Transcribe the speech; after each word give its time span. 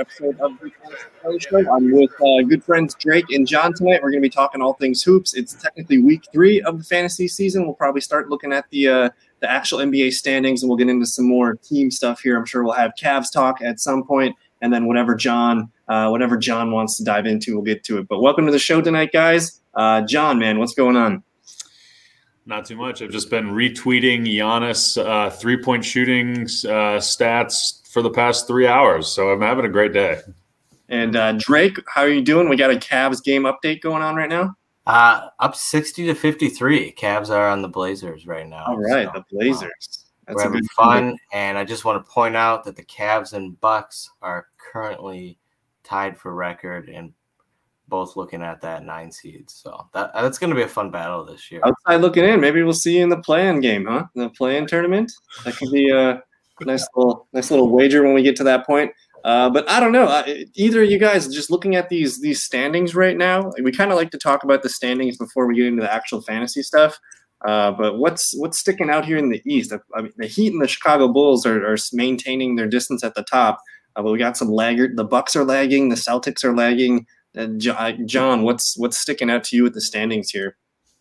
episode 0.00 0.40
of 0.40 0.52
the. 0.60 0.72
I'm 1.72 1.92
with 1.92 2.10
uh, 2.20 2.42
good 2.48 2.64
friends 2.64 2.94
Drake 2.94 3.26
and 3.30 3.46
John 3.46 3.74
tonight. 3.74 4.02
We're 4.02 4.10
going 4.10 4.22
to 4.22 4.26
be 4.26 4.30
talking 4.30 4.62
all 4.62 4.74
things 4.74 5.02
hoops. 5.02 5.34
It's 5.34 5.54
technically 5.54 5.98
week 5.98 6.22
three 6.32 6.62
of 6.62 6.78
the 6.78 6.84
fantasy 6.84 7.28
season. 7.28 7.64
We'll 7.64 7.74
probably 7.74 8.00
start 8.00 8.30
looking 8.30 8.52
at 8.52 8.68
the 8.70 8.88
uh, 8.88 9.10
the 9.40 9.50
actual 9.50 9.78
NBA 9.78 10.12
standings, 10.12 10.62
and 10.62 10.70
we'll 10.70 10.78
get 10.78 10.88
into 10.88 11.06
some 11.06 11.28
more 11.28 11.54
team 11.54 11.90
stuff 11.90 12.20
here. 12.20 12.36
I'm 12.36 12.46
sure 12.46 12.64
we'll 12.64 12.72
have 12.72 12.92
Cavs 13.00 13.32
talk 13.32 13.60
at 13.62 13.78
some 13.78 14.04
point, 14.04 14.34
and 14.62 14.72
then 14.72 14.86
whatever 14.86 15.14
John 15.14 15.70
uh, 15.88 16.08
whatever 16.08 16.36
John 16.36 16.70
wants 16.70 16.96
to 16.96 17.04
dive 17.04 17.26
into, 17.26 17.54
we'll 17.54 17.64
get 17.64 17.84
to 17.84 17.98
it. 17.98 18.08
But 18.08 18.20
welcome 18.20 18.46
to 18.46 18.52
the 18.52 18.58
show 18.58 18.80
tonight, 18.80 19.10
guys. 19.12 19.60
Uh, 19.74 20.02
John, 20.02 20.38
man, 20.38 20.58
what's 20.58 20.74
going 20.74 20.96
on? 20.96 21.22
Not 22.46 22.64
too 22.64 22.76
much. 22.76 23.02
I've 23.02 23.10
just 23.10 23.30
been 23.30 23.50
retweeting 23.50 24.26
Giannis 24.26 25.04
uh, 25.04 25.30
three 25.30 25.62
point 25.62 25.84
shooting 25.84 26.42
uh, 26.42 26.98
stats 26.98 27.79
for 27.90 28.02
the 28.02 28.10
past 28.10 28.46
three 28.46 28.66
hours. 28.66 29.08
So 29.08 29.30
I'm 29.30 29.40
having 29.40 29.64
a 29.64 29.68
great 29.68 29.92
day. 29.92 30.20
And 30.88 31.16
uh, 31.16 31.32
Drake, 31.32 31.78
how 31.88 32.02
are 32.02 32.08
you 32.08 32.22
doing? 32.22 32.48
We 32.48 32.56
got 32.56 32.70
a 32.70 32.76
Cavs 32.76 33.22
game 33.22 33.44
update 33.44 33.80
going 33.80 34.02
on 34.02 34.16
right 34.16 34.28
now. 34.28 34.54
Uh, 34.86 35.28
up 35.38 35.54
60 35.54 36.06
to 36.06 36.14
53. 36.14 36.92
Cavs 36.92 37.30
are 37.30 37.48
on 37.48 37.62
the 37.62 37.68
Blazers 37.68 38.26
right 38.26 38.46
now. 38.46 38.64
All 38.66 38.78
right, 38.78 39.06
so, 39.06 39.12
the 39.14 39.24
Blazers. 39.30 40.06
That's 40.26 40.36
we're 40.36 40.42
having 40.44 40.64
fun. 40.76 41.16
And 41.32 41.58
I 41.58 41.64
just 41.64 41.84
want 41.84 42.04
to 42.04 42.10
point 42.10 42.36
out 42.36 42.64
that 42.64 42.76
the 42.76 42.84
Cavs 42.84 43.32
and 43.32 43.60
Bucks 43.60 44.10
are 44.22 44.46
currently 44.72 45.38
tied 45.84 46.16
for 46.16 46.34
record 46.34 46.88
and 46.88 47.12
both 47.88 48.16
looking 48.16 48.42
at 48.42 48.60
that 48.60 48.84
nine 48.84 49.10
seeds. 49.10 49.54
So 49.54 49.88
that 49.94 50.12
that's 50.14 50.38
going 50.38 50.50
to 50.50 50.56
be 50.56 50.62
a 50.62 50.68
fun 50.68 50.90
battle 50.90 51.24
this 51.24 51.50
year. 51.50 51.60
Outside 51.64 52.00
looking 52.00 52.24
in, 52.24 52.40
maybe 52.40 52.62
we'll 52.62 52.72
see 52.72 52.98
you 52.98 53.02
in 53.02 53.08
the 53.08 53.18
play-in 53.18 53.60
game, 53.60 53.86
huh? 53.86 54.06
The 54.14 54.30
play-in 54.30 54.66
tournament. 54.66 55.12
That 55.44 55.56
could 55.56 55.72
be 55.72 55.90
a 55.90 56.22
nice 56.66 56.86
little 56.94 57.26
nice 57.32 57.50
little 57.50 57.70
wager 57.70 58.02
when 58.02 58.14
we 58.14 58.22
get 58.22 58.36
to 58.36 58.44
that 58.44 58.66
point. 58.66 58.92
Uh, 59.24 59.50
but 59.50 59.68
I 59.68 59.80
don't 59.80 59.92
know. 59.92 60.24
either 60.54 60.82
you 60.82 60.98
guys 60.98 61.28
just 61.28 61.50
looking 61.50 61.76
at 61.76 61.88
these 61.88 62.20
these 62.20 62.42
standings 62.42 62.94
right 62.94 63.16
now. 63.16 63.52
We 63.62 63.72
kind 63.72 63.90
of 63.90 63.96
like 63.98 64.10
to 64.12 64.18
talk 64.18 64.44
about 64.44 64.62
the 64.62 64.68
standings 64.68 65.16
before 65.16 65.46
we 65.46 65.56
get 65.56 65.66
into 65.66 65.82
the 65.82 65.92
actual 65.92 66.22
fantasy 66.22 66.62
stuff. 66.62 66.98
Uh, 67.44 67.70
but 67.72 67.98
what's 67.98 68.36
what's 68.38 68.58
sticking 68.58 68.90
out 68.90 69.04
here 69.04 69.16
in 69.16 69.30
the 69.30 69.42
East? 69.46 69.72
I 69.94 70.02
mean, 70.02 70.12
the 70.16 70.26
Heat 70.26 70.52
and 70.52 70.62
the 70.62 70.68
Chicago 70.68 71.08
Bulls 71.08 71.46
are, 71.46 71.64
are 71.66 71.76
maintaining 71.92 72.56
their 72.56 72.68
distance 72.68 73.02
at 73.02 73.14
the 73.14 73.22
top. 73.22 73.60
Uh, 73.96 74.02
but 74.02 74.12
we 74.12 74.18
got 74.18 74.36
some 74.36 74.48
laggard. 74.48 74.96
The 74.96 75.04
Bucks 75.04 75.34
are 75.36 75.44
lagging. 75.44 75.88
The 75.88 75.96
Celtics 75.96 76.44
are 76.44 76.54
lagging. 76.54 77.06
John, 78.06 78.42
what's 78.42 78.76
what's 78.76 78.98
sticking 78.98 79.30
out 79.30 79.44
to 79.44 79.56
you 79.56 79.62
with 79.62 79.74
the 79.74 79.80
standings 79.80 80.30
here? 80.30 80.56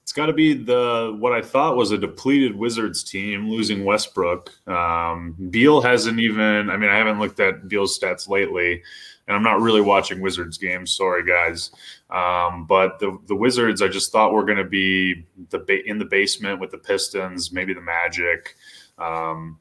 It's 0.09 0.13
got 0.15 0.25
to 0.25 0.33
be 0.33 0.55
the 0.55 1.15
what 1.19 1.33
I 1.33 1.41
thought 1.43 1.75
was 1.75 1.91
a 1.91 1.97
depleted 1.99 2.55
Wizards 2.55 3.03
team 3.03 3.47
losing 3.47 3.85
Westbrook. 3.85 4.51
Um, 4.67 5.35
Beal 5.51 5.81
hasn't 5.81 6.19
even. 6.19 6.71
I 6.71 6.77
mean, 6.77 6.89
I 6.89 6.97
haven't 6.97 7.19
looked 7.19 7.39
at 7.39 7.67
Beal's 7.67 7.99
stats 7.99 8.27
lately, 8.27 8.81
and 9.27 9.37
I'm 9.37 9.43
not 9.43 9.61
really 9.61 9.81
watching 9.81 10.19
Wizards 10.19 10.57
games. 10.57 10.89
Sorry, 10.89 11.23
guys. 11.23 11.69
Um, 12.09 12.65
but 12.65 12.97
the 12.97 13.19
the 13.27 13.35
Wizards, 13.35 13.83
I 13.83 13.87
just 13.87 14.11
thought 14.11 14.33
were 14.33 14.45
going 14.45 14.57
to 14.57 14.63
be 14.63 15.27
the 15.51 15.59
ba- 15.59 15.87
in 15.87 15.99
the 15.99 16.05
basement 16.05 16.59
with 16.59 16.71
the 16.71 16.79
Pistons, 16.79 17.51
maybe 17.51 17.75
the 17.75 17.81
Magic. 17.81 18.55
Um, 18.97 19.59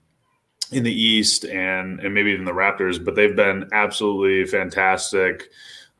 in 0.72 0.82
the 0.82 0.90
East 0.90 1.44
and 1.44 2.00
and 2.00 2.14
maybe 2.14 2.30
even 2.30 2.46
the 2.46 2.52
Raptors, 2.52 3.04
but 3.04 3.14
they've 3.14 3.36
been 3.36 3.68
absolutely 3.72 4.46
fantastic. 4.46 5.50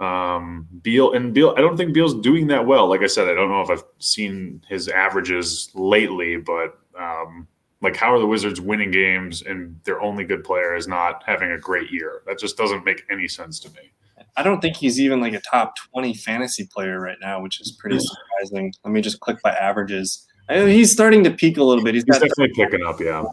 Um, 0.00 0.68
Beal 0.82 1.12
and 1.12 1.34
Beal, 1.34 1.54
I 1.56 1.60
don't 1.60 1.76
think 1.76 1.92
Beal's 1.92 2.14
doing 2.20 2.46
that 2.48 2.66
well. 2.66 2.88
Like 2.88 3.02
I 3.02 3.06
said, 3.06 3.28
I 3.28 3.34
don't 3.34 3.48
know 3.48 3.62
if 3.62 3.70
I've 3.70 3.84
seen 3.98 4.62
his 4.68 4.88
averages 4.88 5.70
lately, 5.74 6.36
but 6.36 6.78
um, 6.98 7.48
like 7.80 7.96
how 7.96 8.12
are 8.12 8.18
the 8.18 8.26
Wizards 8.26 8.60
winning 8.60 8.90
games 8.90 9.42
and 9.42 9.78
their 9.84 10.00
only 10.00 10.24
good 10.24 10.44
player 10.44 10.76
is 10.76 10.86
not 10.86 11.22
having 11.26 11.50
a 11.50 11.58
great 11.58 11.90
year? 11.90 12.22
That 12.26 12.38
just 12.38 12.56
doesn't 12.56 12.84
make 12.84 13.02
any 13.10 13.26
sense 13.26 13.58
to 13.60 13.70
me. 13.70 13.92
I 14.36 14.42
don't 14.42 14.60
think 14.60 14.76
he's 14.76 15.00
even 15.00 15.20
like 15.20 15.34
a 15.34 15.40
top 15.40 15.74
20 15.92 16.14
fantasy 16.14 16.68
player 16.72 17.00
right 17.00 17.18
now, 17.20 17.42
which 17.42 17.60
is 17.60 17.72
pretty 17.72 17.98
surprising. 17.98 18.72
Let 18.84 18.92
me 18.92 19.00
just 19.00 19.18
click 19.18 19.38
by 19.42 19.50
averages. 19.50 20.26
I 20.48 20.60
mean, 20.60 20.68
he's 20.68 20.92
starting 20.92 21.24
to 21.24 21.30
peak 21.30 21.58
a 21.58 21.64
little 21.64 21.82
bit. 21.82 21.94
He's, 21.94 22.04
he's 22.04 22.18
definitely 22.18 22.52
picking 22.54 22.86
up, 22.86 23.00
yeah. 23.00 23.24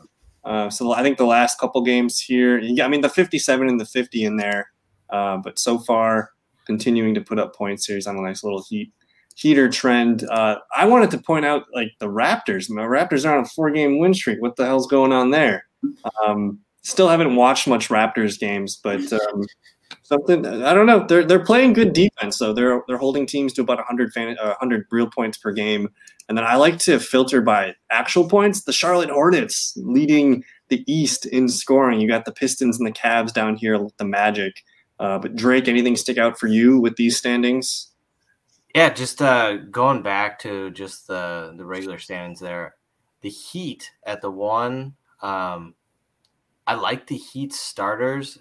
Uh, 0.43 0.69
so 0.69 0.93
I 0.93 1.03
think 1.03 1.17
the 1.17 1.25
last 1.25 1.59
couple 1.59 1.81
games 1.83 2.19
here, 2.19 2.59
I 2.81 2.87
mean, 2.87 3.01
the 3.01 3.09
57 3.09 3.67
and 3.67 3.79
the 3.79 3.85
50 3.85 4.23
in 4.23 4.37
there, 4.37 4.71
uh, 5.09 5.37
but 5.37 5.57
so 5.59 5.77
far 5.79 6.31
continuing 6.65 7.13
to 7.13 7.21
put 7.21 7.39
up 7.39 7.55
points 7.55 7.85
here. 7.85 7.95
He's 7.95 8.07
on 8.07 8.17
a 8.17 8.21
nice 8.21 8.43
little 8.43 8.63
heat 8.67 8.91
heater 9.35 9.69
trend. 9.69 10.23
Uh, 10.29 10.57
I 10.75 10.85
wanted 10.85 11.11
to 11.11 11.17
point 11.17 11.45
out 11.45 11.65
like 11.73 11.91
the 11.99 12.07
Raptors. 12.07 12.67
The 12.67 12.75
Raptors 12.75 13.29
are 13.29 13.37
on 13.37 13.43
a 13.43 13.47
four 13.47 13.69
game 13.69 13.99
win 13.99 14.13
streak. 14.13 14.41
What 14.41 14.55
the 14.55 14.65
hell's 14.65 14.87
going 14.87 15.11
on 15.11 15.31
there? 15.31 15.65
Um, 16.25 16.59
still 16.81 17.09
haven't 17.09 17.35
watched 17.35 17.67
much 17.67 17.89
Raptors 17.89 18.39
games, 18.39 18.79
but 18.81 19.01
um, 19.13 19.43
something 20.03 20.45
I 20.45 20.73
don't 20.73 20.85
know. 20.85 21.05
They're 21.05 21.23
they're 21.23 21.43
playing 21.43 21.73
good 21.73 21.93
defense, 21.93 22.37
so 22.37 22.53
they're 22.53 22.81
they're 22.87 22.97
holding 22.97 23.25
teams 23.25 23.53
to 23.53 23.61
about 23.61 23.77
100 23.77 24.13
fan, 24.13 24.37
uh, 24.39 24.55
100 24.59 24.87
real 24.91 25.09
points 25.09 25.37
per 25.37 25.51
game. 25.51 25.89
And 26.27 26.37
then 26.37 26.45
I 26.45 26.55
like 26.55 26.79
to 26.79 26.99
filter 26.99 27.41
by 27.41 27.75
actual 27.91 28.27
points. 28.27 28.63
The 28.63 28.73
Charlotte 28.73 29.09
Hornets 29.09 29.73
leading 29.77 30.43
the 30.69 30.83
East 30.91 31.25
in 31.27 31.47
scoring. 31.49 31.99
You 31.99 32.07
got 32.07 32.25
the 32.25 32.31
Pistons 32.31 32.79
and 32.79 32.87
the 32.87 32.91
Cavs 32.91 33.33
down 33.33 33.55
here 33.55 33.79
the 33.97 34.05
Magic. 34.05 34.63
Uh, 34.99 35.19
but 35.19 35.35
Drake, 35.35 35.67
anything 35.67 35.95
stick 35.95 36.17
out 36.17 36.39
for 36.39 36.47
you 36.47 36.79
with 36.79 36.95
these 36.95 37.17
standings? 37.17 37.91
Yeah, 38.73 38.89
just 38.89 39.21
uh, 39.21 39.57
going 39.57 40.01
back 40.01 40.39
to 40.39 40.69
just 40.71 41.07
the 41.07 41.53
the 41.57 41.65
regular 41.65 41.97
standings 41.97 42.39
there. 42.39 42.75
The 43.21 43.29
Heat 43.29 43.91
at 44.05 44.21
the 44.21 44.31
one. 44.31 44.95
Um, 45.21 45.75
I 46.67 46.75
like 46.75 47.07
the 47.07 47.17
Heat 47.17 47.53
starters 47.53 48.37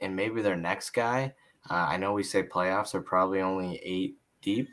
and 0.00 0.14
maybe 0.14 0.42
their 0.42 0.56
next 0.56 0.90
guy. 0.90 1.34
Uh, 1.68 1.74
I 1.74 1.96
know 1.96 2.12
we 2.12 2.22
say 2.22 2.42
playoffs 2.42 2.94
are 2.94 3.00
probably 3.00 3.40
only 3.40 3.80
eight 3.82 4.16
deep. 4.42 4.68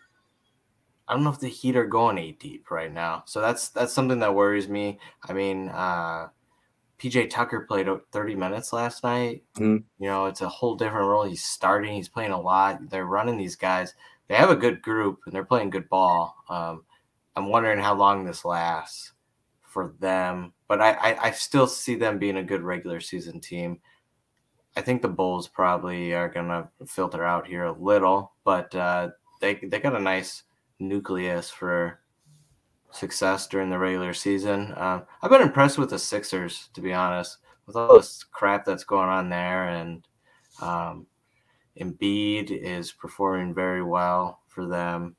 I 1.07 1.13
don't 1.13 1.23
know 1.23 1.29
if 1.31 1.39
the 1.39 1.49
Heat 1.49 1.75
are 1.75 1.87
going 1.87 2.17
eight 2.17 2.39
deep 2.39 2.69
right 2.69 2.91
now, 2.91 3.23
so 3.25 3.41
that's 3.41 3.69
that's 3.69 3.93
something 3.93 4.19
that 4.19 4.35
worries 4.35 4.69
me. 4.69 4.99
I 5.27 5.33
mean, 5.33 5.69
uh, 5.69 6.27
PJ 7.01 7.31
Tucker 7.31 7.61
played 7.61 7.87
30 8.11 8.35
minutes 8.35 8.71
last 8.71 9.03
night. 9.03 9.43
Mm-hmm. 9.55 9.77
You 10.03 10.07
know, 10.07 10.27
it's 10.27 10.41
a 10.41 10.49
whole 10.49 10.75
different 10.75 11.07
role. 11.07 11.23
He's 11.23 11.43
starting. 11.43 11.95
He's 11.95 12.09
playing 12.09 12.31
a 12.31 12.39
lot. 12.39 12.89
They're 12.89 13.05
running 13.05 13.37
these 13.37 13.55
guys. 13.55 13.95
They 14.27 14.35
have 14.35 14.51
a 14.51 14.55
good 14.55 14.83
group 14.83 15.19
and 15.25 15.33
they're 15.33 15.43
playing 15.43 15.71
good 15.71 15.89
ball. 15.89 16.35
Um, 16.47 16.83
I'm 17.35 17.49
wondering 17.49 17.79
how 17.79 17.95
long 17.95 18.23
this 18.23 18.45
lasts 18.45 19.13
for 19.63 19.95
them, 19.99 20.53
but 20.67 20.79
I, 20.79 20.91
I, 20.91 21.27
I 21.27 21.31
still 21.31 21.65
see 21.65 21.95
them 21.95 22.19
being 22.19 22.37
a 22.37 22.43
good 22.43 22.61
regular 22.61 22.99
season 22.99 23.39
team. 23.39 23.79
I 24.75 24.81
think 24.81 25.01
the 25.01 25.07
Bulls 25.07 25.47
probably 25.47 26.13
are 26.13 26.29
gonna 26.29 26.69
filter 26.85 27.25
out 27.25 27.47
here 27.47 27.65
a 27.65 27.71
little, 27.71 28.33
but 28.43 28.73
uh, 28.75 29.09
they 29.39 29.55
they 29.55 29.79
got 29.79 29.95
a 29.95 29.99
nice 29.99 30.43
nucleus 30.79 31.49
for 31.49 31.99
success 32.91 33.47
during 33.47 33.69
the 33.69 33.77
regular 33.79 34.13
season. 34.13 34.73
Um, 34.77 35.03
I've 35.21 35.31
been 35.31 35.41
impressed 35.41 35.77
with 35.77 35.89
the 35.89 35.99
Sixers, 35.99 36.69
to 36.73 36.81
be 36.81 36.93
honest, 36.93 37.37
with 37.65 37.75
all 37.75 37.97
this 37.97 38.23
crap 38.23 38.65
that's 38.65 38.83
going 38.83 39.09
on 39.09 39.29
there, 39.29 39.69
and 39.69 40.07
um, 40.61 41.07
Embiid 41.79 42.51
is 42.51 42.91
performing 42.91 43.53
very 43.53 43.83
well 43.83 44.41
for 44.47 44.67
them, 44.67 45.15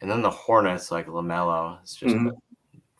and 0.00 0.10
then 0.10 0.22
the 0.22 0.30
Hornets, 0.30 0.90
like 0.90 1.06
LaMelo, 1.06 1.80
it's 1.82 1.96
just 1.96 2.14
mm-hmm. 2.14 2.28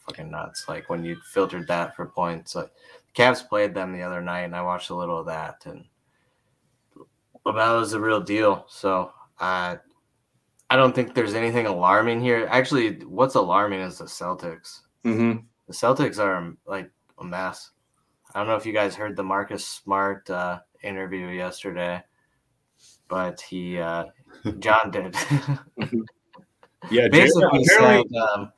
fucking 0.06 0.30
nuts. 0.30 0.66
Like 0.68 0.90
when 0.90 1.04
you 1.04 1.16
filtered 1.32 1.68
that 1.68 1.94
for 1.94 2.06
points, 2.06 2.54
like 2.54 2.70
Cavs 3.14 3.46
played 3.48 3.74
them 3.74 3.92
the 3.92 4.02
other 4.02 4.20
night, 4.20 4.42
and 4.42 4.56
I 4.56 4.62
watched 4.62 4.90
a 4.90 4.96
little 4.96 5.20
of 5.20 5.26
that, 5.26 5.64
and 5.66 5.84
is 7.46 7.90
the 7.90 8.00
real 8.00 8.20
deal. 8.20 8.64
So 8.68 9.12
I, 9.38 9.78
I 10.72 10.76
don't 10.76 10.94
think 10.94 11.12
there's 11.12 11.34
anything 11.34 11.66
alarming 11.66 12.22
here. 12.22 12.48
Actually, 12.50 12.94
what's 13.04 13.34
alarming 13.34 13.80
is 13.80 13.98
the 13.98 14.06
Celtics. 14.06 14.80
Mm-hmm. 15.04 15.40
The 15.66 15.72
Celtics 15.74 16.18
are 16.18 16.54
like 16.66 16.90
a 17.18 17.24
mess. 17.24 17.72
I 18.34 18.38
don't 18.38 18.48
know 18.48 18.56
if 18.56 18.64
you 18.64 18.72
guys 18.72 18.94
heard 18.94 19.14
the 19.14 19.22
Marcus 19.22 19.66
Smart 19.66 20.30
uh, 20.30 20.60
interview 20.82 21.26
yesterday, 21.26 22.02
but 23.06 23.38
he, 23.42 23.78
uh, 23.78 24.04
John 24.60 24.90
did. 24.90 25.14
yeah, 26.90 27.08
basically 27.08 27.64
said, 27.64 28.04
um, 28.16 28.50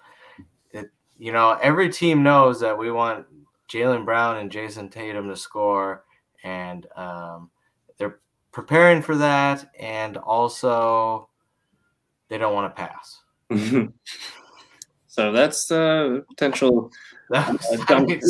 it, 0.70 0.87
you 1.19 1.32
know, 1.32 1.58
every 1.61 1.88
team 1.88 2.22
knows 2.22 2.61
that 2.61 2.78
we 2.78 2.93
want 2.93 3.26
Jaylen 3.69 4.05
Brown 4.05 4.37
and 4.37 4.52
Jayson 4.52 4.88
Tatum 4.88 5.28
to 5.31 5.37
score, 5.37 6.05
and 6.44 6.87
um, 6.94 7.50
they're 7.99 8.20
preparing 8.52 9.02
for 9.02 9.16
that, 9.16 9.69
and 9.81 10.16
also 10.16 11.28
they 12.29 12.38
don't 12.38 12.55
want 12.55 12.75
to 12.75 12.82
pass. 12.82 13.21
so 15.06 15.32
that's 15.32 15.71
uh, 15.71 16.21
potential 16.29 16.91
uh, 17.32 17.56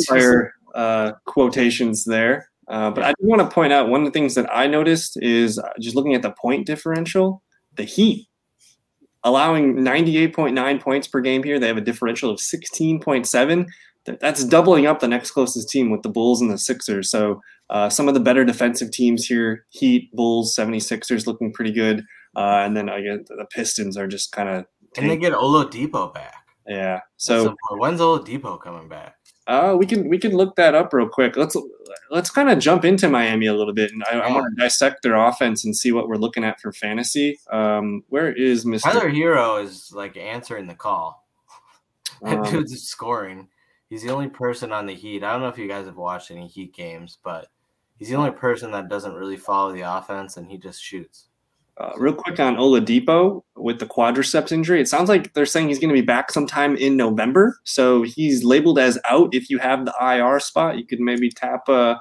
fire 0.07 0.53
uh, 0.73 1.13
quotations 1.25 2.05
there. 2.05 2.49
Uh, 2.67 2.89
but 2.89 3.03
I 3.03 3.13
do 3.21 3.27
want 3.27 3.41
to 3.41 3.53
point 3.53 3.71
out 3.71 3.89
one 3.89 4.01
of 4.01 4.05
the 4.05 4.11
things 4.11 4.35
that 4.35 4.49
I 4.51 4.67
noticed 4.67 5.21
is 5.21 5.59
uh, 5.59 5.69
just 5.79 5.95
looking 5.95 6.15
at 6.15 6.21
the 6.21 6.31
point 6.31 6.65
differential, 6.65 7.43
the 7.75 7.83
Heat 7.83 8.27
allowing 9.25 9.75
98.9 9.77 10.79
points 10.79 11.07
per 11.07 11.19
game 11.19 11.43
here. 11.43 11.59
They 11.59 11.67
have 11.67 11.77
a 11.77 11.81
differential 11.81 12.29
of 12.29 12.37
16.7 12.37 13.67
that's 14.05 14.43
doubling 14.45 14.85
up 14.85 14.99
the 14.99 15.07
next 15.07 15.31
closest 15.31 15.67
team 15.67 15.89
with 15.89 16.03
the 16.03 16.09
Bulls 16.09 16.39
and 16.39 16.51
the 16.51 16.59
Sixers. 16.59 17.09
So 17.09 17.41
uh, 17.71 17.89
some 17.89 18.07
of 18.07 18.13
the 18.13 18.19
better 18.19 18.45
defensive 18.45 18.91
teams 18.91 19.25
here 19.25 19.65
Heat, 19.69 20.13
Bulls, 20.13 20.55
76ers 20.55 21.25
looking 21.25 21.51
pretty 21.51 21.71
good. 21.71 22.05
Uh, 22.35 22.63
and 22.65 22.75
then 22.75 22.89
I 22.89 23.01
guess 23.01 23.19
the 23.27 23.45
Pistons 23.49 23.97
are 23.97 24.07
just 24.07 24.31
kind 24.31 24.49
of. 24.49 24.65
And 24.97 25.09
they 25.09 25.17
get 25.17 25.33
Oladipo 25.33 26.13
back. 26.13 26.45
Yeah. 26.67 27.01
So 27.17 27.55
when's 27.71 27.99
Oladipo 27.99 28.61
coming 28.61 28.87
back? 28.87 29.15
Uh, 29.47 29.75
we 29.77 29.85
can 29.85 30.09
we 30.09 30.17
can 30.17 30.31
look 30.31 30.55
that 30.55 30.73
up 30.73 30.91
real 30.91 31.07
quick. 31.07 31.35
Let's 31.35 31.55
let's 32.09 32.31
kind 32.31 32.49
of 32.49 32.57
jump 32.57 32.83
into 32.83 33.07
Miami 33.07 33.45
a 33.45 33.53
little 33.53 33.73
bit, 33.73 33.91
and 33.91 34.03
I, 34.11 34.19
I 34.19 34.31
want 34.31 34.47
to 34.49 34.61
dissect 34.61 35.03
their 35.03 35.15
offense 35.15 35.63
and 35.65 35.75
see 35.75 35.91
what 35.91 36.07
we're 36.07 36.15
looking 36.15 36.43
at 36.43 36.59
for 36.59 36.71
fantasy. 36.73 37.39
Um, 37.51 38.03
where 38.09 38.31
is 38.33 38.65
Mr. 38.65 38.83
Tyler 38.83 39.09
Herro 39.09 39.63
is 39.63 39.91
like 39.93 40.17
answering 40.17 40.67
the 40.67 40.75
call. 40.75 41.23
Um, 42.23 42.43
dude's 42.43 42.81
scoring. 42.81 43.49
He's 43.89 44.01
the 44.01 44.09
only 44.09 44.29
person 44.29 44.71
on 44.71 44.85
the 44.85 44.95
Heat. 44.95 45.21
I 45.21 45.33
don't 45.33 45.41
know 45.41 45.49
if 45.49 45.57
you 45.57 45.67
guys 45.67 45.85
have 45.85 45.97
watched 45.97 46.31
any 46.31 46.47
Heat 46.47 46.73
games, 46.73 47.19
but 47.21 47.49
he's 47.97 48.07
the 48.07 48.15
only 48.15 48.31
person 48.31 48.71
that 48.71 48.87
doesn't 48.87 49.13
really 49.13 49.35
follow 49.35 49.73
the 49.73 49.81
offense, 49.81 50.37
and 50.37 50.47
he 50.49 50.57
just 50.57 50.81
shoots. 50.81 51.27
Uh, 51.77 51.91
real 51.97 52.13
quick 52.13 52.39
on 52.39 52.55
Oladipo 52.55 53.43
with 53.57 53.79
the 53.79 53.85
quadriceps 53.85 54.53
injury, 54.53 54.79
it 54.79 54.87
sounds 54.87 55.09
like 55.09 55.33
they're 55.33 55.45
saying 55.45 55.67
he's 55.67 55.79
going 55.79 55.93
to 55.93 56.01
be 56.01 56.05
back 56.05 56.31
sometime 56.31 56.77
in 56.77 56.95
November. 56.95 57.59
So 57.65 58.03
he's 58.03 58.45
labeled 58.45 58.79
as 58.79 58.97
out. 59.09 59.35
If 59.35 59.49
you 59.49 59.57
have 59.59 59.83
the 59.83 59.93
IR 59.99 60.39
spot, 60.39 60.77
you 60.77 60.85
could 60.85 61.01
maybe 61.01 61.29
tap 61.29 61.67
uh, 61.67 61.95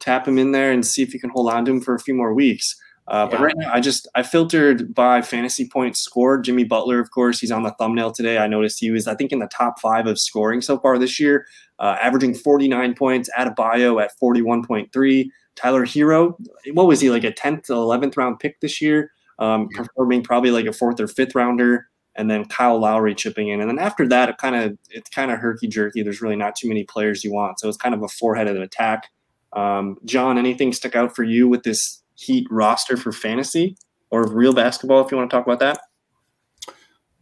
tap 0.00 0.26
him 0.26 0.36
in 0.36 0.50
there 0.50 0.72
and 0.72 0.84
see 0.84 1.02
if 1.02 1.14
you 1.14 1.20
can 1.20 1.30
hold 1.30 1.48
on 1.48 1.64
to 1.64 1.70
him 1.70 1.80
for 1.80 1.94
a 1.94 2.00
few 2.00 2.14
more 2.14 2.34
weeks. 2.34 2.74
Uh, 3.06 3.28
yeah. 3.30 3.36
But 3.36 3.44
right 3.44 3.54
now, 3.56 3.72
I 3.72 3.78
just 3.78 4.08
I 4.16 4.24
filtered 4.24 4.92
by 4.94 5.22
fantasy 5.22 5.68
points 5.68 6.00
scored. 6.00 6.42
Jimmy 6.42 6.64
Butler, 6.64 6.98
of 6.98 7.12
course, 7.12 7.38
he's 7.38 7.52
on 7.52 7.62
the 7.62 7.74
thumbnail 7.78 8.10
today. 8.10 8.38
I 8.38 8.48
noticed 8.48 8.80
he 8.80 8.90
was 8.90 9.06
I 9.06 9.14
think 9.14 9.30
in 9.30 9.38
the 9.38 9.46
top 9.48 9.78
five 9.78 10.08
of 10.08 10.18
scoring 10.18 10.60
so 10.60 10.76
far 10.78 10.98
this 10.98 11.20
year, 11.20 11.46
uh, 11.78 11.96
averaging 12.02 12.34
49 12.34 12.94
points. 12.94 13.30
Adebayo 13.38 14.02
at 14.02 14.10
41.3. 14.20 15.28
Tyler 15.56 15.84
Herro, 15.84 16.34
what 16.72 16.86
was 16.86 17.00
he 17.00 17.10
like 17.10 17.24
a 17.24 17.32
10th, 17.32 17.66
11th 17.66 18.16
round 18.16 18.38
pick 18.38 18.60
this 18.60 18.80
year? 18.80 19.12
Um, 19.40 19.68
performing 19.74 20.22
probably 20.22 20.50
like 20.50 20.66
a 20.66 20.72
fourth 20.72 21.00
or 21.00 21.08
fifth 21.08 21.34
rounder, 21.34 21.88
and 22.14 22.30
then 22.30 22.44
Kyle 22.44 22.78
Lowry 22.78 23.14
chipping 23.14 23.48
in, 23.48 23.60
and 23.60 23.68
then 23.68 23.78
after 23.78 24.06
that, 24.08 24.28
it 24.28 24.38
kind 24.38 24.54
of 24.54 24.78
it's 24.90 25.10
kind 25.10 25.30
of 25.30 25.38
herky 25.38 25.66
jerky. 25.66 26.02
There's 26.02 26.22
really 26.22 26.36
not 26.36 26.54
too 26.54 26.68
many 26.68 26.84
players 26.84 27.24
you 27.24 27.32
want, 27.32 27.58
so 27.58 27.68
it's 27.68 27.78
kind 27.78 27.94
of 27.94 28.02
a 28.02 28.08
four 28.08 28.34
headed 28.34 28.56
attack. 28.56 29.08
Um, 29.52 29.96
John, 30.04 30.38
anything 30.38 30.72
stick 30.72 30.94
out 30.94 31.16
for 31.16 31.24
you 31.24 31.48
with 31.48 31.64
this 31.64 32.02
Heat 32.14 32.46
roster 32.50 32.98
for 32.98 33.12
fantasy 33.12 33.76
or 34.10 34.30
real 34.30 34.52
basketball? 34.52 35.04
If 35.04 35.10
you 35.10 35.16
want 35.16 35.30
to 35.30 35.36
talk 35.36 35.46
about 35.46 35.60
that. 35.60 35.80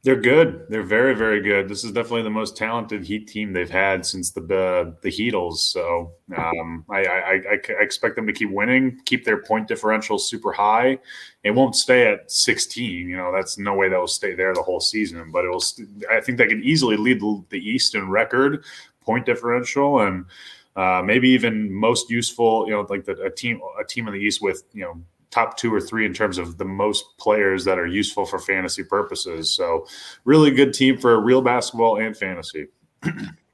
They're 0.04 0.20
good. 0.20 0.66
They're 0.68 0.84
very, 0.84 1.12
very 1.14 1.42
good. 1.42 1.68
This 1.68 1.82
is 1.82 1.90
definitely 1.90 2.22
the 2.22 2.30
most 2.30 2.56
talented 2.56 3.04
Heat 3.04 3.26
team 3.26 3.52
they've 3.52 3.68
had 3.68 4.06
since 4.06 4.30
the 4.30 4.42
uh, 4.42 4.92
the 5.02 5.10
Heatles. 5.10 5.56
So 5.56 6.12
um, 6.36 6.84
I, 6.88 7.02
I, 7.02 7.32
I, 7.32 7.40
I, 7.52 7.82
expect 7.82 8.14
them 8.14 8.26
to 8.28 8.32
keep 8.32 8.50
winning, 8.50 9.00
keep 9.06 9.24
their 9.24 9.42
point 9.42 9.66
differential 9.66 10.16
super 10.18 10.52
high. 10.52 10.98
It 11.42 11.50
won't 11.50 11.74
stay 11.74 12.06
at 12.06 12.30
16. 12.30 13.08
You 13.08 13.16
know, 13.16 13.32
that's 13.32 13.58
no 13.58 13.74
way 13.74 13.88
that 13.88 13.98
will 13.98 14.06
stay 14.06 14.34
there 14.34 14.54
the 14.54 14.62
whole 14.62 14.78
season. 14.78 15.32
But 15.32 15.44
it 15.44 15.48
will. 15.48 15.64
I 16.08 16.20
think 16.20 16.38
they 16.38 16.46
can 16.46 16.62
easily 16.62 16.96
lead 16.96 17.20
the, 17.20 17.44
the 17.50 17.58
East 17.58 17.96
in 17.96 18.08
record 18.08 18.64
point 19.00 19.26
differential 19.26 20.00
and 20.02 20.26
uh, 20.76 21.02
maybe 21.04 21.28
even 21.30 21.72
most 21.72 22.08
useful. 22.08 22.66
You 22.66 22.74
know, 22.74 22.86
like 22.88 23.04
the, 23.04 23.20
a 23.22 23.30
team 23.30 23.60
a 23.80 23.84
team 23.84 24.06
in 24.06 24.14
the 24.14 24.20
East 24.20 24.40
with 24.40 24.62
you 24.72 24.84
know 24.84 25.02
top 25.30 25.56
two 25.56 25.72
or 25.72 25.80
three 25.80 26.06
in 26.06 26.14
terms 26.14 26.38
of 26.38 26.58
the 26.58 26.64
most 26.64 27.04
players 27.18 27.64
that 27.64 27.78
are 27.78 27.86
useful 27.86 28.24
for 28.24 28.38
fantasy 28.38 28.82
purposes. 28.82 29.54
So, 29.54 29.86
really 30.24 30.50
good 30.50 30.72
team 30.72 30.98
for 30.98 31.20
real 31.20 31.42
basketball 31.42 31.98
and 31.98 32.16
fantasy. 32.16 32.68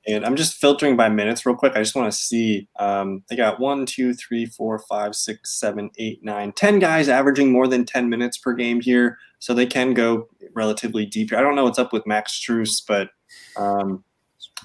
and 0.06 0.25
I'm 0.25 0.37
just 0.37 0.55
filtering 0.55 0.97
by 0.97 1.09
minutes 1.09 1.47
real 1.47 1.56
quick. 1.56 1.75
I 1.75 1.81
just 1.81 1.94
want 1.94 2.12
to 2.12 2.19
see. 2.19 2.69
Um, 2.79 3.23
they 3.29 3.37
got 3.37 3.61
one, 3.61 3.87
two, 3.87 4.15
three, 4.15 4.47
four, 4.47 4.79
five, 4.79 5.15
six, 5.15 5.59
seven, 5.59 5.91
eight, 5.99 6.23
nine, 6.23 6.53
ten 6.53 6.79
guys 6.79 7.09
averaging 7.09 7.50
more 7.50 7.67
than 7.67 7.85
10 7.85 8.09
minutes 8.09 8.37
per 8.38 8.53
game 8.55 8.81
here. 8.81 9.19
So 9.38 9.53
they 9.53 9.67
can 9.67 9.94
go 9.94 10.29
relatively 10.55 11.06
deep. 11.06 11.32
I 11.32 11.41
don't 11.41 11.55
know 11.55 11.65
what's 11.65 11.79
up 11.79 11.93
with 11.93 12.06
Max 12.06 12.32
Strus, 12.32 12.82
but 12.87 13.11
um, 13.56 14.05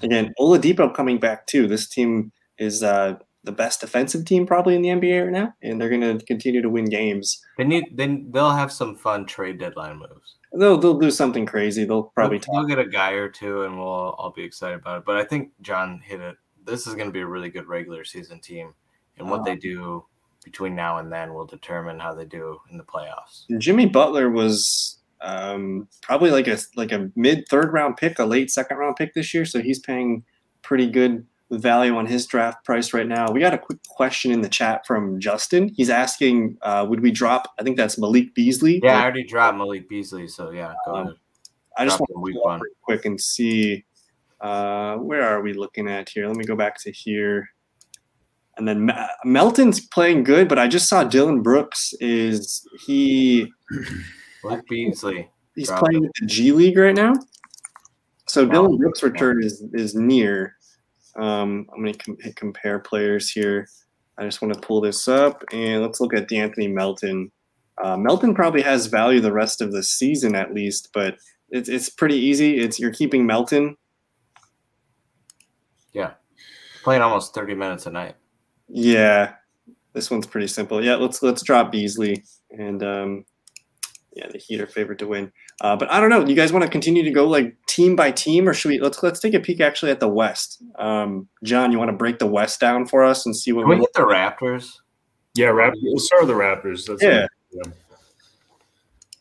again, 0.02 0.32
Oladipo 0.38 0.94
coming 0.94 1.18
back 1.18 1.46
too. 1.46 1.66
This 1.66 1.86
team 1.86 2.32
is 2.58 2.82
uh, 2.82 3.16
the 3.44 3.52
best 3.52 3.80
defensive 3.80 4.24
team 4.24 4.46
probably 4.46 4.74
in 4.74 4.82
the 4.82 4.88
NBA 4.88 5.24
right 5.24 5.32
now, 5.32 5.54
and 5.62 5.80
they're 5.80 5.88
going 5.88 6.18
to 6.18 6.24
continue 6.24 6.60
to 6.60 6.68
win 6.68 6.84
games. 6.86 7.40
They 7.56 7.64
need 7.64 7.84
then 7.94 8.26
they'll 8.30 8.50
have 8.50 8.72
some 8.72 8.96
fun 8.96 9.26
trade 9.26 9.58
deadline 9.58 9.98
moves. 9.98 10.36
They'll 10.52 10.78
they'll 10.78 10.98
do 10.98 11.10
something 11.10 11.46
crazy. 11.46 11.84
They'll 11.84 12.04
probably 12.04 12.38
they'll, 12.38 12.66
they'll 12.66 12.76
get 12.76 12.78
a 12.78 12.88
guy 12.88 13.12
or 13.12 13.28
two, 13.28 13.62
and 13.64 13.78
we'll 13.78 13.86
all 13.86 14.32
be 14.34 14.44
excited 14.44 14.80
about 14.80 14.98
it. 14.98 15.04
But 15.06 15.16
I 15.16 15.24
think 15.24 15.52
John 15.62 16.00
hit 16.04 16.20
it. 16.20 16.36
This 16.64 16.86
is 16.86 16.94
going 16.94 17.08
to 17.08 17.12
be 17.12 17.20
a 17.20 17.26
really 17.26 17.48
good 17.48 17.66
regular 17.66 18.04
season 18.04 18.40
team, 18.40 18.74
and 19.18 19.30
what 19.30 19.40
uh, 19.40 19.44
they 19.44 19.56
do 19.56 20.04
between 20.44 20.74
now 20.74 20.98
and 20.98 21.12
then 21.12 21.34
will 21.34 21.46
determine 21.46 21.98
how 21.98 22.14
they 22.14 22.24
do 22.24 22.58
in 22.70 22.78
the 22.78 22.84
playoffs. 22.84 23.44
Jimmy 23.58 23.86
Butler 23.86 24.30
was 24.30 24.98
um, 25.20 25.86
probably 26.02 26.30
like 26.30 26.48
a 26.48 26.58
like 26.76 26.92
a 26.92 27.10
mid 27.16 27.46
third 27.48 27.72
round 27.72 27.96
pick, 27.96 28.18
a 28.18 28.24
late 28.24 28.50
second 28.50 28.76
round 28.76 28.96
pick 28.96 29.14
this 29.14 29.32
year, 29.32 29.44
so 29.44 29.60
he's 29.60 29.78
paying 29.78 30.24
pretty 30.62 30.90
good 30.90 31.26
value 31.50 31.96
on 31.96 32.06
his 32.06 32.26
draft 32.26 32.64
price 32.64 32.92
right 32.92 33.06
now. 33.06 33.30
We 33.30 33.40
got 33.40 33.54
a 33.54 33.58
quick 33.58 33.78
question 33.88 34.30
in 34.30 34.40
the 34.40 34.48
chat 34.48 34.86
from 34.86 35.18
Justin. 35.18 35.68
He's 35.76 35.90
asking, 35.90 36.58
uh, 36.62 36.86
would 36.88 37.00
we 37.00 37.10
drop? 37.10 37.52
I 37.58 37.62
think 37.62 37.76
that's 37.76 37.98
Malik 37.98 38.34
Beasley. 38.34 38.80
Yeah, 38.82 38.98
I 38.98 39.02
already 39.02 39.24
dropped 39.24 39.58
Malik 39.58 39.88
Beasley. 39.88 40.28
So 40.28 40.50
yeah, 40.50 40.74
go 40.86 40.94
um, 40.94 41.06
ahead. 41.06 41.16
I 41.76 41.84
just 41.84 42.00
want 42.00 42.10
to 42.26 42.32
go 42.32 42.58
quick 42.82 43.04
and 43.04 43.20
see 43.20 43.84
uh, 44.40 44.96
where 44.96 45.22
are 45.22 45.40
we 45.40 45.52
looking 45.52 45.88
at 45.88 46.08
here. 46.08 46.26
Let 46.26 46.36
me 46.36 46.44
go 46.44 46.56
back 46.56 46.80
to 46.82 46.92
here. 46.92 47.48
And 48.56 48.68
then 48.68 48.90
Melton's 49.24 49.80
playing 49.80 50.24
good, 50.24 50.48
but 50.48 50.58
I 50.58 50.68
just 50.68 50.88
saw 50.88 51.04
Dillon 51.04 51.40
Brooks 51.40 51.94
is 52.00 52.66
he 52.84 53.50
Malik 54.44 54.66
Beasley. 54.68 55.30
He's 55.54 55.70
playing 55.70 56.02
with 56.02 56.12
the 56.20 56.26
G 56.26 56.52
League 56.52 56.76
right 56.76 56.94
now. 56.94 57.14
So 58.26 58.44
wow. 58.44 58.52
Dillon 58.52 58.76
Brooks' 58.76 59.02
return 59.02 59.42
is 59.42 59.64
is 59.72 59.94
near. 59.94 60.56
Um, 61.20 61.66
I'm 61.72 61.82
going 61.82 61.92
to 61.92 61.98
com- 61.98 62.32
compare 62.34 62.78
players 62.78 63.30
here. 63.30 63.68
I 64.18 64.24
just 64.24 64.40
want 64.40 64.54
to 64.54 64.60
pull 64.60 64.80
this 64.80 65.06
up 65.06 65.44
and 65.52 65.82
let's 65.82 66.00
look 66.00 66.14
at 66.14 66.28
De'Anthony 66.28 66.72
Melton. 66.72 67.30
Uh, 67.82 67.96
Melton 67.96 68.34
probably 68.34 68.62
has 68.62 68.86
value 68.86 69.20
the 69.20 69.32
rest 69.32 69.60
of 69.60 69.72
the 69.72 69.82
season 69.82 70.34
at 70.34 70.52
least, 70.52 70.90
but 70.92 71.16
it's 71.50 71.68
it's 71.68 71.88
pretty 71.88 72.16
easy. 72.16 72.58
It's 72.58 72.78
you're 72.78 72.92
keeping 72.92 73.26
Melton. 73.26 73.76
Yeah, 75.92 76.12
playing 76.82 77.02
almost 77.02 77.34
30 77.34 77.54
minutes 77.54 77.86
a 77.86 77.90
night. 77.90 78.16
Yeah, 78.68 79.34
this 79.94 80.10
one's 80.10 80.26
pretty 80.26 80.48
simple. 80.48 80.84
Yeah, 80.84 80.96
let's 80.96 81.22
let's 81.22 81.42
drop 81.42 81.72
Beasley 81.72 82.22
and 82.50 82.82
um, 82.82 83.24
yeah, 84.12 84.28
the 84.30 84.38
Heat 84.38 84.60
are 84.60 84.66
favored 84.66 84.98
to 84.98 85.06
win. 85.06 85.32
Uh, 85.60 85.76
but 85.76 85.90
I 85.90 86.00
don't 86.00 86.10
know. 86.10 86.26
You 86.26 86.34
guys 86.34 86.52
want 86.52 86.64
to 86.64 86.70
continue 86.70 87.02
to 87.02 87.10
go 87.10 87.26
like 87.26 87.56
team 87.70 87.94
by 87.94 88.10
team, 88.10 88.48
or 88.48 88.54
should 88.54 88.70
we? 88.70 88.80
Let's 88.80 89.02
let's 89.02 89.20
take 89.20 89.34
a 89.34 89.40
peek 89.40 89.60
actually 89.60 89.92
at 89.92 90.00
the 90.00 90.08
West. 90.08 90.62
Um, 90.78 91.28
John, 91.44 91.70
you 91.70 91.78
want 91.78 91.90
to 91.90 91.96
break 91.96 92.18
the 92.18 92.26
West 92.26 92.60
down 92.60 92.86
for 92.86 93.04
us 93.04 93.24
and 93.24 93.36
see 93.36 93.52
what 93.52 93.62
Can 93.62 93.70
we 93.70 93.78
get 93.78 93.92
the 93.94 94.00
Raptors? 94.00 94.78
Yeah, 95.34 95.48
Raptors. 95.48 95.78
We'll 95.82 95.98
start 95.98 96.22
with 96.22 96.28
the 96.30 96.34
Raptors. 96.34 96.86
That's 96.86 97.02
yeah. 97.02 97.26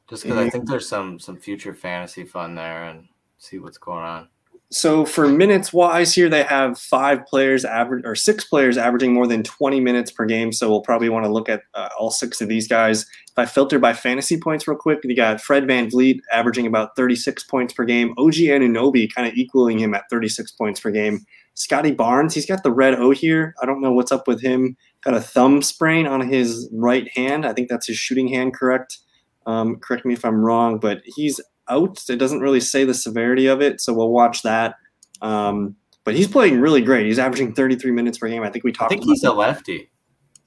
Just 0.09 0.23
because 0.23 0.39
I 0.39 0.49
think 0.49 0.67
there's 0.67 0.89
some 0.89 1.19
some 1.19 1.37
future 1.37 1.75
fantasy 1.75 2.25
fun 2.25 2.55
there, 2.55 2.85
and 2.85 3.07
see 3.37 3.59
what's 3.59 3.77
going 3.77 4.03
on 4.03 4.27
so 4.71 5.03
for 5.03 5.27
minutes 5.27 5.73
wise 5.73 6.13
here, 6.13 6.29
they 6.29 6.43
have 6.43 6.77
five 6.77 7.25
players 7.25 7.65
average 7.65 8.05
or 8.05 8.13
six 8.13 8.43
players 8.43 8.77
averaging 8.77 9.13
more 9.13 9.25
than 9.25 9.41
20 9.41 9.79
minutes 9.79 10.11
per 10.11 10.25
game. 10.25 10.51
So 10.51 10.69
we'll 10.69 10.81
probably 10.81 11.09
want 11.09 11.25
to 11.25 11.31
look 11.31 11.49
at 11.49 11.63
uh, 11.73 11.89
all 11.97 12.11
six 12.11 12.39
of 12.39 12.49
these 12.49 12.67
guys. 12.67 13.01
If 13.01 13.37
I 13.37 13.45
filter 13.47 13.79
by 13.79 13.93
fantasy 13.93 14.39
points 14.39 14.67
real 14.67 14.77
quick, 14.77 14.99
you 15.03 15.15
got 15.15 15.41
Fred 15.41 15.63
VanVleet 15.63 16.19
averaging 16.31 16.67
about 16.67 16.95
36 16.95 17.43
points 17.45 17.73
per 17.73 17.83
game. 17.83 18.13
OG 18.19 18.35
Anunoby 18.35 19.11
kind 19.11 19.27
of 19.27 19.33
equaling 19.33 19.79
him 19.79 19.95
at 19.95 20.03
36 20.07 20.51
points 20.51 20.79
per 20.79 20.91
game. 20.91 21.25
scottie 21.55 21.91
Barnes, 21.91 22.35
he's 22.35 22.45
got 22.45 22.61
the 22.61 22.71
red 22.71 22.93
O 22.93 23.09
here. 23.09 23.55
I 23.63 23.65
don't 23.65 23.81
know 23.81 23.91
what's 23.91 24.11
up 24.11 24.27
with 24.27 24.39
him. 24.39 24.77
Got 25.03 25.15
a 25.15 25.21
thumb 25.21 25.63
sprain 25.63 26.05
on 26.05 26.21
his 26.29 26.69
right 26.71 27.09
hand. 27.15 27.43
I 27.43 27.53
think 27.53 27.69
that's 27.69 27.87
his 27.87 27.97
shooting 27.97 28.27
hand, 28.27 28.53
correct? 28.53 28.99
Um, 29.47 29.77
correct 29.77 30.05
me 30.05 30.13
if 30.13 30.23
I'm 30.23 30.45
wrong, 30.45 30.77
but 30.77 31.01
he's 31.05 31.41
out. 31.69 32.03
It 32.09 32.17
doesn't 32.17 32.39
really 32.39 32.59
say 32.59 32.83
the 32.83 32.93
severity 32.93 33.47
of 33.47 33.61
it, 33.61 33.81
so 33.81 33.93
we'll 33.93 34.11
watch 34.11 34.43
that. 34.43 34.75
Um, 35.21 35.75
but 36.03 36.15
he's 36.15 36.27
playing 36.27 36.59
really 36.59 36.81
great. 36.81 37.05
He's 37.05 37.19
averaging 37.19 37.53
33 37.53 37.91
minutes 37.91 38.17
per 38.17 38.27
game. 38.29 38.43
I 38.43 38.49
think 38.49 38.63
we 38.63 38.71
talked. 38.71 38.91
I 38.91 38.95
think 38.95 39.05
he's 39.05 39.23
a 39.23 39.31
lefty. 39.31 39.91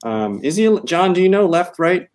Um, 0.03 0.43
is 0.43 0.55
he, 0.55 0.77
John? 0.85 1.13
Do 1.13 1.21
you 1.21 1.29
know 1.29 1.45
left, 1.45 1.79
right? 1.79 2.09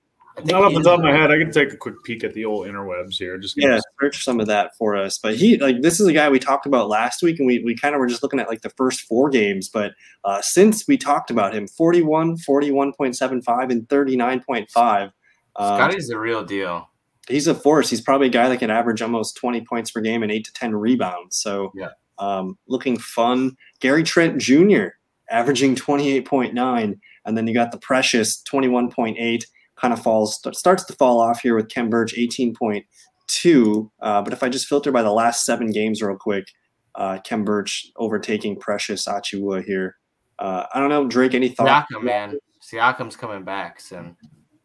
Not 0.45 0.63
off 0.63 0.75
the 0.75 0.83
top 0.83 0.99
of 0.99 1.05
my 1.05 1.13
head. 1.13 1.31
I 1.31 1.39
can 1.39 1.51
take 1.51 1.73
a 1.73 1.77
quick 1.77 1.97
peek 2.05 2.23
at 2.23 2.33
the 2.33 2.45
old 2.45 2.67
interwebs 2.67 3.17
here. 3.19 3.39
Just 3.39 3.57
yeah, 3.57 3.81
search 4.01 4.23
some 4.23 4.39
of 4.39 4.47
that 4.47 4.77
for 4.77 4.97
us. 4.97 5.19
But 5.19 5.37
he 5.37 5.57
like 5.59 5.83
this 5.83 5.99
is 5.99 6.07
a 6.07 6.13
guy 6.13 6.29
we 6.29 6.39
talked 6.39 6.67
about 6.67 6.89
last 6.89 7.23
week, 7.23 7.39
and 7.39 7.47
we, 7.47 7.63
we 7.65 7.75
kind 7.75 7.95
of 7.95 7.99
were 7.99 8.07
just 8.07 8.23
looking 8.23 8.39
at 8.39 8.49
like 8.49 8.63
the 8.63 8.71
first 8.71 9.01
four 9.03 9.31
games. 9.31 9.69
But 9.69 9.93
uh, 10.25 10.41
since 10.43 10.87
we 10.87 10.97
talked 10.97 11.31
about 11.31 11.55
him, 11.55 11.67
41, 11.67 12.37
41.75, 12.37 13.71
and 13.71 13.89
39.5. 13.89 15.13
Um, 15.57 15.77
Scottie's 15.77 16.09
the 16.09 16.19
real 16.19 16.45
deal 16.45 16.88
he's 17.29 17.47
a 17.47 17.55
force. 17.55 17.91
He's 17.91 18.01
probably 18.01 18.29
a 18.29 18.31
guy 18.31 18.49
that 18.49 18.59
can 18.59 18.71
average 18.71 19.03
almost 19.03 19.37
20 19.37 19.63
points 19.63 19.91
per 19.91 20.01
game 20.01 20.23
and 20.23 20.33
eight 20.33 20.45
to 20.47 20.53
10 20.53 20.75
rebounds. 20.75 21.37
So 21.37 21.73
yeah. 21.75 21.91
um, 22.19 22.59
looking 22.67 22.99
fun. 22.99 23.57
Gary 23.81 24.03
Trent 24.03 24.39
Jr. 24.39 24.89
averaging 25.31 25.77
28.9, 25.77 26.99
and 27.25 27.37
then 27.37 27.47
you 27.47 27.55
got 27.55 27.73
the 27.73 27.79
Precious 27.79 28.43
21.8. 28.43 29.45
Kind 29.77 29.95
of 29.95 30.03
falls 30.03 30.41
starts 30.59 30.85
to 30.85 30.93
fall 30.95 31.21
off 31.21 31.41
here 31.41 31.55
with 31.55 31.69
Khem 31.69 31.89
Birch 31.89 32.13
18.2. 32.17 33.91
Uh, 34.01 34.23
but 34.23 34.33
if 34.33 34.43
I 34.43 34.49
just 34.49 34.67
filter 34.67 34.91
by 34.91 35.03
the 35.03 35.13
last 35.13 35.45
seven 35.45 35.71
games 35.71 36.03
real 36.03 36.17
quick, 36.17 36.49
uh, 36.97 37.19
Khem 37.21 37.45
Birch 37.45 37.87
overtaking 37.97 38.59
Precious 38.59 39.07
Achiuwa 39.07 39.63
here. 39.63 39.97
Uh, 40.39 40.67
I 40.75 40.81
don't 40.81 40.89
know, 40.89 41.07
Drake. 41.07 41.35
Any 41.35 41.49
thoughts? 41.49 41.87
Siakam, 41.93 42.03
man. 42.03 42.39
Siakam's 42.61 43.17
coming 43.17 43.45
back 43.45 43.81
soon. 43.81 44.17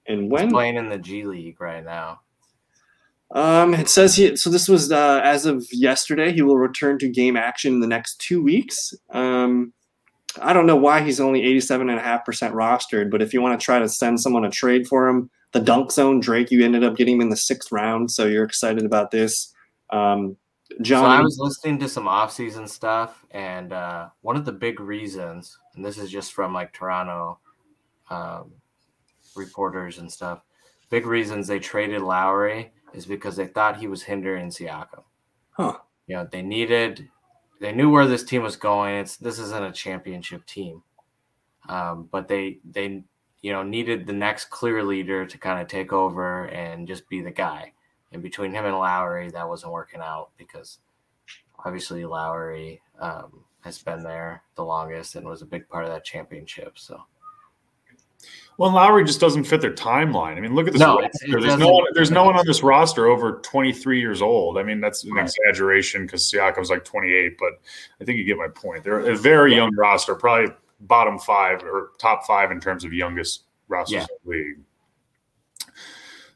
And 0.07 0.31
when 0.31 0.45
He's 0.45 0.53
playing 0.53 0.75
in 0.77 0.89
the 0.89 0.97
G 0.97 1.25
League 1.25 1.61
right 1.61 1.83
now. 1.83 2.21
Um, 3.33 3.73
it 3.73 3.89
says 3.89 4.15
he. 4.15 4.35
So 4.35 4.49
this 4.49 4.69
was 4.69 4.91
uh, 4.91 5.19
as 5.23 5.45
of 5.45 5.65
yesterday. 5.71 6.31
He 6.31 6.43
will 6.43 6.57
return 6.57 6.99
to 6.99 7.09
game 7.09 7.35
action 7.35 7.73
in 7.73 7.79
the 7.79 7.87
next 7.87 8.19
two 8.19 8.43
weeks. 8.43 8.93
Um, 9.09 9.73
I 10.41 10.53
don't 10.53 10.67
know 10.67 10.75
why 10.75 11.01
he's 11.01 11.19
only 11.19 11.43
eighty-seven 11.43 11.89
and 11.89 11.99
a 11.99 12.03
half 12.03 12.25
percent 12.25 12.53
rostered, 12.53 13.09
but 13.09 13.21
if 13.21 13.33
you 13.33 13.41
want 13.41 13.59
to 13.59 13.63
try 13.63 13.79
to 13.79 13.89
send 13.89 14.21
someone 14.21 14.45
a 14.45 14.51
trade 14.51 14.87
for 14.87 15.07
him, 15.07 15.31
the 15.51 15.59
dunk 15.59 15.91
zone, 15.91 16.19
Drake, 16.19 16.51
you 16.51 16.63
ended 16.63 16.83
up 16.83 16.95
getting 16.95 17.15
him 17.15 17.21
in 17.21 17.29
the 17.29 17.35
sixth 17.35 17.71
round, 17.71 18.11
so 18.11 18.25
you're 18.25 18.43
excited 18.43 18.85
about 18.85 19.09
this. 19.09 19.51
Um, 19.89 20.37
John, 20.81 21.03
So 21.03 21.07
I 21.07 21.21
was 21.21 21.37
listening 21.39 21.79
to 21.79 21.89
some 21.89 22.07
off-season 22.07 22.67
stuff, 22.67 23.25
and 23.31 23.73
uh, 23.73 24.09
one 24.21 24.35
of 24.35 24.45
the 24.45 24.51
big 24.51 24.79
reasons, 24.79 25.57
and 25.75 25.85
this 25.85 25.97
is 25.97 26.09
just 26.09 26.33
from 26.33 26.53
like 26.53 26.73
Toronto 26.73 27.39
um, 28.09 28.53
reporters 29.35 29.99
and 29.99 30.11
stuff, 30.11 30.41
big 30.89 31.05
reasons 31.05 31.47
they 31.47 31.59
traded 31.59 32.01
Lowry 32.01 32.71
is 32.93 33.05
because 33.05 33.35
they 33.35 33.47
thought 33.47 33.77
he 33.77 33.87
was 33.87 34.03
hindering 34.03 34.49
Siakam. 34.49 35.03
Huh. 35.51 35.77
You 36.07 36.17
know, 36.17 36.27
they 36.29 36.41
needed, 36.41 37.09
they 37.59 37.71
knew 37.71 37.89
where 37.89 38.07
this 38.07 38.23
team 38.23 38.43
was 38.43 38.55
going. 38.55 38.95
It's 38.95 39.17
this 39.17 39.39
isn't 39.39 39.63
a 39.63 39.71
championship 39.71 40.45
team, 40.45 40.83
um, 41.69 42.09
but 42.11 42.27
they 42.27 42.59
they 42.69 43.03
you 43.41 43.51
know 43.51 43.63
needed 43.63 44.05
the 44.05 44.13
next 44.13 44.45
clear 44.45 44.83
leader 44.83 45.25
to 45.25 45.37
kind 45.37 45.61
of 45.61 45.67
take 45.67 45.93
over 45.93 46.45
and 46.45 46.87
just 46.87 47.07
be 47.09 47.21
the 47.21 47.31
guy. 47.31 47.73
And 48.11 48.21
between 48.21 48.53
him 48.53 48.65
and 48.65 48.77
Lowry, 48.77 49.29
that 49.31 49.49
wasn't 49.49 49.73
working 49.73 50.01
out 50.01 50.29
because 50.37 50.79
obviously 51.65 52.05
Lowry 52.05 52.81
um, 52.99 53.43
has 53.61 53.81
been 53.81 54.03
there 54.03 54.43
the 54.55 54.63
longest 54.63 55.15
and 55.15 55.27
was 55.27 55.41
a 55.41 55.47
big 55.47 55.67
part 55.67 55.85
of 55.85 55.91
that 55.91 56.03
championship. 56.03 56.77
So 56.77 57.01
Well, 58.57 58.71
Lowry 58.71 59.03
just 59.03 59.19
doesn't 59.19 59.45
fit 59.45 59.61
their 59.61 59.73
timeline. 59.73 60.37
I 60.37 60.39
mean, 60.39 60.53
look 60.53 60.67
at 60.67 60.73
this 60.73 60.79
No, 60.79 60.99
roster. 60.99 61.39
there's 61.41 61.57
no 61.57 61.69
one. 61.69 61.85
There's 61.93 62.11
no 62.11 62.23
one 62.23 62.35
on 62.35 62.45
this 62.45 62.61
roster 62.61 63.07
over 63.07 63.39
23 63.43 63.99
years 63.99 64.21
old. 64.21 64.57
I 64.57 64.63
mean, 64.63 64.79
that's 64.79 65.03
an 65.03 65.13
Right. 65.13 65.23
exaggeration 65.25 66.05
because 66.05 66.31
Siakam's 66.31 66.69
like 66.69 66.85
28, 66.85 67.37
but 67.39 67.53
I 67.99 68.03
think 68.03 68.19
you 68.19 68.23
get 68.25 68.37
my 68.37 68.47
point. 68.49 68.83
They're 68.83 68.99
a 68.99 69.15
very 69.15 69.55
young 69.55 69.75
roster, 69.75 70.13
probably 70.15 70.53
bottom 70.81 71.17
five 71.17 71.63
or 71.63 71.91
top 71.97 72.25
five 72.25 72.51
in 72.51 72.59
terms 72.59 72.83
of 72.83 72.93
youngest 72.93 73.43
rosters 73.69 73.93
Yeah. 73.95 74.01
in 74.01 74.07
the 74.23 74.29
league. 74.29 74.59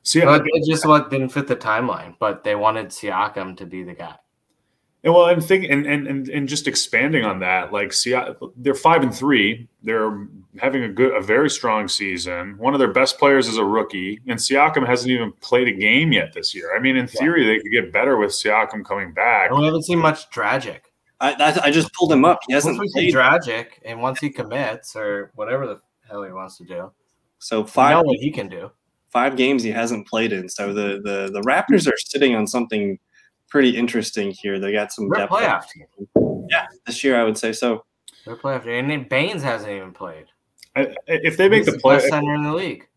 So 0.01 0.19
yeah, 0.19 0.25
but 0.25 0.43
it 0.45 0.65
just 0.65 0.85
what 0.85 1.09
didn't 1.11 1.29
fit 1.29 1.47
the 1.47 1.55
timeline. 1.55 2.15
But 2.17 2.43
they 2.43 2.55
wanted 2.55 2.87
Siakam 2.87 3.57
to 3.57 3.65
be 3.65 3.83
the 3.83 3.93
guy. 3.93 4.15
And 5.03 5.13
well, 5.13 5.27
and 5.27 5.43
think 5.43 5.65
and 5.69 5.85
and 5.85 6.07
and, 6.07 6.27
and 6.27 6.49
just 6.49 6.67
expanding 6.67 7.23
on 7.23 7.39
that, 7.39 7.71
like 7.71 7.93
see, 7.93 8.15
they're 8.57 8.73
five 8.75 9.03
and 9.03 9.13
three. 9.15 9.67
They're 9.83 10.27
having 10.59 10.83
a 10.83 10.89
good, 10.89 11.15
a 11.15 11.21
very 11.21 11.49
strong 11.49 11.87
season. 11.87 12.57
One 12.57 12.73
of 12.73 12.79
their 12.79 12.91
best 12.91 13.19
players 13.19 13.47
is 13.47 13.57
a 13.57 13.63
rookie, 13.63 14.19
and 14.27 14.39
Siakam 14.39 14.85
hasn't 14.87 15.11
even 15.11 15.31
played 15.33 15.67
a 15.67 15.71
game 15.71 16.11
yet 16.11 16.33
this 16.33 16.53
year. 16.55 16.75
I 16.75 16.79
mean, 16.79 16.97
in 16.97 17.07
theory, 17.07 17.45
they 17.45 17.59
could 17.59 17.71
get 17.71 17.93
better 17.93 18.17
with 18.17 18.31
Siakam 18.31 18.83
coming 18.83 19.13
back. 19.13 19.51
And 19.51 19.59
we 19.59 19.65
haven't 19.65 19.83
seen 19.83 19.99
much 19.99 20.29
Dragic. 20.31 20.79
I, 21.21 21.33
I, 21.33 21.67
I 21.67 21.71
just 21.71 21.93
pulled 21.93 22.11
him 22.11 22.25
up. 22.25 22.39
He 22.47 22.53
hasn't 22.53 22.77
Once 22.77 22.93
we 22.95 23.07
see 23.07 23.11
played. 23.11 23.43
Dragic, 23.43 23.65
and 23.85 24.01
once 24.01 24.19
he 24.19 24.29
commits 24.31 24.95
or 24.95 25.31
whatever 25.35 25.67
the 25.67 25.79
hell 26.09 26.23
he 26.23 26.31
wants 26.31 26.57
to 26.57 26.65
do, 26.65 26.91
So 27.37 27.57
we 27.59 27.61
know 27.63 27.67
five 27.67 28.05
what 28.05 28.17
he 28.17 28.31
can 28.31 28.49
do. 28.49 28.71
five 29.09 29.37
games 29.37 29.61
he 29.63 29.69
hasn't 29.71 30.07
played 30.07 30.33
in. 30.33 30.49
So 30.49 30.73
the 30.73 30.99
the 31.03 31.29
the 31.31 31.41
Raptors 31.41 31.87
are 31.87 31.97
sitting 31.97 32.35
on 32.35 32.45
something 32.47 32.97
pretty 33.49 33.75
interesting 33.77 34.31
here. 34.31 34.59
They 34.59 34.71
got 34.71 34.91
some 34.91 35.09
They're 35.09 35.19
depth 35.27 35.33
playoff 35.33 35.65
team. 35.69 35.85
this 36.85 37.03
year, 37.03 37.19
I 37.19 37.23
would 37.23 37.37
say. 37.37 37.51
So 37.53 37.83
They're 38.25 38.35
a 38.35 38.37
playoff 38.37 38.63
team. 38.63 38.73
And 38.73 38.89
then 38.89 39.07
Baines 39.07 39.43
hasn't 39.43 39.71
even 39.71 39.91
played. 39.91 40.25
I- 40.75 40.95
If 41.07 41.37
they 41.37 41.49
make 41.49 41.65
He's 41.65 41.73
the 41.73 41.79
play, 41.79 41.97
best 41.97 42.09
center 42.09 42.33
in 42.35 42.43
the 42.43 42.53
league. 42.53 42.87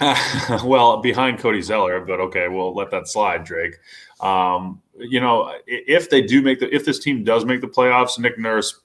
well, 0.64 1.00
behind 1.00 1.38
Cody 1.38 1.62
Zeller, 1.62 2.00
but 2.00 2.18
okay, 2.18 2.48
we'll 2.48 2.74
let 2.74 2.90
that 2.90 3.06
slide, 3.08 3.44
Drake. 3.44 3.76
Um, 4.20 4.80
you 4.98 5.20
know, 5.20 5.54
if 5.66 6.10
they 6.10 6.22
do 6.22 6.42
make 6.42 6.58
the, 6.60 6.74
if 6.74 6.84
this 6.84 6.98
team 6.98 7.22
does 7.24 7.44
make 7.44 7.60
the 7.60 7.68
playoffs, 7.68 8.18
Nick 8.18 8.38
Nurse 8.38 8.80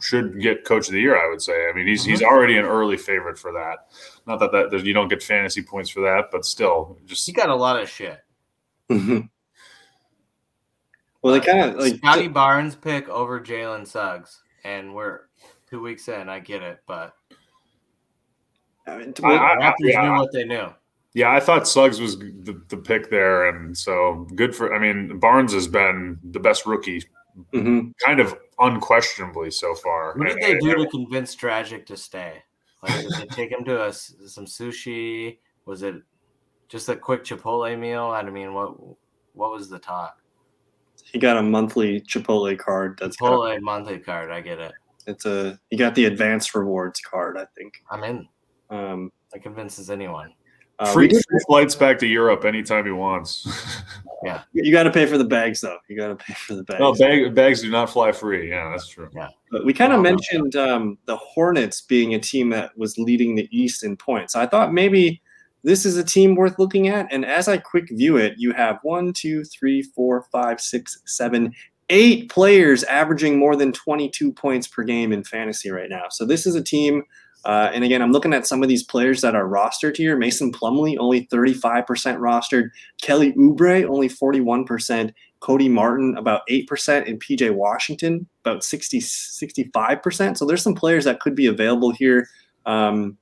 should 0.00 0.40
get 0.40 0.64
Coach 0.64 0.88
of 0.88 0.92
the 0.94 1.00
Year. 1.00 1.16
I 1.16 1.28
would 1.30 1.40
say. 1.40 1.68
I 1.68 1.72
mean, 1.72 1.86
he's 1.86 2.04
he's 2.04 2.22
already 2.22 2.56
an 2.58 2.64
early 2.66 2.96
favorite 2.96 3.38
for 3.38 3.52
that. 3.52 3.88
Not 4.26 4.40
that 4.40 4.52
that 4.52 4.70
that 4.72 4.84
you 4.84 4.92
don't 4.92 5.08
get 5.08 5.22
fantasy 5.22 5.62
points 5.62 5.88
for 5.90 6.00
that, 6.00 6.26
but 6.30 6.44
still, 6.44 6.98
just 7.06 7.24
He 7.26 7.32
got 7.32 7.48
a 7.48 7.54
lot 7.54 7.80
of 7.80 7.88
shit. 7.88 8.18
Well, 11.22 11.34
they 11.34 11.40
kind 11.40 11.70
of 11.70 11.76
like 11.76 11.96
Scottie 11.96 12.28
Barnes 12.28 12.76
pick 12.76 13.08
over 13.08 13.40
Jalen 13.40 13.86
Suggs, 13.86 14.40
and 14.64 14.94
we're 14.94 15.22
two 15.68 15.80
weeks 15.82 16.08
in. 16.08 16.28
I 16.28 16.38
get 16.38 16.62
it, 16.62 16.78
but 16.86 17.14
I 18.86 18.98
mean, 18.98 19.12
the 19.12 19.26
I- 19.26 19.52
I- 19.54 19.56
Raptors 19.56 19.74
yeah. 19.80 20.02
knew 20.02 20.18
what 20.20 20.32
they 20.32 20.44
knew. 20.44 20.68
yeah. 21.14 21.32
I 21.32 21.40
thought 21.40 21.66
Suggs 21.66 22.00
was 22.00 22.18
the, 22.18 22.60
the 22.68 22.76
pick 22.76 23.10
there, 23.10 23.48
and 23.48 23.76
so 23.76 24.26
good 24.34 24.54
for. 24.54 24.74
I 24.74 24.78
mean, 24.78 25.18
Barnes 25.18 25.52
has 25.52 25.66
been 25.66 26.18
the 26.22 26.40
best 26.40 26.66
rookie, 26.66 27.02
mhm. 27.52 27.92
kind 28.04 28.20
of 28.20 28.36
unquestionably 28.60 29.50
so 29.50 29.74
far. 29.74 30.14
What 30.16 30.28
did 30.28 30.38
they 30.40 30.58
do 30.58 30.74
to 30.76 30.86
convince 30.86 31.34
Dragic 31.34 31.84
to 31.86 31.96
stay? 31.96 32.42
Like, 32.82 33.02
did 33.02 33.12
they 33.12 33.26
take 33.26 33.50
him 33.50 33.64
to 33.64 33.82
a 33.82 33.88
s 33.88 34.14
some 34.26 34.46
sushi? 34.46 35.38
Was 35.66 35.82
it 35.82 35.96
just 36.68 36.88
a 36.88 36.94
quick 36.96 37.24
Chipotle 37.24 37.76
meal? 37.76 38.04
I 38.04 38.22
mean, 38.22 38.54
what 38.54 38.76
what 39.34 39.50
was 39.50 39.68
the 39.68 39.80
talk? 39.80 40.22
He 41.12 41.18
got 41.18 41.36
a 41.36 41.42
monthly 41.42 42.00
Chipotle 42.02 42.56
card. 42.58 42.98
That's 43.00 43.16
got, 43.16 43.30
Chipotle 43.32 43.60
monthly 43.60 43.98
card. 43.98 44.30
I 44.30 44.40
get 44.40 44.58
it. 44.58 44.72
it's 45.06 45.26
a 45.26 45.58
he 45.70 45.76
got 45.76 45.94
the 45.94 46.04
advanced 46.06 46.54
rewards 46.54 47.00
card. 47.00 47.36
I 47.38 47.46
think. 47.56 47.74
I'm 47.90 48.04
in. 48.04 48.28
Um, 48.70 49.12
That 49.32 49.42
convinces 49.42 49.88
anyone. 49.90 50.32
uh, 50.78 50.92
free, 50.92 51.08
did- 51.08 51.22
flights 51.46 51.74
back 51.74 51.98
to 52.00 52.06
Europe 52.06 52.44
anytime 52.44 52.84
he 52.84 52.92
wants. 52.92 53.46
Yeah, 54.24 54.42
you 54.52 54.72
got 54.72 54.82
to 54.82 54.90
pay 54.90 55.06
for 55.06 55.16
the 55.16 55.22
bags 55.24 55.60
though. 55.60 55.78
You 55.88 55.96
got 55.96 56.08
to 56.08 56.16
pay 56.16 56.34
for 56.34 56.56
the 56.56 56.64
bags. 56.64 56.80
no, 56.80 56.92
bag, 56.92 57.32
bags 57.36 57.62
do 57.62 57.70
not 57.70 57.88
fly 57.88 58.10
free. 58.10 58.50
Yeah, 58.50 58.68
that's 58.68 58.88
true. 58.88 59.08
Yeah, 59.14 59.28
But 59.52 59.64
we 59.64 59.72
kind 59.72 59.92
of 59.92 60.00
mentioned 60.02 60.56
um, 60.56 60.98
the 61.04 61.16
Hornets 61.16 61.82
being 61.82 62.14
a 62.14 62.18
team 62.18 62.48
that 62.50 62.76
was 62.76 62.98
leading 62.98 63.36
the 63.36 63.48
East 63.56 63.84
in 63.84 63.96
points. 63.96 64.34
I 64.34 64.44
thought 64.44 64.72
maybe 64.72 65.22
this 65.64 65.84
is 65.84 65.96
a 65.96 66.04
team 66.04 66.34
worth 66.34 66.58
looking 66.58 66.88
at. 66.88 67.06
And 67.10 67.24
as 67.24 67.48
I 67.48 67.58
quick 67.58 67.88
view 67.90 68.16
it, 68.16 68.34
you 68.36 68.52
have 68.52 68.78
one, 68.82 69.12
two, 69.12 69.44
three, 69.44 69.82
four, 69.82 70.26
five, 70.30 70.60
six, 70.60 71.00
seven, 71.04 71.54
eight 71.90 72.30
players 72.30 72.84
averaging 72.84 73.38
more 73.38 73.56
than 73.56 73.72
22 73.72 74.32
points 74.32 74.66
per 74.66 74.82
game 74.82 75.12
in 75.12 75.24
fantasy 75.24 75.70
right 75.70 75.88
now. 75.88 76.04
So 76.10 76.24
this 76.24 76.46
is 76.46 76.54
a 76.54 76.62
team. 76.62 77.02
Uh, 77.44 77.70
and 77.72 77.84
again, 77.84 78.02
I'm 78.02 78.12
looking 78.12 78.34
at 78.34 78.46
some 78.46 78.62
of 78.62 78.68
these 78.68 78.82
players 78.82 79.20
that 79.20 79.34
are 79.34 79.48
rostered 79.48 79.96
here. 79.96 80.16
Mason 80.16 80.52
Plumlee, 80.52 80.96
only 80.98 81.26
35% 81.26 81.86
rostered. 82.18 82.70
Kelly 83.00 83.32
Oubre, 83.34 83.88
only 83.88 84.08
41%. 84.08 85.12
Cody 85.40 85.68
Martin, 85.68 86.16
about 86.16 86.42
8%. 86.50 87.08
And 87.08 87.22
PJ 87.22 87.54
Washington, 87.54 88.28
about 88.44 88.64
60, 88.64 89.00
65%. 89.00 90.36
So 90.36 90.44
there's 90.44 90.62
some 90.62 90.74
players 90.74 91.04
that 91.04 91.20
could 91.20 91.36
be 91.36 91.46
available 91.46 91.92
here. 91.92 92.28
Um, 92.66 93.16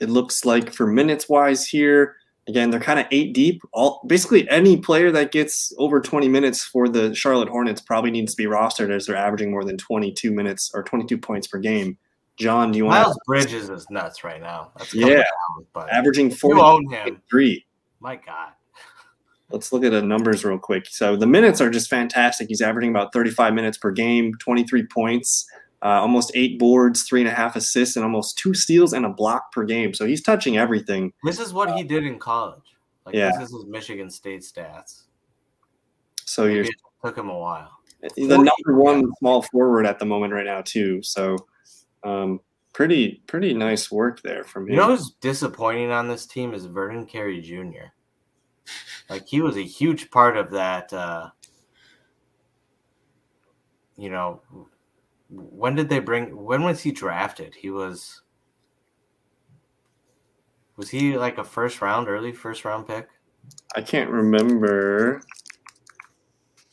it 0.00 0.08
looks 0.08 0.44
like 0.44 0.72
for 0.72 0.86
minutes 0.86 1.28
wise 1.28 1.66
here, 1.66 2.16
again, 2.48 2.70
they're 2.70 2.80
kind 2.80 2.98
of 2.98 3.06
eight 3.10 3.34
deep. 3.34 3.62
All 3.72 4.00
basically 4.06 4.48
any 4.48 4.78
player 4.78 5.10
that 5.12 5.32
gets 5.32 5.72
over 5.78 6.00
20 6.00 6.28
minutes 6.28 6.64
for 6.64 6.88
the 6.88 7.14
Charlotte 7.14 7.48
Hornets 7.48 7.80
probably 7.80 8.10
needs 8.10 8.32
to 8.34 8.36
be 8.36 8.48
rostered 8.48 8.90
as 8.90 9.06
they're 9.06 9.16
averaging 9.16 9.50
more 9.50 9.64
than 9.64 9.76
22 9.76 10.32
minutes 10.32 10.70
or 10.74 10.82
22 10.82 11.18
points 11.18 11.46
per 11.46 11.58
game. 11.58 11.98
John, 12.36 12.70
do 12.70 12.78
you 12.78 12.84
want 12.84 13.02
Miles 13.02 13.18
Bridges 13.26 13.68
is 13.68 13.90
nuts 13.90 14.22
right 14.22 14.40
now. 14.40 14.70
That's 14.78 14.94
Yeah. 14.94 15.16
down, 15.16 15.66
but 15.72 15.90
averaging 15.92 16.30
you 16.30 16.60
own 16.60 16.88
43? 16.88 17.66
My 18.00 18.16
God. 18.16 18.52
Let's 19.50 19.72
look 19.72 19.82
at 19.82 19.92
the 19.92 20.02
numbers 20.02 20.44
real 20.44 20.58
quick. 20.58 20.86
So 20.86 21.16
the 21.16 21.26
minutes 21.26 21.60
are 21.60 21.70
just 21.70 21.88
fantastic. 21.88 22.48
He's 22.48 22.60
averaging 22.60 22.90
about 22.90 23.12
35 23.12 23.54
minutes 23.54 23.78
per 23.78 23.90
game, 23.90 24.34
23 24.38 24.86
points, 24.86 25.50
uh, 25.82 26.00
almost 26.00 26.32
eight 26.34 26.58
boards, 26.58 27.02
three 27.04 27.20
and 27.20 27.28
a 27.28 27.32
half 27.32 27.56
assists, 27.56 27.96
and 27.96 28.04
almost 28.04 28.38
two 28.38 28.54
steals 28.54 28.92
and 28.92 29.06
a 29.06 29.08
block 29.08 29.52
per 29.52 29.64
game. 29.64 29.94
So 29.94 30.06
he's 30.06 30.22
touching 30.22 30.56
everything. 30.58 31.12
This 31.24 31.38
is 31.38 31.52
what 31.52 31.72
he 31.76 31.82
did 31.82 32.04
in 32.04 32.18
college. 32.18 32.76
Like 33.06 33.14
Yeah. 33.14 33.30
this 33.38 33.52
is 33.52 33.64
Michigan 33.66 34.10
State 34.10 34.42
stats. 34.42 35.04
So 36.24 36.44
it 36.44 36.68
took 37.04 37.16
him 37.16 37.30
a 37.30 37.38
while. 37.38 37.70
the 38.16 38.36
number 38.36 38.80
one 38.80 39.10
small 39.18 39.42
forward 39.42 39.86
at 39.86 39.98
the 39.98 40.04
moment 40.04 40.32
right 40.32 40.44
now 40.44 40.62
too. 40.62 41.02
So 41.02 41.36
um, 42.04 42.40
pretty 42.72 43.22
pretty 43.26 43.54
nice 43.54 43.90
work 43.90 44.22
there 44.22 44.44
from 44.44 44.64
him. 44.64 44.70
You 44.70 44.76
know 44.76 44.88
who's 44.88 45.12
disappointing 45.20 45.90
on 45.90 46.06
this 46.08 46.26
team 46.26 46.54
is 46.54 46.66
Vernon 46.66 47.06
Carey 47.06 47.40
Jr. 47.40 47.90
Like 49.08 49.26
he 49.26 49.40
was 49.40 49.56
a 49.56 49.62
huge 49.64 50.10
part 50.10 50.36
of 50.36 50.50
that 50.50 50.92
uh 50.92 51.30
you 53.96 54.10
know, 54.10 54.40
when 55.28 55.74
did 55.74 55.88
they 55.88 55.98
bring? 55.98 56.36
When 56.44 56.62
was 56.62 56.80
he 56.82 56.92
drafted? 56.92 57.54
He 57.54 57.70
was. 57.70 58.22
Was 60.76 60.88
he 60.90 61.18
like 61.18 61.38
a 61.38 61.44
first 61.44 61.82
round, 61.82 62.08
early 62.08 62.32
first 62.32 62.64
round 62.64 62.86
pick? 62.86 63.08
I 63.76 63.82
can't 63.82 64.10
remember. 64.10 65.20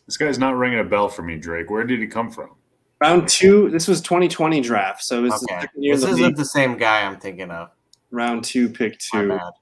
This 0.05 0.17
guy's 0.17 0.37
not 0.37 0.55
ringing 0.55 0.79
a 0.79 0.83
bell 0.83 1.09
for 1.09 1.23
me, 1.23 1.37
Drake. 1.37 1.69
Where 1.69 1.83
did 1.83 1.99
he 1.99 2.07
come 2.07 2.31
from? 2.31 2.51
Round 3.01 3.27
two. 3.27 3.69
This 3.71 3.87
was 3.87 4.01
2020 4.01 4.61
draft, 4.61 5.03
so 5.03 5.19
it 5.19 5.21
was 5.23 5.31
the 5.41 5.47
second 5.49 5.83
year 5.83 5.95
this 5.95 6.03
of 6.03 6.09
the 6.09 6.13
isn't 6.15 6.25
league. 6.27 6.35
the 6.37 6.45
same 6.45 6.77
guy 6.77 7.01
I'm 7.05 7.19
thinking 7.19 7.49
of. 7.49 7.69
Round 8.11 8.43
two, 8.43 8.69
pick 8.69 8.99
My 9.13 9.21
two. 9.21 9.29
bad. 9.29 9.53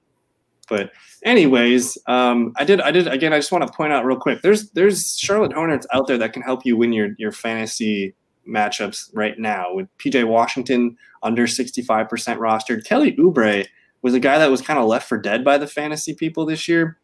But 0.70 0.92
anyways, 1.24 1.98
um, 2.08 2.54
I 2.58 2.64
did 2.66 2.82
I 2.82 2.92
did 2.92 3.08
again. 3.08 3.34
I 3.34 3.38
just 3.38 3.52
want 3.52 3.66
to 3.66 3.74
point 3.74 3.94
out 3.94 4.06
real 4.06 4.18
quick. 4.18 4.42
There's 4.42 4.70
there's 4.72 5.18
Charlotte 5.18 5.54
Hornets 5.54 5.88
out 5.94 6.08
there 6.08 6.18
that 6.18 6.34
can 6.34 6.42
help 6.42 6.66
you 6.66 6.78
win 6.78 6.94
your 6.94 7.10
your 7.18 7.32
fantasy 7.32 8.14
matchups 8.48 9.10
right 9.14 9.38
now 9.40 9.74
with 9.74 9.88
PJ 9.98 10.28
Washington 10.28 10.98
under 11.22 11.48
65% 11.48 12.08
rostered. 12.10 12.86
Kelly 12.86 13.14
Oubre 13.14 13.66
was 14.02 14.14
a 14.14 14.20
guy 14.20 14.38
that 14.38 14.52
was 14.52 14.62
kind 14.62 14.80
of 14.80 14.86
left 14.86 15.08
for 15.08 15.18
dead 15.18 15.44
by 15.44 15.58
the 15.58 15.68
fantasy 15.68 16.14
people 16.14 16.46
this 16.46 16.68
year. 16.68 16.98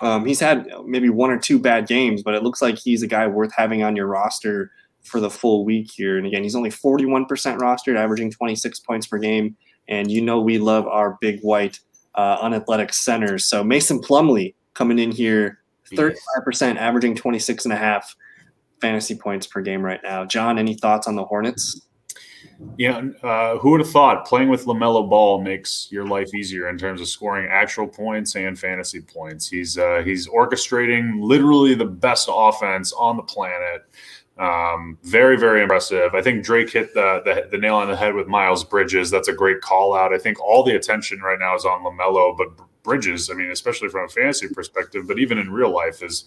Um, 0.00 0.24
he's 0.24 0.40
had 0.40 0.66
maybe 0.84 1.08
one 1.08 1.30
or 1.30 1.38
two 1.38 1.58
bad 1.58 1.88
games, 1.88 2.22
but 2.22 2.34
it 2.34 2.42
looks 2.42 2.62
like 2.62 2.78
he's 2.78 3.02
a 3.02 3.08
guy 3.08 3.26
worth 3.26 3.52
having 3.56 3.82
on 3.82 3.96
your 3.96 4.06
roster 4.06 4.70
for 5.02 5.20
the 5.20 5.30
full 5.30 5.64
week 5.64 5.90
here. 5.90 6.16
And 6.16 6.26
again, 6.26 6.42
he's 6.42 6.54
only 6.54 6.70
41% 6.70 7.26
rostered, 7.26 7.96
averaging 7.96 8.30
26 8.30 8.80
points 8.80 9.06
per 9.06 9.18
game. 9.18 9.56
And 9.88 10.10
you 10.10 10.20
know 10.20 10.40
we 10.40 10.58
love 10.58 10.86
our 10.86 11.18
big 11.20 11.40
white 11.40 11.80
uh, 12.14 12.38
unathletic 12.40 12.92
centers. 12.92 13.44
So 13.44 13.64
Mason 13.64 14.00
Plumlee 14.00 14.54
coming 14.74 14.98
in 14.98 15.10
here, 15.10 15.58
35%, 15.92 16.76
averaging 16.76 17.16
26 17.16 17.64
and 17.64 17.72
a 17.72 17.76
half 17.76 18.14
fantasy 18.80 19.14
points 19.14 19.46
per 19.46 19.60
game 19.60 19.82
right 19.82 20.00
now. 20.02 20.24
John, 20.24 20.58
any 20.58 20.74
thoughts 20.74 21.06
on 21.06 21.16
the 21.16 21.24
Hornets? 21.24 21.82
Yeah, 22.76 23.02
uh, 23.22 23.58
who 23.58 23.70
would 23.70 23.80
have 23.80 23.90
thought 23.90 24.26
playing 24.26 24.48
with 24.48 24.64
LaMelo 24.64 25.08
Ball 25.08 25.40
makes 25.40 25.88
your 25.90 26.06
life 26.06 26.34
easier 26.34 26.68
in 26.68 26.76
terms 26.76 27.00
of 27.00 27.08
scoring 27.08 27.48
actual 27.48 27.86
points 27.86 28.34
and 28.34 28.58
fantasy 28.58 29.00
points? 29.00 29.48
He's 29.48 29.78
uh, 29.78 30.02
he's 30.04 30.28
orchestrating 30.28 31.20
literally 31.20 31.74
the 31.74 31.84
best 31.84 32.28
offense 32.32 32.92
on 32.92 33.16
the 33.16 33.22
planet. 33.22 33.84
Um, 34.38 34.98
very 35.02 35.36
very 35.36 35.62
impressive. 35.62 36.14
I 36.14 36.22
think 36.22 36.44
Drake 36.44 36.70
hit 36.70 36.94
the, 36.94 37.22
the 37.24 37.48
the 37.50 37.58
nail 37.58 37.76
on 37.76 37.88
the 37.88 37.96
head 37.96 38.14
with 38.14 38.26
Miles 38.26 38.64
Bridges. 38.64 39.10
That's 39.10 39.28
a 39.28 39.32
great 39.32 39.60
call 39.60 39.94
out. 39.94 40.12
I 40.12 40.18
think 40.18 40.40
all 40.40 40.64
the 40.64 40.74
attention 40.74 41.20
right 41.20 41.38
now 41.38 41.54
is 41.54 41.64
on 41.64 41.84
LaMelo, 41.84 42.36
but 42.36 42.48
Bridges, 42.82 43.30
I 43.30 43.34
mean, 43.34 43.50
especially 43.50 43.88
from 43.88 44.06
a 44.06 44.08
fantasy 44.08 44.48
perspective, 44.48 45.06
but 45.06 45.18
even 45.18 45.38
in 45.38 45.52
real 45.52 45.72
life, 45.72 46.02
is 46.02 46.24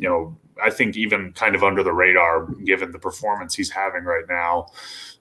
you 0.00 0.08
know, 0.08 0.36
I 0.62 0.70
think 0.70 0.96
even 0.96 1.32
kind 1.32 1.54
of 1.54 1.62
under 1.62 1.82
the 1.82 1.92
radar 1.92 2.46
given 2.64 2.90
the 2.90 2.98
performance 2.98 3.54
he's 3.54 3.70
having 3.70 4.04
right 4.04 4.24
now. 4.28 4.66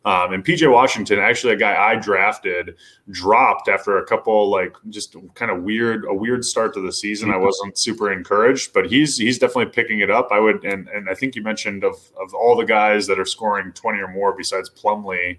Um, 0.06 0.32
and 0.32 0.46
PJ 0.46 0.72
Washington, 0.72 1.20
actually, 1.20 1.54
a 1.54 1.58
guy 1.58 1.76
I 1.76 1.96
drafted, 1.96 2.76
dropped 3.12 3.68
after 3.68 3.98
a 3.98 4.06
couple 4.06 4.50
like 4.50 4.74
just 4.90 5.16
kind 5.36 5.52
of 5.52 5.64
weird 5.64 6.06
a 6.06 6.14
weird 6.14 6.46
start 6.46 6.74
to 6.76 6.82
the 6.82 6.94
season. 6.94 7.32
I 7.32 7.38
wasn't 7.38 7.78
super 7.78 8.12
encouraged, 8.12 8.74
but 8.74 8.90
he's 8.90 9.18
he's 9.18 9.38
definitely 9.38 9.74
picking 9.74 10.00
it 10.00 10.10
up. 10.10 10.30
I 10.32 10.40
would 10.40 10.64
and 10.64 10.88
and 10.88 11.10
I 11.10 11.16
think 11.16 11.36
you 11.36 11.44
mentioned 11.44 11.84
of 11.84 11.96
of 12.22 12.34
all 12.34 12.56
the 12.56 12.66
guys 12.66 13.08
that 13.08 13.20
are 13.20 13.26
scoring 13.26 13.74
twenty 13.74 14.00
or 14.00 14.08
more 14.08 14.32
besides 14.36 14.70
Plumlee 14.70 15.38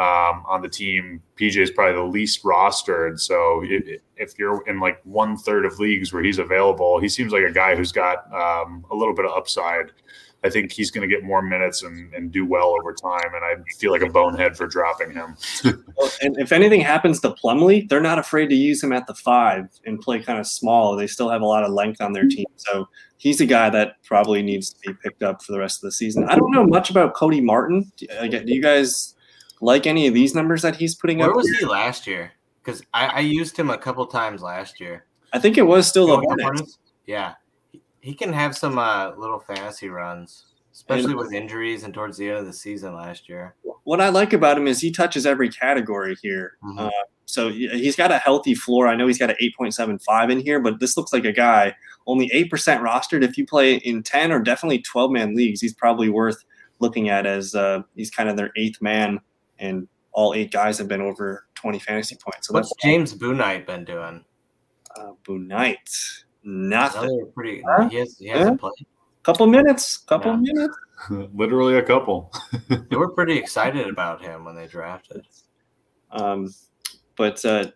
um, 0.00 0.44
on 0.48 0.62
the 0.62 0.68
team, 0.68 1.22
PJ 1.38 1.58
is 1.58 1.70
probably 1.70 1.94
the 1.94 2.02
least 2.02 2.42
rostered. 2.42 3.20
So 3.20 3.60
if, 3.62 4.00
if 4.16 4.38
you're 4.38 4.66
in 4.66 4.80
like 4.80 4.98
one 5.04 5.36
third 5.36 5.66
of 5.66 5.78
leagues 5.78 6.10
where 6.10 6.22
he's 6.22 6.38
available, 6.38 6.98
he 6.98 7.08
seems 7.08 7.34
like 7.34 7.42
a 7.42 7.52
guy 7.52 7.76
who's 7.76 7.92
got 7.92 8.24
um, 8.32 8.86
a 8.90 8.96
little 8.96 9.14
bit 9.14 9.26
of 9.26 9.32
upside. 9.32 9.92
I 10.42 10.48
think 10.48 10.72
he's 10.72 10.90
going 10.90 11.06
to 11.06 11.14
get 11.14 11.22
more 11.22 11.42
minutes 11.42 11.82
and, 11.82 12.14
and 12.14 12.32
do 12.32 12.46
well 12.46 12.74
over 12.80 12.94
time. 12.94 13.34
And 13.34 13.44
I 13.44 13.56
feel 13.78 13.92
like 13.92 14.00
a 14.00 14.08
bonehead 14.08 14.56
for 14.56 14.66
dropping 14.66 15.12
him. 15.12 15.36
Well, 15.96 16.10
and 16.22 16.34
if 16.38 16.50
anything 16.50 16.80
happens 16.80 17.20
to 17.20 17.32
Plumlee, 17.32 17.86
they're 17.86 18.00
not 18.00 18.18
afraid 18.18 18.46
to 18.46 18.54
use 18.54 18.82
him 18.82 18.90
at 18.90 19.06
the 19.06 19.12
five 19.12 19.68
and 19.84 20.00
play 20.00 20.20
kind 20.20 20.38
of 20.38 20.46
small. 20.46 20.96
They 20.96 21.06
still 21.06 21.28
have 21.28 21.42
a 21.42 21.46
lot 21.46 21.62
of 21.62 21.72
length 21.72 22.00
on 22.00 22.14
their 22.14 22.26
team. 22.26 22.46
So 22.56 22.88
he's 23.18 23.42
a 23.42 23.44
guy 23.44 23.68
that 23.68 24.02
probably 24.02 24.40
needs 24.40 24.72
to 24.72 24.80
be 24.80 24.94
picked 25.02 25.22
up 25.22 25.42
for 25.42 25.52
the 25.52 25.58
rest 25.58 25.80
of 25.80 25.82
the 25.82 25.92
season. 25.92 26.24
I 26.24 26.36
don't 26.36 26.52
know 26.52 26.64
much 26.64 26.88
about 26.88 27.12
Cody 27.12 27.42
Martin. 27.42 27.92
Do 27.98 28.06
you 28.46 28.62
guys 28.62 29.14
like 29.60 29.86
any 29.86 30.06
of 30.06 30.14
these 30.14 30.34
numbers 30.34 30.62
that 30.62 30.76
he's 30.76 30.94
putting 30.94 31.18
Where 31.18 31.30
up? 31.30 31.36
was 31.36 31.48
he 31.48 31.64
last 31.66 32.06
year? 32.06 32.32
Because 32.62 32.82
I, 32.92 33.06
I 33.06 33.20
used 33.20 33.56
him 33.56 33.70
a 33.70 33.78
couple 33.78 34.04
times 34.06 34.42
last 34.42 34.80
year. 34.80 35.06
I 35.32 35.38
think 35.38 35.56
it 35.58 35.62
was 35.62 35.86
still 35.86 36.06
the 36.06 36.16
Hornets. 36.16 36.42
Hornets? 36.42 36.78
Yeah, 37.06 37.34
he, 38.00 38.14
can 38.14 38.32
have 38.32 38.56
some 38.56 38.78
uh, 38.78 39.12
little 39.16 39.40
fantasy 39.40 39.88
runs, 39.88 40.46
especially 40.72 41.14
with 41.14 41.32
injuries 41.32 41.84
and 41.84 41.94
towards 41.94 42.16
the 42.16 42.28
end 42.28 42.38
of 42.38 42.46
the 42.46 42.52
season 42.52 42.94
last 42.94 43.28
year. 43.28 43.54
What 43.84 44.00
I 44.00 44.08
like 44.10 44.32
about 44.32 44.56
him 44.58 44.66
is 44.66 44.80
he 44.80 44.90
touches 44.90 45.26
every 45.26 45.48
category 45.48 46.16
here. 46.22 46.56
Mhm. 46.64 46.78
Uh, 46.78 46.90
so 47.26 47.48
he- 47.48 47.68
he's 47.68 47.96
got 47.96 48.10
a 48.10 48.18
healthy 48.18 48.54
floor. 48.54 48.88
I 48.88 48.94
know 48.96 49.06
he's 49.06 49.18
got 49.18 49.30
an 49.30 49.36
8.75 49.40 50.30
in 50.30 50.40
here, 50.40 50.60
but 50.60 50.80
this 50.80 50.96
looks 50.96 51.12
like 51.12 51.24
a 51.24 51.32
guy 51.32 51.74
only 52.06 52.28
8% 52.34 52.50
rostered. 52.80 53.22
If 53.22 53.38
you 53.38 53.46
play 53.46 53.74
in 53.76 54.02
10 54.02 54.32
or 54.32 54.40
definitely 54.40 54.80
12 54.82 55.10
man 55.12 55.34
leagues, 55.34 55.60
he's 55.60 55.74
probably 55.74 56.08
worth 56.08 56.44
looking 56.80 57.08
at 57.08 57.26
as 57.26 57.54
uh, 57.54 57.82
he's 57.94 58.10
kind 58.10 58.28
of 58.28 58.36
their 58.36 58.50
eighth 58.56 58.80
man, 58.82 59.20
and 59.60 59.86
all 60.12 60.34
eight 60.34 60.50
guys 60.50 60.76
have 60.78 60.88
been 60.88 61.00
over 61.00 61.46
20 61.54 61.78
fantasy 61.78 62.16
points. 62.16 62.48
So 62.48 62.54
What's 62.54 62.68
that's 62.70 62.82
James 62.82 63.14
Bouknight 63.14 63.66
been 63.66 63.84
doing? 63.84 64.24
uh, 64.96 65.12
Bouknight. 65.24 65.76
Nothing. 66.42 67.02
Another 67.04 67.26
pretty. 67.34 67.62
Huh? 67.64 67.88
He, 67.88 67.96
has, 67.98 68.18
he 68.18 68.26
hasn't 68.28 68.58
played. 68.60 68.72
Couple 69.22 69.46
minutes. 69.46 69.98
Couple 69.98 70.32
Yeah. 70.32 70.38
minutes. 70.40 70.76
Literally 71.34 71.76
a 71.76 71.82
couple. 71.82 72.32
They 72.88 72.96
were 72.96 73.10
pretty 73.10 73.36
excited 73.36 73.86
about 73.88 74.20
him 74.22 74.44
when 74.44 74.56
they 74.56 74.66
drafted. 74.66 75.26
Um, 76.10 76.52
but 77.16 77.44
uh, 77.44 77.66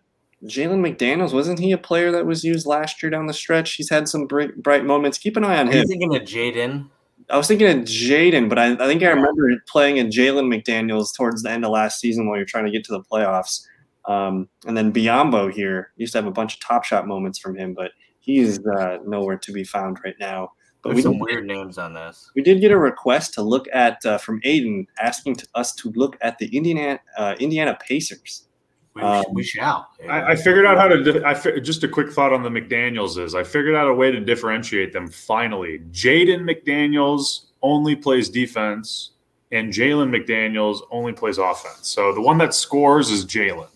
Jalen 0.43 0.81
McDaniels 0.81 1.33
wasn't 1.33 1.59
he 1.59 1.71
a 1.71 1.77
player 1.77 2.11
that 2.11 2.25
was 2.25 2.43
used 2.43 2.65
last 2.67 3.01
year 3.01 3.09
down 3.09 3.27
the 3.27 3.33
stretch? 3.33 3.73
He's 3.73 3.89
had 3.89 4.07
some 4.09 4.25
bright, 4.27 4.61
bright 4.61 4.83
moments. 4.85 5.17
Keep 5.17 5.37
an 5.37 5.43
eye 5.43 5.57
on 5.59 5.69
Are 5.69 5.73
you 5.73 5.81
him. 5.81 5.87
thinking 5.87 6.15
of 6.15 6.23
Jaden? 6.23 6.89
I 7.29 7.37
was 7.37 7.47
thinking 7.47 7.67
of 7.67 7.85
Jaden, 7.85 8.49
but 8.49 8.59
I, 8.59 8.73
I 8.73 8.87
think 8.87 9.01
I 9.01 9.09
remember 9.09 9.49
playing 9.67 9.97
in 9.97 10.09
Jalen 10.09 10.53
McDaniels 10.53 11.15
towards 11.15 11.41
the 11.41 11.49
end 11.49 11.65
of 11.65 11.71
last 11.71 11.99
season 11.99 12.27
while 12.27 12.37
you're 12.37 12.45
trying 12.45 12.65
to 12.65 12.71
get 12.71 12.83
to 12.85 12.91
the 12.91 13.01
playoffs. 13.01 13.65
Um, 14.07 14.47
and 14.67 14.77
then 14.77 14.93
Biyombo 14.93 15.51
here 15.51 15.91
used 15.95 16.11
to 16.13 16.19
have 16.19 16.27
a 16.27 16.31
bunch 16.31 16.55
of 16.55 16.59
top 16.59 16.83
shot 16.83 17.07
moments 17.07 17.39
from 17.39 17.57
him, 17.57 17.73
but 17.73 17.91
he's 18.19 18.59
uh, 18.65 18.99
nowhere 19.05 19.37
to 19.37 19.51
be 19.51 19.63
found 19.63 19.97
right 20.03 20.15
now. 20.19 20.51
But 20.83 20.89
There's 20.89 20.97
we 20.97 21.01
some 21.01 21.13
did, 21.13 21.21
weird 21.21 21.45
names 21.47 21.79
on 21.79 21.95
this. 21.95 22.29
we 22.35 22.43
did 22.43 22.61
get 22.61 22.69
a 22.71 22.77
request 22.77 23.33
to 23.35 23.41
look 23.41 23.65
at 23.73 24.05
uh, 24.05 24.19
from 24.19 24.39
Aiden 24.41 24.85
asking 25.01 25.37
to, 25.37 25.47
us 25.55 25.73
to 25.75 25.91
look 25.95 26.15
at 26.21 26.37
the 26.37 26.55
Indiana 26.55 26.99
uh, 27.17 27.35
Indiana 27.39 27.75
Pacers. 27.81 28.47
We, 28.95 29.01
Um, 29.01 29.25
we 29.33 29.43
shall. 29.43 29.89
I, 30.09 30.31
I 30.31 30.35
figured 30.35 30.65
out 30.65 30.77
how 30.77 30.87
to. 30.87 31.03
Di- 31.03 31.23
I 31.25 31.33
fi- 31.33 31.59
just 31.59 31.83
a 31.83 31.87
quick 31.87 32.11
thought 32.11 32.31
on 32.31 32.43
the 32.43 32.49
McDaniel's 32.49 33.17
is 33.17 33.35
I 33.35 33.43
figured 33.43 33.75
out 33.75 33.89
a 33.89 33.93
way 33.93 34.09
to 34.09 34.19
differentiate 34.21 34.93
them. 34.93 35.09
Finally, 35.09 35.79
Jaden 35.91 36.49
McDaniel's 36.49 37.47
only 37.61 37.95
plays 37.95 38.29
defense, 38.29 39.11
and 39.51 39.71
Jalen 39.73 40.09
McDaniel's 40.15 40.81
only 40.91 41.11
plays 41.11 41.37
offense. 41.37 41.87
So 41.89 42.13
the 42.13 42.21
one 42.21 42.37
that 42.37 42.53
scores 42.53 43.11
is 43.11 43.25
Jalen. 43.25 43.67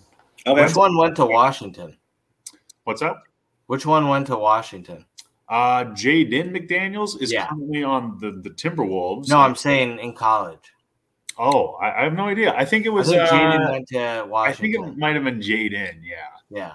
Which 0.47 0.75
one 0.75 0.97
went 0.97 1.17
to 1.17 1.25
Washington? 1.25 1.97
What's 2.85 3.01
that? 3.01 3.17
Which 3.67 3.85
one 3.85 4.07
went 4.07 4.25
to 4.27 4.37
Washington? 4.37 5.05
Uh, 5.49 5.83
Jaden 5.85 6.51
McDaniel's 6.55 7.17
is 7.17 7.31
Yeah. 7.33 7.47
currently 7.47 7.83
on 7.83 8.17
the 8.21 8.31
the 8.41 8.51
Timberwolves. 8.51 9.27
No, 9.27 9.39
I'm 9.39 9.55
saying 9.55 9.99
in 9.99 10.13
college. 10.13 10.71
Oh, 11.39 11.75
I, 11.75 12.01
I 12.01 12.03
have 12.03 12.13
no 12.13 12.27
idea. 12.27 12.53
I 12.53 12.65
think 12.65 12.85
it 12.85 12.89
I 12.89 12.91
was. 12.91 13.07
think 13.07 13.21
uh, 13.21 13.27
Jaden 13.27 13.71
went 13.71 13.87
to 13.87 14.29
I 14.35 14.51
think 14.51 14.75
it 14.75 14.97
might 14.97 15.15
have 15.15 15.23
been 15.23 15.39
Jaden. 15.39 16.01
Yeah. 16.03 16.17
yeah. 16.49 16.73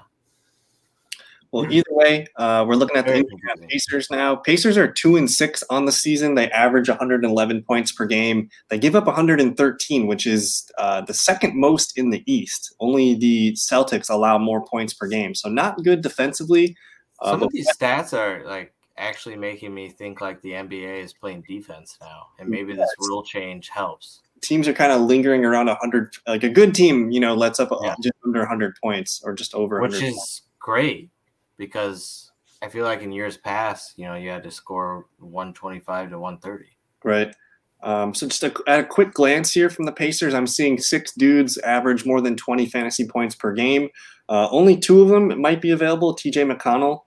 Well, 1.54 1.70
either 1.70 1.84
way, 1.90 2.26
uh, 2.34 2.64
we're 2.66 2.74
looking 2.74 2.96
at 2.96 3.04
the 3.04 3.12
Very 3.12 3.20
Indiana 3.20 3.40
confusing. 3.58 3.68
Pacers 3.68 4.10
now. 4.10 4.34
Pacers 4.34 4.76
are 4.76 4.90
two 4.90 5.16
and 5.16 5.30
six 5.30 5.62
on 5.70 5.84
the 5.84 5.92
season. 5.92 6.34
They 6.34 6.50
average 6.50 6.88
111 6.88 7.62
points 7.62 7.92
per 7.92 8.06
game. 8.06 8.48
They 8.70 8.78
give 8.78 8.96
up 8.96 9.06
113, 9.06 10.08
which 10.08 10.26
is 10.26 10.68
uh, 10.78 11.02
the 11.02 11.14
second 11.14 11.54
most 11.54 11.96
in 11.96 12.10
the 12.10 12.24
East. 12.26 12.74
Only 12.80 13.14
the 13.14 13.52
Celtics 13.52 14.10
allow 14.10 14.36
more 14.36 14.64
points 14.64 14.94
per 14.94 15.06
game, 15.06 15.32
so 15.32 15.48
not 15.48 15.84
good 15.84 16.00
defensively. 16.00 16.74
Uh, 17.20 17.30
Some 17.30 17.40
but 17.40 17.46
of 17.46 17.52
these 17.52 17.70
stats 17.70 18.18
are 18.18 18.44
like 18.46 18.74
actually 18.96 19.36
making 19.36 19.72
me 19.72 19.90
think 19.90 20.20
like 20.20 20.42
the 20.42 20.52
NBA 20.52 21.04
is 21.04 21.12
playing 21.12 21.44
defense 21.46 21.98
now, 22.00 22.28
and 22.40 22.48
maybe 22.48 22.74
this 22.74 22.92
rule 22.98 23.22
change 23.22 23.68
helps. 23.68 24.22
Teams 24.40 24.68
are 24.68 24.72
kind 24.74 24.92
of 24.92 25.02
lingering 25.02 25.44
around 25.44 25.66
100. 25.66 26.14
Like 26.26 26.42
a 26.44 26.48
good 26.48 26.74
team, 26.74 27.10
you 27.10 27.20
know, 27.20 27.34
lets 27.34 27.58
up 27.60 27.70
Yeah. 27.82 27.94
just 28.02 28.14
under 28.26 28.40
100 28.40 28.76
points 28.82 29.22
or 29.24 29.32
just 29.34 29.54
over 29.54 29.80
which 29.80 29.92
100. 29.92 30.08
is 30.16 30.42
great 30.58 31.10
because 31.56 32.30
I 32.62 32.68
feel 32.68 32.84
like 32.84 33.02
in 33.02 33.12
years 33.12 33.36
past, 33.36 33.98
you 33.98 34.04
know, 34.06 34.14
you 34.14 34.30
had 34.30 34.42
to 34.44 34.50
score 34.50 35.06
125 35.18 36.10
to 36.10 36.18
130. 36.18 36.64
Right. 37.02 37.34
Um, 37.82 38.14
so 38.14 38.26
just 38.26 38.42
a, 38.42 38.54
at 38.66 38.80
a 38.80 38.84
quick 38.84 39.12
glance 39.12 39.52
here 39.52 39.68
from 39.68 39.84
the 39.84 39.92
Pacers, 39.92 40.32
I'm 40.32 40.46
seeing 40.46 40.78
six 40.78 41.12
dudes 41.12 41.58
average 41.58 42.06
more 42.06 42.20
than 42.22 42.34
20 42.36 42.66
fantasy 42.66 43.06
points 43.06 43.34
per 43.34 43.52
game. 43.52 43.90
Uh, 44.28 44.48
only 44.50 44.76
two 44.76 45.02
of 45.02 45.08
them 45.10 45.38
might 45.40 45.60
be 45.60 45.70
available. 45.70 46.16
TJ 46.16 46.50
McConnell, 46.50 47.02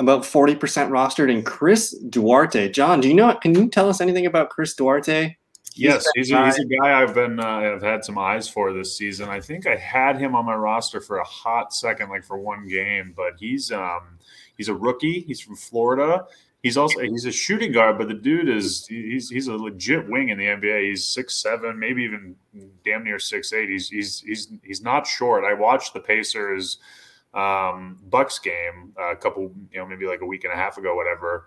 about 0.00 0.22
40% 0.22 0.58
rostered, 0.90 1.32
and 1.32 1.46
Chris 1.46 1.96
Duarte. 2.08 2.70
John, 2.70 3.00
do 3.00 3.06
you 3.06 3.14
know? 3.14 3.32
Can 3.36 3.54
you 3.54 3.68
tell 3.68 3.88
us 3.88 4.00
anything 4.00 4.26
about 4.26 4.50
Chris 4.50 4.74
Duarte? 4.74 5.36
Yes, 5.74 6.04
he's 6.14 6.30
a, 6.32 6.44
he's 6.46 6.58
a 6.58 6.64
guy 6.64 7.00
I've 7.00 7.14
been 7.14 7.38
uh, 7.38 7.74
I've 7.74 7.82
had 7.82 8.04
some 8.04 8.18
eyes 8.18 8.48
for 8.48 8.72
this 8.72 8.96
season. 8.96 9.28
I 9.28 9.40
think 9.40 9.66
I 9.66 9.76
had 9.76 10.18
him 10.18 10.34
on 10.34 10.44
my 10.44 10.54
roster 10.54 11.00
for 11.00 11.18
a 11.18 11.24
hot 11.24 11.72
second, 11.72 12.10
like 12.10 12.24
for 12.24 12.38
one 12.38 12.66
game, 12.66 13.14
but 13.16 13.34
he's 13.38 13.70
um 13.70 14.18
he's 14.56 14.68
a 14.68 14.74
rookie. 14.74 15.20
He's 15.20 15.40
from 15.40 15.56
Florida. 15.56 16.24
He's 16.62 16.76
also 16.76 17.00
he's 17.00 17.24
a 17.24 17.32
shooting 17.32 17.72
guard, 17.72 17.98
but 17.98 18.08
the 18.08 18.14
dude 18.14 18.48
is 18.48 18.86
he's 18.86 19.30
he's 19.30 19.46
a 19.46 19.54
legit 19.54 20.08
wing 20.08 20.28
in 20.28 20.38
the 20.38 20.44
NBA. 20.44 20.90
He's 20.90 21.06
six 21.06 21.34
seven, 21.36 21.78
maybe 21.78 22.02
even 22.02 22.36
damn 22.84 23.04
near 23.04 23.18
six 23.18 23.52
eight. 23.52 23.70
He's 23.70 23.88
he's 23.88 24.20
he's 24.20 24.48
he's 24.62 24.82
not 24.82 25.06
short. 25.06 25.44
I 25.44 25.54
watched 25.54 25.94
the 25.94 26.00
Pacers 26.00 26.78
um, 27.32 27.98
Bucks 28.10 28.38
game 28.38 28.92
a 28.98 29.16
couple, 29.16 29.52
you 29.72 29.78
know, 29.78 29.86
maybe 29.86 30.06
like 30.06 30.20
a 30.20 30.26
week 30.26 30.44
and 30.44 30.52
a 30.52 30.56
half 30.56 30.76
ago, 30.76 30.94
whatever. 30.94 31.46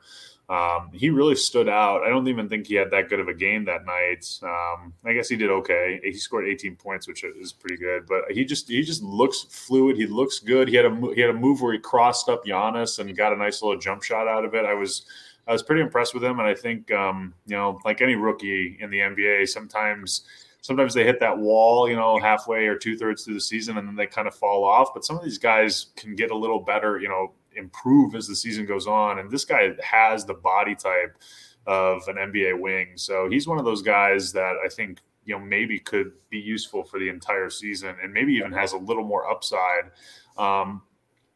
Um, 0.49 0.89
he 0.93 1.09
really 1.09 1.35
stood 1.35 1.69
out. 1.69 2.03
I 2.03 2.09
don't 2.09 2.27
even 2.27 2.49
think 2.49 2.67
he 2.67 2.75
had 2.75 2.91
that 2.91 3.09
good 3.09 3.19
of 3.19 3.29
a 3.29 3.33
game 3.33 3.63
that 3.65 3.85
night. 3.85 4.27
Um, 4.43 4.93
I 5.05 5.13
guess 5.13 5.29
he 5.29 5.37
did 5.37 5.49
okay. 5.49 6.01
He 6.03 6.13
scored 6.13 6.47
18 6.47 6.75
points, 6.75 7.07
which 7.07 7.23
is 7.23 7.53
pretty 7.53 7.77
good. 7.77 8.05
But 8.07 8.29
he 8.29 8.43
just 8.43 8.67
he 8.67 8.81
just 8.83 9.01
looks 9.01 9.43
fluid. 9.49 9.95
He 9.95 10.05
looks 10.05 10.39
good. 10.39 10.67
He 10.67 10.75
had 10.75 10.85
a 10.85 11.13
he 11.15 11.21
had 11.21 11.29
a 11.29 11.33
move 11.33 11.61
where 11.61 11.73
he 11.73 11.79
crossed 11.79 12.27
up 12.27 12.43
Giannis 12.45 12.99
and 12.99 13.15
got 13.15 13.33
a 13.33 13.37
nice 13.37 13.61
little 13.61 13.79
jump 13.79 14.03
shot 14.03 14.27
out 14.27 14.43
of 14.43 14.53
it. 14.53 14.65
I 14.65 14.73
was 14.73 15.05
I 15.47 15.53
was 15.53 15.63
pretty 15.63 15.81
impressed 15.81 16.13
with 16.13 16.23
him, 16.23 16.39
and 16.39 16.47
I 16.47 16.53
think 16.53 16.91
um, 16.91 17.33
you 17.47 17.55
know, 17.55 17.79
like 17.85 18.01
any 18.01 18.15
rookie 18.15 18.77
in 18.81 18.89
the 18.89 18.99
NBA, 18.99 19.47
sometimes 19.47 20.23
sometimes 20.61 20.93
they 20.93 21.03
hit 21.03 21.19
that 21.19 21.37
wall, 21.37 21.89
you 21.89 21.95
know, 21.95 22.19
halfway 22.19 22.65
or 22.67 22.75
two 22.77 22.97
thirds 22.97 23.23
through 23.23 23.35
the 23.35 23.41
season, 23.41 23.77
and 23.77 23.87
then 23.87 23.95
they 23.95 24.07
kind 24.07 24.27
of 24.27 24.35
fall 24.35 24.63
off. 24.65 24.89
But 24.93 25.05
some 25.05 25.17
of 25.17 25.23
these 25.23 25.37
guys 25.37 25.87
can 25.95 26.15
get 26.15 26.31
a 26.31 26.37
little 26.37 26.59
better, 26.59 26.99
you 26.99 27.07
know, 27.07 27.33
improve 27.55 28.15
as 28.15 28.27
the 28.27 28.35
season 28.35 28.65
goes 28.65 28.87
on. 28.87 29.19
And 29.19 29.29
this 29.29 29.45
guy 29.45 29.71
has 29.83 30.25
the 30.25 30.33
body 30.33 30.75
type 30.75 31.17
of 31.65 32.07
an 32.07 32.15
NBA 32.15 32.59
wing, 32.59 32.93
so 32.95 33.29
he's 33.29 33.47
one 33.47 33.57
of 33.57 33.65
those 33.65 33.81
guys 33.81 34.33
that 34.33 34.55
I 34.63 34.69
think 34.69 34.99
you 35.25 35.33
know 35.33 35.43
maybe 35.43 35.79
could 35.79 36.11
be 36.29 36.39
useful 36.39 36.83
for 36.83 36.99
the 36.99 37.09
entire 37.09 37.49
season, 37.49 37.95
and 38.01 38.11
maybe 38.13 38.33
even 38.33 38.51
has 38.51 38.73
a 38.73 38.77
little 38.77 39.05
more 39.05 39.29
upside. 39.29 39.91
Um, 40.37 40.81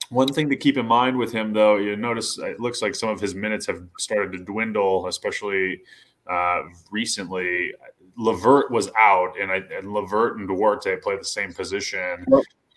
one 0.10 0.32
thing 0.32 0.50
to 0.50 0.56
keep 0.56 0.78
in 0.78 0.86
mind 0.86 1.18
with 1.18 1.32
him, 1.32 1.54
though, 1.54 1.78
you 1.78 1.96
notice 1.96 2.38
it 2.38 2.60
looks 2.60 2.82
like 2.82 2.96
some 2.96 3.10
of 3.10 3.20
his 3.20 3.36
minutes 3.36 3.66
have 3.68 3.82
started 4.00 4.32
to 4.34 4.44
dwindle, 4.44 5.08
especially 5.08 5.82
uh, 6.30 6.64
recently. 6.92 7.74
LeVert 8.18 8.72
was 8.72 8.90
out, 8.98 9.40
and, 9.40 9.52
I, 9.52 9.62
and 9.78 9.94
LeVert 9.94 10.38
and 10.38 10.48
Duarte 10.48 10.98
play 10.98 11.18
the 11.18 11.26
same 11.26 11.54
position. 11.54 12.26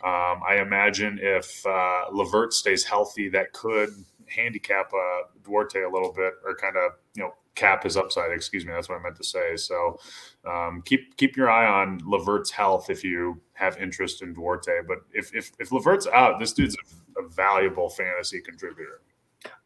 Um, 0.02 0.40
I 0.46 0.58
imagine 0.60 1.18
if 1.20 1.64
uh, 1.66 2.04
LeVert 2.12 2.52
stays 2.52 2.84
healthy, 2.84 3.28
that 3.30 3.52
could 3.52 3.90
handicap 4.26 4.90
uh, 4.94 5.22
Duarte 5.44 5.82
a 5.82 5.88
little 5.88 6.12
bit, 6.12 6.34
or 6.44 6.54
kind 6.56 6.76
of 6.76 6.92
you 7.14 7.22
know 7.22 7.34
cap 7.54 7.84
his 7.84 7.96
upside. 7.96 8.32
Excuse 8.32 8.64
me, 8.64 8.72
that's 8.72 8.88
what 8.88 8.98
I 8.98 9.02
meant 9.02 9.16
to 9.16 9.24
say. 9.24 9.56
So 9.56 9.98
um, 10.46 10.82
keep 10.84 11.16
keep 11.16 11.36
your 11.36 11.50
eye 11.50 11.66
on 11.66 12.00
LeVert's 12.04 12.50
health 12.50 12.88
if 12.88 13.04
you 13.04 13.40
have 13.52 13.76
interest 13.78 14.22
in 14.22 14.32
Duarte. 14.32 14.80
But 14.88 14.98
if 15.12 15.34
if, 15.34 15.52
if 15.58 15.70
LeVert's 15.70 16.06
out, 16.06 16.38
this 16.38 16.52
dude's 16.52 16.76
a, 16.76 17.22
a 17.22 17.28
valuable 17.28 17.90
fantasy 17.90 18.40
contributor. 18.40 19.00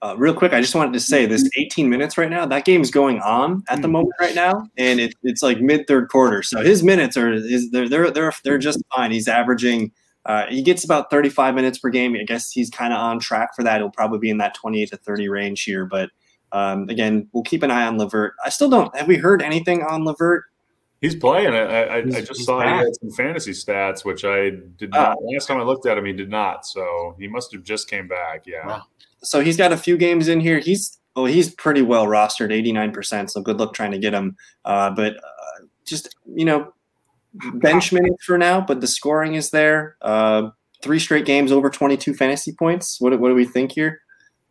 Uh, 0.03 0.15
real 0.19 0.35
quick, 0.35 0.53
I 0.53 0.61
just 0.61 0.75
wanted 0.75 0.93
to 0.93 1.01
say 1.01 1.27
this 1.27 1.49
18 1.57 1.89
minutes 1.89 2.17
right 2.17 2.31
now, 2.31 2.47
that 2.47 2.65
game's 2.65 2.91
going 2.91 3.21
on 3.21 3.65
at 3.69 3.83
the 3.83 3.89
hmm. 3.89 3.95
moment 3.95 4.15
right 4.21 4.35
now, 4.35 4.69
and 4.77 5.01
it, 5.01 5.15
it's 5.23 5.43
like 5.43 5.61
mid 5.61 5.87
third 5.87 6.09
quarter. 6.09 6.43
So 6.43 6.63
his 6.63 6.83
minutes 6.83 7.17
are 7.17 7.33
is 7.33 7.71
they're 7.71 7.89
they're 7.89 8.11
they're 8.11 8.33
they're 8.45 8.59
just 8.59 8.83
fine. 8.95 9.11
He's 9.11 9.29
averaging 9.29 9.93
uh, 10.27 10.47
he 10.49 10.63
gets 10.63 10.85
about 10.85 11.11
35 11.11 11.55
minutes 11.55 11.79
per 11.79 11.91
game. 11.91 12.15
I 12.15 12.25
guess 12.25 12.51
he's 12.51 12.71
kind 12.71 12.93
of 12.93 12.99
on 12.99 13.19
track 13.19 13.55
for 13.55 13.63
that. 13.63 13.79
He'll 13.79 13.91
probably 13.91 14.19
be 14.19 14.31
in 14.31 14.39
that 14.39 14.55
28 14.55 14.91
to 14.91 14.97
30 14.97 15.29
range 15.29 15.63
here. 15.65 15.85
But 15.85 16.11
um, 16.53 16.89
again, 16.89 17.29
we'll 17.33 17.43
keep 17.43 17.63
an 17.63 17.71
eye 17.71 17.87
on 17.87 17.99
LeVert. 17.99 18.35
I 18.45 18.49
still 18.49 18.71
don't. 18.71 18.95
Have 18.97 19.09
we 19.09 19.17
heard 19.17 19.43
anything 19.43 19.83
on 19.83 20.05
LeVert? 20.05 20.45
He's 21.01 21.15
playing. 21.15 21.53
I, 21.53 21.85
I, 21.85 21.97
I 21.99 22.03
just 22.03 22.45
saw 22.45 22.61
back. 22.61 22.81
he 22.81 22.85
had 22.85 22.97
some 23.01 23.11
fantasy 23.11 23.51
stats, 23.51 24.05
which 24.07 24.25
I 24.25 24.53
did 24.79 24.91
not. 24.91 25.19
Uh, 25.19 25.21
last 25.33 25.47
time 25.47 25.61
I 25.61 25.63
looked 25.63 25.85
at 25.85 25.99
him, 25.99 26.07
he 26.07 26.15
did 26.15 26.31
not. 26.31 26.65
So 26.65 27.15
he 27.19 27.29
must 27.29 27.53
have 27.53 27.63
just 27.63 27.91
came 27.91 28.09
back. 28.09 28.45
Yeah. 28.47 28.67
Wow. 28.67 28.83
So 29.23 29.41
he's 29.41 29.59
got 29.59 29.73
a 29.73 29.77
few 29.77 29.99
games 29.99 30.29
in 30.29 30.41
here. 30.41 30.61
He's 30.61 30.99
well, 31.15 31.27
he's 31.27 31.55
pretty 31.55 31.83
well 31.83 32.07
rostered, 32.07 32.51
89%. 32.51 33.31
So 33.31 33.41
good 33.41 33.59
luck 33.59 33.75
trying 33.75 33.93
to 33.93 33.99
get 33.99 34.15
him. 34.15 34.37
Uh, 34.65 34.91
but 34.91 35.17
uh, 35.17 35.65
just, 35.85 36.17
you 36.35 36.45
know, 36.45 36.73
bench 37.55 37.93
minutes 37.93 38.25
for 38.25 38.39
now, 38.39 38.61
but 38.61 38.81
the 38.81 38.87
scoring 38.87 39.35
is 39.35 39.51
there. 39.51 39.97
Uh, 40.03 40.51
three 40.83 40.99
straight 40.99 41.25
games 41.25 41.51
over 41.51 41.71
22 41.71 42.15
fantasy 42.15 42.53
points. 42.53 43.01
What, 43.01 43.19
what 43.19 43.29
do 43.29 43.35
we 43.35 43.45
think 43.45 43.73
here? 43.73 44.01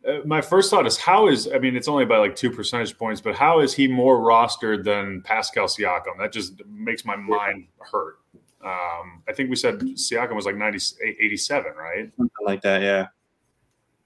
Uh, 0.06 0.18
my 0.26 0.40
first 0.40 0.70
thought 0.70 0.86
is 0.86 0.98
how 0.98 1.28
is 1.28 1.48
I 1.54 1.58
mean 1.58 1.76
it's 1.76 1.88
only 1.88 2.04
by 2.04 2.18
like 2.18 2.36
two 2.36 2.50
percentage 2.50 2.98
points, 2.98 3.20
but 3.20 3.34
how 3.34 3.60
is 3.60 3.72
he 3.72 3.88
more 3.88 4.18
rostered 4.18 4.84
than 4.84 5.22
Pascal 5.22 5.66
Siakam? 5.66 6.18
That 6.18 6.32
just 6.32 6.60
makes 6.68 7.06
my 7.06 7.16
mind 7.16 7.68
hurt. 7.78 8.18
Um, 8.62 9.22
I 9.28 9.32
think 9.34 9.50
we 9.50 9.56
said 9.56 9.78
Siakam 9.78 10.34
was 10.34 10.46
like 10.46 10.56
90, 10.56 10.96
87, 11.20 11.72
right? 11.76 12.10
Something 12.16 12.46
like 12.46 12.62
that, 12.62 12.82
yeah. 12.82 13.08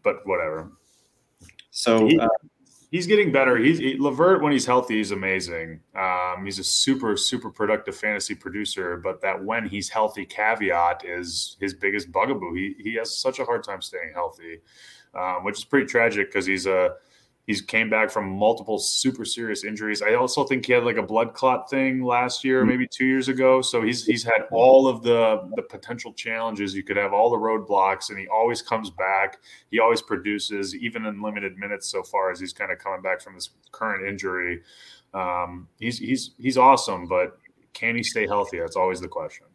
But 0.03 0.27
whatever. 0.27 0.73
So 1.71 2.07
he, 2.07 2.19
uh, 2.19 2.29
he's 2.91 3.07
getting 3.07 3.33
better. 3.33 3.57
He's 3.57 3.79
he, 3.79 3.97
LeVert 3.99 4.43
when 4.43 4.53
he's 4.53 4.67
healthy, 4.67 4.97
he's 4.97 5.11
amazing. 5.11 5.81
Um, 5.95 6.45
he's 6.45 6.59
a 6.59 6.65
super 6.65 7.17
super 7.17 7.51
productive 7.51 7.97
fantasy 7.97 8.35
producer. 8.35 8.97
But 8.97 9.21
that 9.23 9.43
when 9.45 9.67
he's 9.67 9.89
healthy 9.89 10.25
caveat 10.25 11.05
is 11.05 11.57
his 11.61 11.75
biggest 11.75 12.11
bugaboo. 12.13 12.55
He 12.55 12.75
he 12.79 12.95
has 12.95 13.17
such 13.17 13.39
a 13.39 13.45
hard 13.45 13.65
time 13.65 13.83
staying 13.83 14.13
healthy, 14.15 14.61
um, 15.15 15.45
which 15.45 15.59
is 15.59 15.65
pretty 15.65 15.87
tragic 15.87 16.29
because 16.29 16.47
he's 16.47 16.67
a 16.67 16.95
He's 17.49 17.63
came 17.63 17.89
back 17.89 18.11
from 18.11 18.29
multiple 18.29 18.79
super 18.79 19.25
serious 19.25 19.65
injuries. 19.65 20.03
I 20.03 20.13
also 20.17 20.45
think 20.45 20.67
he 20.67 20.75
had 20.75 20.85
like 20.85 20.99
a 20.99 21.03
blood 21.03 21.33
clot 21.33 21.71
thing 21.71 22.03
last 22.05 22.45
year, 22.45 22.63
maybe 22.63 22.87
two 22.87 23.07
years 23.07 23.29
ago. 23.29 23.63
So 23.63 23.81
he's 23.81 24.05
he's 24.05 24.23
had 24.23 24.43
all 24.53 24.87
of 24.87 25.03
the 25.03 25.51
the 25.57 25.63
potential 25.63 26.13
challenges. 26.13 26.75
You 26.75 26.83
could 26.83 26.99
have 26.99 27.15
all 27.15 27.31
the 27.31 27.39
roadblocks, 27.39 28.11
and 28.11 28.19
he 28.19 28.29
always 28.29 28.61
comes 28.61 28.91
back. 28.91 29.39
He 29.71 29.81
always 29.81 30.03
produces, 30.03 30.75
even 30.75 31.07
in 31.07 31.23
limited 31.23 31.57
minutes 31.57 31.91
so 31.91 32.03
far 32.03 32.31
as 32.31 32.39
he's 32.39 32.53
kind 32.53 32.71
of 32.71 32.81
coming 32.81 33.01
back 33.01 33.23
from 33.23 33.35
this 33.35 33.49
current 33.73 34.07
injury. 34.07 34.61
Um, 35.15 35.69
he's 35.81 35.97
he's 35.97 36.33
he's 36.37 36.59
awesome, 36.59 37.07
but 37.07 37.39
can 37.73 37.97
he 37.97 38.03
stay 38.03 38.27
healthy? 38.27 38.59
That's 38.59 38.77
always 38.77 39.01
the 39.01 39.09
question. 39.09 39.47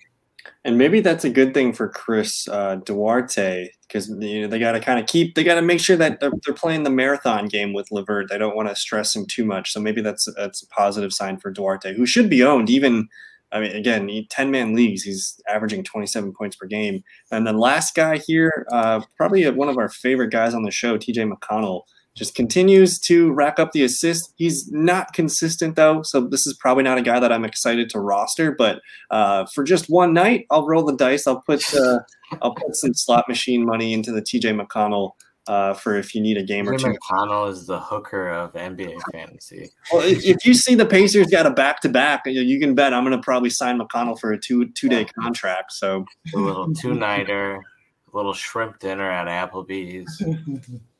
And 0.65 0.77
maybe 0.77 1.01
that's 1.01 1.25
a 1.25 1.29
good 1.29 1.53
thing 1.53 1.73
for 1.73 1.89
Chris 1.89 2.47
uh, 2.47 2.77
Duarte 2.77 3.69
because 3.87 4.09
you 4.09 4.41
know 4.41 4.47
they 4.47 4.59
got 4.59 4.73
to 4.73 4.79
kind 4.79 4.99
of 4.99 5.05
keep 5.05 5.35
they 5.35 5.43
got 5.43 5.55
to 5.55 5.61
make 5.61 5.79
sure 5.79 5.95
that 5.97 6.19
they're, 6.19 6.31
they're, 6.45 6.53
playing 6.53 6.83
the 6.83 6.89
marathon 6.89 7.47
game 7.47 7.73
with 7.73 7.91
LeVert. 7.91 8.29
They 8.29 8.37
don't 8.37 8.55
want 8.55 8.69
to 8.69 8.75
stress 8.75 9.15
him 9.15 9.25
too 9.25 9.45
much. 9.45 9.71
So 9.71 9.79
maybe 9.79 10.01
that's 10.01 10.27
that's 10.35 10.63
a 10.63 10.67
positive 10.67 11.13
sign 11.13 11.37
for 11.37 11.51
Duarte, 11.51 11.93
who 11.93 12.05
should 12.05 12.29
be 12.29 12.43
owned. 12.43 12.69
Even 12.69 13.07
I 13.51 13.59
mean, 13.59 13.75
again, 13.75 14.09
ten 14.29 14.51
man 14.51 14.73
leagues, 14.73 15.03
he's 15.03 15.39
averaging 15.47 15.83
twenty 15.83 16.07
seven 16.07 16.33
points 16.33 16.55
per 16.55 16.65
game. 16.65 17.03
And 17.31 17.45
the 17.45 17.53
last 17.53 17.93
guy 17.93 18.17
here, 18.17 18.65
uh, 18.71 19.01
probably 19.17 19.49
one 19.49 19.69
of 19.69 19.77
our 19.77 19.89
favorite 19.89 20.31
guys 20.31 20.53
on 20.53 20.63
the 20.63 20.71
show, 20.71 20.97
T.J. 20.97 21.23
McConnell 21.23 21.83
just 22.15 22.35
continues 22.35 22.99
to 22.99 23.31
rack 23.31 23.59
up 23.59 23.71
the 23.71 23.83
assists. 23.83 24.33
He's 24.37 24.71
not 24.71 25.13
consistent 25.13 25.75
though, 25.75 26.03
so 26.03 26.21
this 26.21 26.45
is 26.45 26.53
probably 26.53 26.83
not 26.83 26.97
a 26.97 27.01
guy 27.01 27.19
that 27.19 27.31
I'm 27.31 27.45
excited 27.45 27.89
to 27.91 27.99
roster. 27.99 28.51
But 28.51 28.81
uh, 29.09 29.45
for 29.45 29.63
just 29.63 29.89
one 29.89 30.13
night, 30.13 30.45
I'll 30.51 30.67
roll 30.67 30.83
the 30.83 30.95
dice. 30.95 31.25
I'll 31.25 31.41
put 31.41 31.63
uh, 31.73 31.99
I'll 32.41 32.53
put 32.53 32.75
some 32.75 32.93
slot 32.93 33.25
machine 33.27 33.65
money 33.65 33.93
into 33.93 34.11
the 34.11 34.21
TJ 34.21 34.59
McConnell 34.59 35.11
uh, 35.47 35.73
for 35.73 35.97
if 35.97 36.13
you 36.13 36.21
need 36.21 36.37
a 36.37 36.43
game 36.43 36.69
or 36.69 36.77
two. 36.77 36.85
McConnell 36.85 37.49
is 37.49 37.65
the 37.65 37.79
hooker 37.79 38.29
of 38.29 38.53
NBA 38.53 38.99
fantasy. 39.11 39.69
Well, 39.91 40.03
if 40.05 40.45
you 40.45 40.53
see 40.53 40.75
the 40.75 40.85
Pacers 40.85 41.27
got 41.27 41.45
a 41.45 41.51
back 41.51 41.81
to 41.81 41.89
back, 41.89 42.21
you 42.25 42.59
can 42.59 42.75
bet 42.75 42.93
I'm 42.93 43.03
going 43.03 43.17
to 43.17 43.23
probably 43.23 43.49
sign 43.49 43.79
McConnell 43.79 44.19
for 44.19 44.31
a 44.31 44.39
two 44.39 44.69
two 44.71 44.87
day 44.87 45.05
contract. 45.19 45.73
So 45.73 46.05
a 46.35 46.37
little 46.37 46.73
two 46.73 46.93
nighter, 46.93 47.55
a 47.55 48.15
little 48.15 48.33
shrimp 48.33 48.79
dinner 48.79 49.09
at 49.09 49.27
Applebee's. 49.27 50.23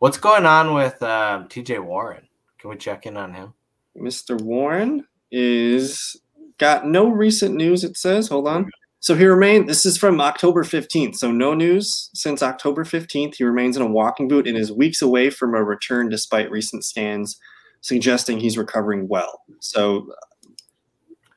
What's 0.00 0.16
going 0.16 0.46
on 0.46 0.72
with 0.72 1.02
um, 1.02 1.46
TJ 1.48 1.84
Warren? 1.84 2.26
Can 2.58 2.70
we 2.70 2.76
check 2.76 3.04
in 3.04 3.18
on 3.18 3.34
him? 3.34 3.52
Mr. 3.94 4.40
Warren 4.40 5.06
is 5.30 6.18
got 6.56 6.86
no 6.86 7.10
recent 7.10 7.54
news, 7.54 7.84
it 7.84 7.98
says. 7.98 8.28
Hold 8.28 8.48
on. 8.48 8.70
So 9.00 9.14
he 9.14 9.26
remained, 9.26 9.68
this 9.68 9.84
is 9.84 9.98
from 9.98 10.18
October 10.18 10.64
15th. 10.64 11.16
So 11.16 11.30
no 11.30 11.52
news 11.52 12.08
since 12.14 12.42
October 12.42 12.84
15th. 12.84 13.34
He 13.34 13.44
remains 13.44 13.76
in 13.76 13.82
a 13.82 13.86
walking 13.86 14.26
boot 14.26 14.46
and 14.46 14.56
is 14.56 14.72
weeks 14.72 15.02
away 15.02 15.28
from 15.28 15.54
a 15.54 15.62
return 15.62 16.08
despite 16.08 16.50
recent 16.50 16.82
scans 16.82 17.38
suggesting 17.82 18.40
he's 18.40 18.56
recovering 18.56 19.06
well. 19.06 19.42
So 19.60 20.06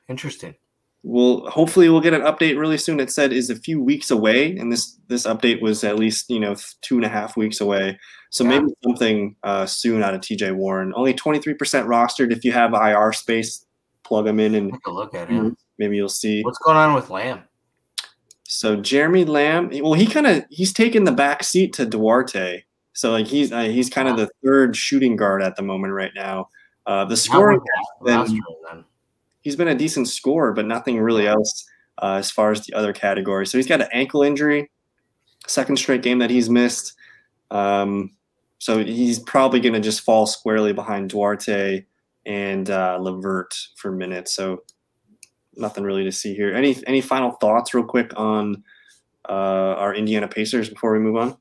interesting 0.08 0.54
we'll 1.04 1.48
hopefully 1.50 1.88
we'll 1.88 2.00
get 2.00 2.14
an 2.14 2.22
update 2.22 2.58
really 2.58 2.78
soon. 2.78 2.98
It 2.98 3.12
said 3.12 3.32
is 3.32 3.50
a 3.50 3.54
few 3.54 3.80
weeks 3.80 4.10
away, 4.10 4.56
and 4.56 4.72
this 4.72 4.98
this 5.06 5.26
update 5.26 5.60
was 5.60 5.84
at 5.84 5.98
least 5.98 6.28
you 6.28 6.40
know 6.40 6.56
two 6.80 6.96
and 6.96 7.04
a 7.04 7.08
half 7.08 7.36
weeks 7.36 7.60
away. 7.60 7.98
So 8.34 8.42
yeah. 8.42 8.50
maybe 8.50 8.72
something 8.82 9.36
uh, 9.44 9.64
soon 9.64 10.02
out 10.02 10.12
of 10.12 10.20
TJ 10.20 10.56
Warren. 10.56 10.92
Only 10.96 11.14
twenty 11.14 11.38
three 11.38 11.54
percent 11.54 11.86
rostered. 11.86 12.32
If 12.32 12.44
you 12.44 12.50
have 12.50 12.74
IR 12.74 13.12
space, 13.12 13.64
plug 14.02 14.26
him 14.26 14.40
in 14.40 14.56
and 14.56 14.72
take 14.72 14.86
a 14.88 14.90
look 14.90 15.14
at 15.14 15.28
him. 15.28 15.56
Maybe 15.78 15.94
you'll 15.94 16.08
see 16.08 16.42
what's 16.42 16.58
going 16.58 16.76
on 16.76 16.94
with 16.94 17.10
Lamb. 17.10 17.44
So 18.42 18.74
Jeremy 18.74 19.24
Lamb, 19.24 19.70
well, 19.80 19.92
he 19.92 20.04
kind 20.04 20.26
of 20.26 20.44
he's 20.50 20.72
taken 20.72 21.04
the 21.04 21.12
back 21.12 21.44
seat 21.44 21.74
to 21.74 21.86
Duarte. 21.86 22.64
So 22.92 23.12
like 23.12 23.28
he's 23.28 23.52
uh, 23.52 23.62
he's 23.62 23.88
kind 23.88 24.08
of 24.08 24.16
the 24.16 24.28
third 24.44 24.74
shooting 24.74 25.14
guard 25.14 25.40
at 25.40 25.54
the 25.54 25.62
moment 25.62 25.92
right 25.92 26.12
now. 26.16 26.48
Uh, 26.86 27.04
the 27.04 27.16
scoring. 27.16 27.60
he's 29.42 29.54
been 29.54 29.68
a 29.68 29.76
decent 29.76 30.08
scorer, 30.08 30.52
but 30.52 30.66
nothing 30.66 30.98
really 30.98 31.28
else 31.28 31.64
uh, 32.02 32.14
as 32.14 32.32
far 32.32 32.50
as 32.50 32.66
the 32.66 32.74
other 32.74 32.92
categories. 32.92 33.52
So 33.52 33.58
he's 33.58 33.68
got 33.68 33.80
an 33.80 33.88
ankle 33.92 34.24
injury, 34.24 34.72
second 35.46 35.76
straight 35.76 36.02
game 36.02 36.18
that 36.18 36.30
he's 36.30 36.50
missed. 36.50 36.94
Um, 37.52 38.10
so 38.58 38.84
he's 38.84 39.18
probably 39.18 39.60
going 39.60 39.74
to 39.74 39.80
just 39.80 40.00
fall 40.00 40.26
squarely 40.26 40.72
behind 40.72 41.10
Duarte 41.10 41.84
and 42.26 42.70
uh, 42.70 42.98
LeVert 43.00 43.54
for 43.76 43.92
minutes. 43.92 44.34
So 44.34 44.62
nothing 45.56 45.84
really 45.84 46.04
to 46.04 46.12
see 46.12 46.34
here. 46.34 46.54
Any 46.54 46.76
any 46.86 47.00
final 47.00 47.32
thoughts, 47.32 47.74
real 47.74 47.84
quick, 47.84 48.12
on 48.16 48.62
uh, 49.28 49.32
our 49.32 49.94
Indiana 49.94 50.28
Pacers 50.28 50.68
before 50.68 50.92
we 50.92 50.98
move 50.98 51.16
on? 51.16 51.36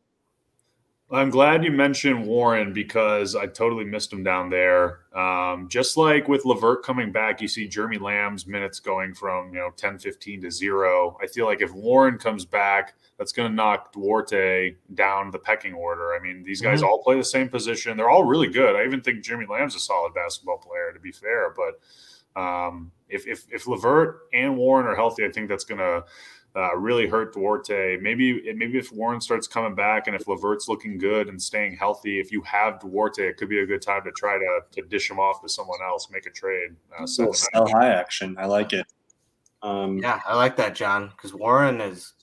I'm 1.14 1.30
glad 1.30 1.64
you 1.64 1.70
mentioned 1.70 2.26
Warren 2.26 2.74
because 2.74 3.36
I 3.36 3.46
totally 3.46 3.86
missed 3.86 4.12
him 4.12 4.24
down 4.24 4.50
there. 4.50 5.02
Um, 5.16 5.68
just 5.70 5.96
like 5.96 6.28
with 6.28 6.44
LeVert 6.44 6.84
coming 6.84 7.12
back, 7.12 7.40
you 7.40 7.48
see 7.48 7.68
Jeremy 7.68 8.00
Lamb's 8.00 8.48
minutes 8.48 8.80
going 8.80 9.14
from 9.14 9.54
you 9.54 9.60
know 9.60 9.70
10, 9.78 10.00
15 10.00 10.42
to 10.42 10.50
zero. 10.50 11.16
I 11.22 11.28
feel 11.28 11.46
like 11.46 11.62
if 11.62 11.72
Warren 11.72 12.18
comes 12.18 12.46
back, 12.46 12.96
that's 13.20 13.32
going 13.32 13.48
to 13.48 13.56
knock 13.56 13.94
Duarte 13.94 14.76
down 14.96 15.30
the 15.30 15.38
pecking 15.38 15.74
order. 15.74 16.16
I 16.16 16.20
mean, 16.20 16.44
these 16.44 16.62
guys 16.62 16.80
mm-hmm. 16.80 16.90
all 16.90 17.04
play 17.04 17.16
the 17.16 17.24
same 17.24 17.48
position. 17.48 17.96
They're 17.96 18.10
all 18.10 18.24
really 18.24 18.50
good. 18.50 18.76
I 18.76 18.84
even 18.84 19.02
think 19.02 19.24
Jeremy 19.24 19.46
Lamb's 19.48 19.76
a 19.76 19.80
solid 19.80 20.16
basketball 20.16 20.58
player, 20.58 20.92
to 20.94 21.00
be 21.00 21.12
fair. 21.12 21.54
But 21.56 22.42
um, 22.42 22.92
if 23.08 23.28
if 23.28 23.46
if 23.52 23.68
LeVert 23.68 24.22
and 24.34 24.58
Warren 24.58 24.88
are 24.88 24.96
healthy, 24.96 25.26
I 25.26 25.32
think 25.32 25.48
that's 25.48 25.64
going 25.64 25.80
to 25.80 26.06
uh, 26.56 26.76
really 26.76 27.08
hurt 27.08 27.34
Duarte. 27.34 27.98
Maybe 27.98 28.54
maybe 28.54 28.78
if 28.78 28.92
Warren 28.92 29.20
starts 29.20 29.48
coming 29.48 29.76
back 29.76 30.08
and 30.08 30.16
if 30.16 30.28
LeVert's 30.28 30.68
looking 30.68 30.98
good 30.98 31.28
and 31.28 31.42
staying 31.42 31.76
healthy, 31.76 32.20
if 32.20 32.32
you 32.32 32.42
have 32.44 32.80
Duarte, 32.80 33.28
it 33.28 33.38
could 33.38 33.50
be 33.50 33.60
a 33.60 33.66
good 33.66 33.82
time 33.82 34.04
to 34.04 34.12
try 34.12 34.38
to, 34.38 34.60
to 34.72 34.88
dish 34.88 35.10
him 35.10 35.20
off 35.20 35.42
to 35.42 35.50
someone 35.50 35.80
else, 35.84 36.10
make 36.12 36.26
a 36.26 36.30
trade. 36.30 36.72
Uh, 36.98 37.08
sell 37.08 37.34
high 37.54 37.90
action. 37.90 38.36
I 38.38 38.46
like 38.46 38.74
it. 38.74 38.86
Um, 39.64 39.98
yeah, 39.98 40.20
I 40.28 40.36
like 40.36 40.58
that, 40.58 40.76
John, 40.76 41.10
because 41.10 41.34
Warren 41.34 41.82
is 41.82 42.14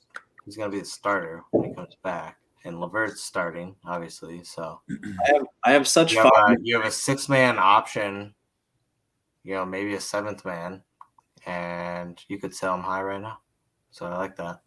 he's 0.44 0.56
going 0.56 0.70
to 0.70 0.74
be 0.76 0.80
the 0.80 0.86
starter 0.86 1.42
when 1.50 1.70
he 1.70 1.74
comes 1.74 1.96
back. 2.02 2.36
And 2.64 2.78
LeVert's 2.78 3.22
starting, 3.22 3.74
obviously. 3.86 4.44
So 4.44 4.82
I 4.90 5.32
have, 5.32 5.46
I 5.64 5.72
have 5.72 5.88
such 5.88 6.12
you 6.12 6.18
have, 6.18 6.30
a, 6.36 6.56
you 6.60 6.76
have 6.76 6.84
a 6.84 6.90
six 6.90 7.26
man 7.26 7.56
option, 7.58 8.34
you 9.42 9.54
know, 9.54 9.64
maybe 9.64 9.94
a 9.94 10.00
seventh 10.00 10.44
man, 10.44 10.82
and 11.46 12.22
you 12.28 12.36
could 12.36 12.54
sell 12.54 12.74
him 12.74 12.82
high 12.82 13.00
right 13.00 13.22
now. 13.22 13.38
So 13.90 14.06
I 14.06 14.16
like 14.16 14.36
that. 14.36 14.60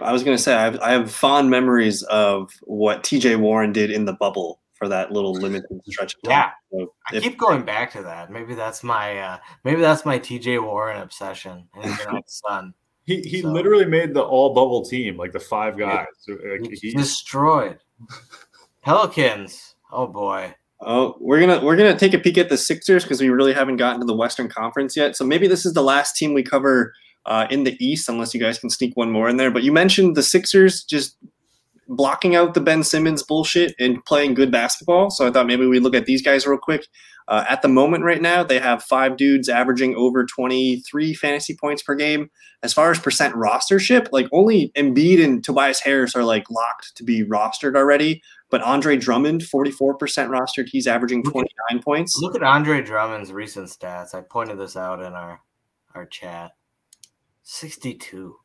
I 0.00 0.12
was 0.12 0.22
going 0.24 0.36
to 0.36 0.42
say 0.42 0.54
I 0.54 0.64
have, 0.64 0.80
I 0.80 0.92
have 0.92 1.10
fond 1.10 1.50
memories 1.50 2.02
of 2.04 2.50
what 2.62 3.02
TJ 3.02 3.38
Warren 3.38 3.72
did 3.72 3.90
in 3.90 4.04
the 4.04 4.14
bubble 4.14 4.60
for 4.82 4.88
that 4.88 5.12
little 5.12 5.32
limited 5.32 5.80
stretch 5.86 6.14
of 6.14 6.22
time. 6.22 6.30
Yeah, 6.32 6.50
so 6.72 6.92
I 7.08 7.20
keep 7.20 7.38
going 7.38 7.62
back 7.64 7.92
to 7.92 8.02
that. 8.02 8.32
Maybe 8.32 8.54
that's 8.54 8.82
my 8.82 9.16
uh, 9.16 9.38
maybe 9.62 9.80
that's 9.80 10.04
my 10.04 10.18
TJ 10.18 10.60
Warren 10.60 11.00
obsession. 11.00 11.68
And 11.74 12.24
son. 12.26 12.74
He 13.04 13.20
he 13.20 13.42
so. 13.42 13.48
literally 13.48 13.84
made 13.84 14.12
the 14.12 14.22
all 14.22 14.54
bubble 14.54 14.84
team, 14.84 15.16
like 15.16 15.30
the 15.30 15.38
five 15.38 15.78
guys. 15.78 16.06
Like, 16.26 16.68
he, 16.80 16.92
destroyed 16.92 17.78
Pelicans. 18.82 19.76
Oh 19.92 20.08
boy. 20.08 20.52
Oh, 20.80 21.16
we're 21.20 21.38
gonna 21.38 21.64
we're 21.64 21.76
gonna 21.76 21.96
take 21.96 22.14
a 22.14 22.18
peek 22.18 22.36
at 22.38 22.48
the 22.48 22.58
Sixers 22.58 23.04
because 23.04 23.20
we 23.20 23.28
really 23.28 23.52
haven't 23.52 23.76
gotten 23.76 24.00
to 24.00 24.06
the 24.06 24.16
Western 24.16 24.48
Conference 24.48 24.96
yet. 24.96 25.16
So 25.16 25.24
maybe 25.24 25.46
this 25.46 25.64
is 25.64 25.74
the 25.74 25.82
last 25.82 26.16
team 26.16 26.34
we 26.34 26.42
cover 26.42 26.92
uh, 27.26 27.46
in 27.50 27.64
the 27.64 27.76
East, 27.84 28.08
unless 28.08 28.34
you 28.34 28.40
guys 28.40 28.58
can 28.58 28.70
sneak 28.70 28.96
one 28.96 29.10
more 29.10 29.28
in 29.28 29.36
there. 29.36 29.50
But 29.50 29.62
you 29.62 29.72
mentioned 29.72 30.16
the 30.16 30.22
Sixers 30.22 30.84
just 30.84 31.16
blocking 31.88 32.34
out 32.34 32.54
the 32.54 32.60
Ben 32.60 32.82
Simmons 32.82 33.22
bullshit 33.22 33.74
and 33.78 34.04
playing 34.04 34.34
good 34.34 34.50
basketball. 34.50 35.10
So 35.10 35.26
I 35.26 35.30
thought 35.30 35.46
maybe 35.46 35.66
we 35.66 35.80
look 35.80 35.94
at 35.94 36.06
these 36.06 36.22
guys 36.22 36.46
real 36.46 36.58
quick. 36.58 36.86
Uh, 37.28 37.44
at 37.48 37.62
the 37.62 37.68
moment, 37.68 38.04
right 38.04 38.20
now, 38.20 38.42
they 38.42 38.58
have 38.58 38.82
five 38.82 39.16
dudes 39.16 39.48
averaging 39.48 39.94
over 39.94 40.26
23 40.26 41.14
fantasy 41.14 41.56
points 41.56 41.82
per 41.82 41.94
game. 41.94 42.28
As 42.62 42.72
far 42.72 42.90
as 42.90 42.98
percent 42.98 43.34
rostership, 43.34 44.08
like 44.12 44.26
only 44.32 44.72
Embiid 44.76 45.24
and 45.24 45.42
Tobias 45.42 45.80
Harris 45.80 46.16
are 46.16 46.24
like 46.24 46.50
locked 46.50 46.96
to 46.96 47.04
be 47.04 47.24
rostered 47.24 47.76
already. 47.76 48.22
But 48.50 48.62
Andre 48.62 48.96
Drummond, 48.96 49.42
44% 49.42 49.98
rostered, 49.98 50.68
he's 50.68 50.86
averaging 50.86 51.22
29 51.22 51.48
look, 51.72 51.84
points. 51.84 52.18
Look 52.20 52.34
at 52.34 52.42
Andre 52.42 52.82
Drummond's 52.82 53.32
recent 53.32 53.68
stats. 53.68 54.14
I 54.14 54.20
pointed 54.20 54.58
this 54.58 54.76
out 54.76 55.00
in 55.00 55.12
our 55.12 55.40
our 55.94 56.06
chat. 56.06 56.52
62. 57.44 58.36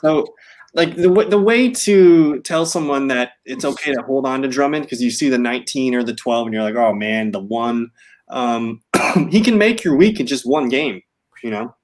So, 0.00 0.26
like 0.74 0.94
the 0.96 1.08
the 1.28 1.38
way 1.38 1.70
to 1.70 2.40
tell 2.40 2.66
someone 2.66 3.08
that 3.08 3.32
it's 3.44 3.64
okay 3.64 3.94
to 3.94 4.02
hold 4.02 4.26
on 4.26 4.42
to 4.42 4.48
Drummond 4.48 4.84
because 4.84 5.02
you 5.02 5.10
see 5.10 5.28
the 5.28 5.38
19 5.38 5.94
or 5.94 6.02
the 6.02 6.14
12 6.14 6.46
and 6.46 6.54
you're 6.54 6.62
like, 6.62 6.76
oh 6.76 6.92
man, 6.92 7.32
the 7.32 7.40
one. 7.40 7.90
Um, 8.28 8.82
he 9.30 9.40
can 9.40 9.56
make 9.56 9.84
your 9.84 9.96
week 9.96 10.20
in 10.20 10.26
just 10.26 10.46
one 10.46 10.68
game, 10.68 11.02
you 11.42 11.50
know. 11.50 11.74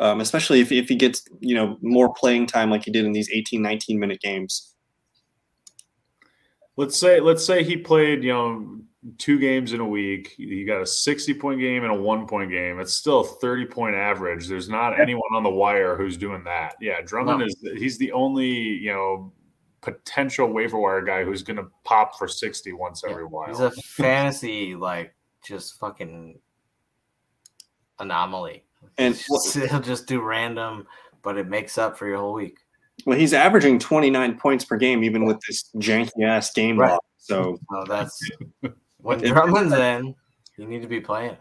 Um, 0.00 0.20
especially 0.20 0.60
if, 0.60 0.70
if 0.70 0.88
he 0.88 0.94
gets 0.94 1.24
you 1.40 1.54
know 1.54 1.76
more 1.82 2.14
playing 2.14 2.46
time 2.46 2.70
like 2.70 2.84
he 2.84 2.92
did 2.92 3.04
in 3.04 3.12
these 3.12 3.28
18 3.32 3.60
19 3.60 3.98
minute 3.98 4.20
games 4.20 4.72
let's 6.76 6.96
say 6.96 7.18
let's 7.18 7.44
say 7.44 7.64
he 7.64 7.76
played 7.76 8.22
you 8.22 8.32
know 8.32 8.80
two 9.16 9.38
games 9.38 9.72
in 9.72 9.80
a 9.80 9.86
week. 9.86 10.34
You 10.38 10.66
got 10.66 10.82
a 10.82 10.86
60 10.86 11.34
point 11.34 11.60
game 11.60 11.84
and 11.84 11.92
a 11.92 11.94
one 11.94 12.26
point 12.26 12.50
game. 12.50 12.80
It's 12.80 12.92
still 12.92 13.20
a 13.20 13.24
30 13.24 13.66
point 13.66 13.94
average. 13.94 14.46
There's 14.46 14.68
not 14.68 15.00
anyone 15.00 15.30
on 15.34 15.42
the 15.42 15.50
wire 15.50 15.96
who's 15.96 16.16
doing 16.16 16.44
that. 16.44 16.76
Yeah, 16.80 17.00
Drummond 17.00 17.40
no. 17.40 17.46
is 17.46 17.56
he's 17.78 17.98
the 17.98 18.12
only, 18.12 18.48
you 18.48 18.92
know, 18.92 19.32
potential 19.80 20.48
waiver 20.48 20.78
wire 20.78 21.02
guy 21.02 21.24
who's 21.24 21.42
going 21.42 21.56
to 21.56 21.66
pop 21.84 22.18
for 22.18 22.28
60 22.28 22.72
once 22.72 23.04
every 23.08 23.24
while. 23.24 23.48
He's 23.48 23.60
a 23.60 23.70
fantasy 23.70 24.74
like 24.74 25.14
just 25.44 25.78
fucking 25.78 26.38
anomaly. 27.98 28.64
And 28.98 29.14
he'll 29.54 29.80
just 29.80 30.06
do 30.06 30.20
random, 30.20 30.86
but 31.22 31.36
it 31.36 31.48
makes 31.48 31.78
up 31.78 31.96
for 31.96 32.06
your 32.06 32.18
whole 32.18 32.34
week. 32.34 32.58
Well, 33.06 33.18
he's 33.18 33.32
averaging 33.32 33.78
29 33.78 34.38
points 34.38 34.64
per 34.64 34.76
game, 34.76 35.04
even 35.04 35.24
with 35.24 35.40
this 35.46 35.70
janky 35.76 36.24
ass 36.24 36.52
game 36.52 36.78
right. 36.78 36.90
log. 36.90 37.00
So 37.18 37.58
oh, 37.72 37.84
that's 37.86 38.18
when 38.98 39.18
Drummond's 39.20 39.72
in, 39.72 40.14
you 40.56 40.66
need 40.66 40.82
to 40.82 40.88
be 40.88 41.00
playing. 41.00 41.36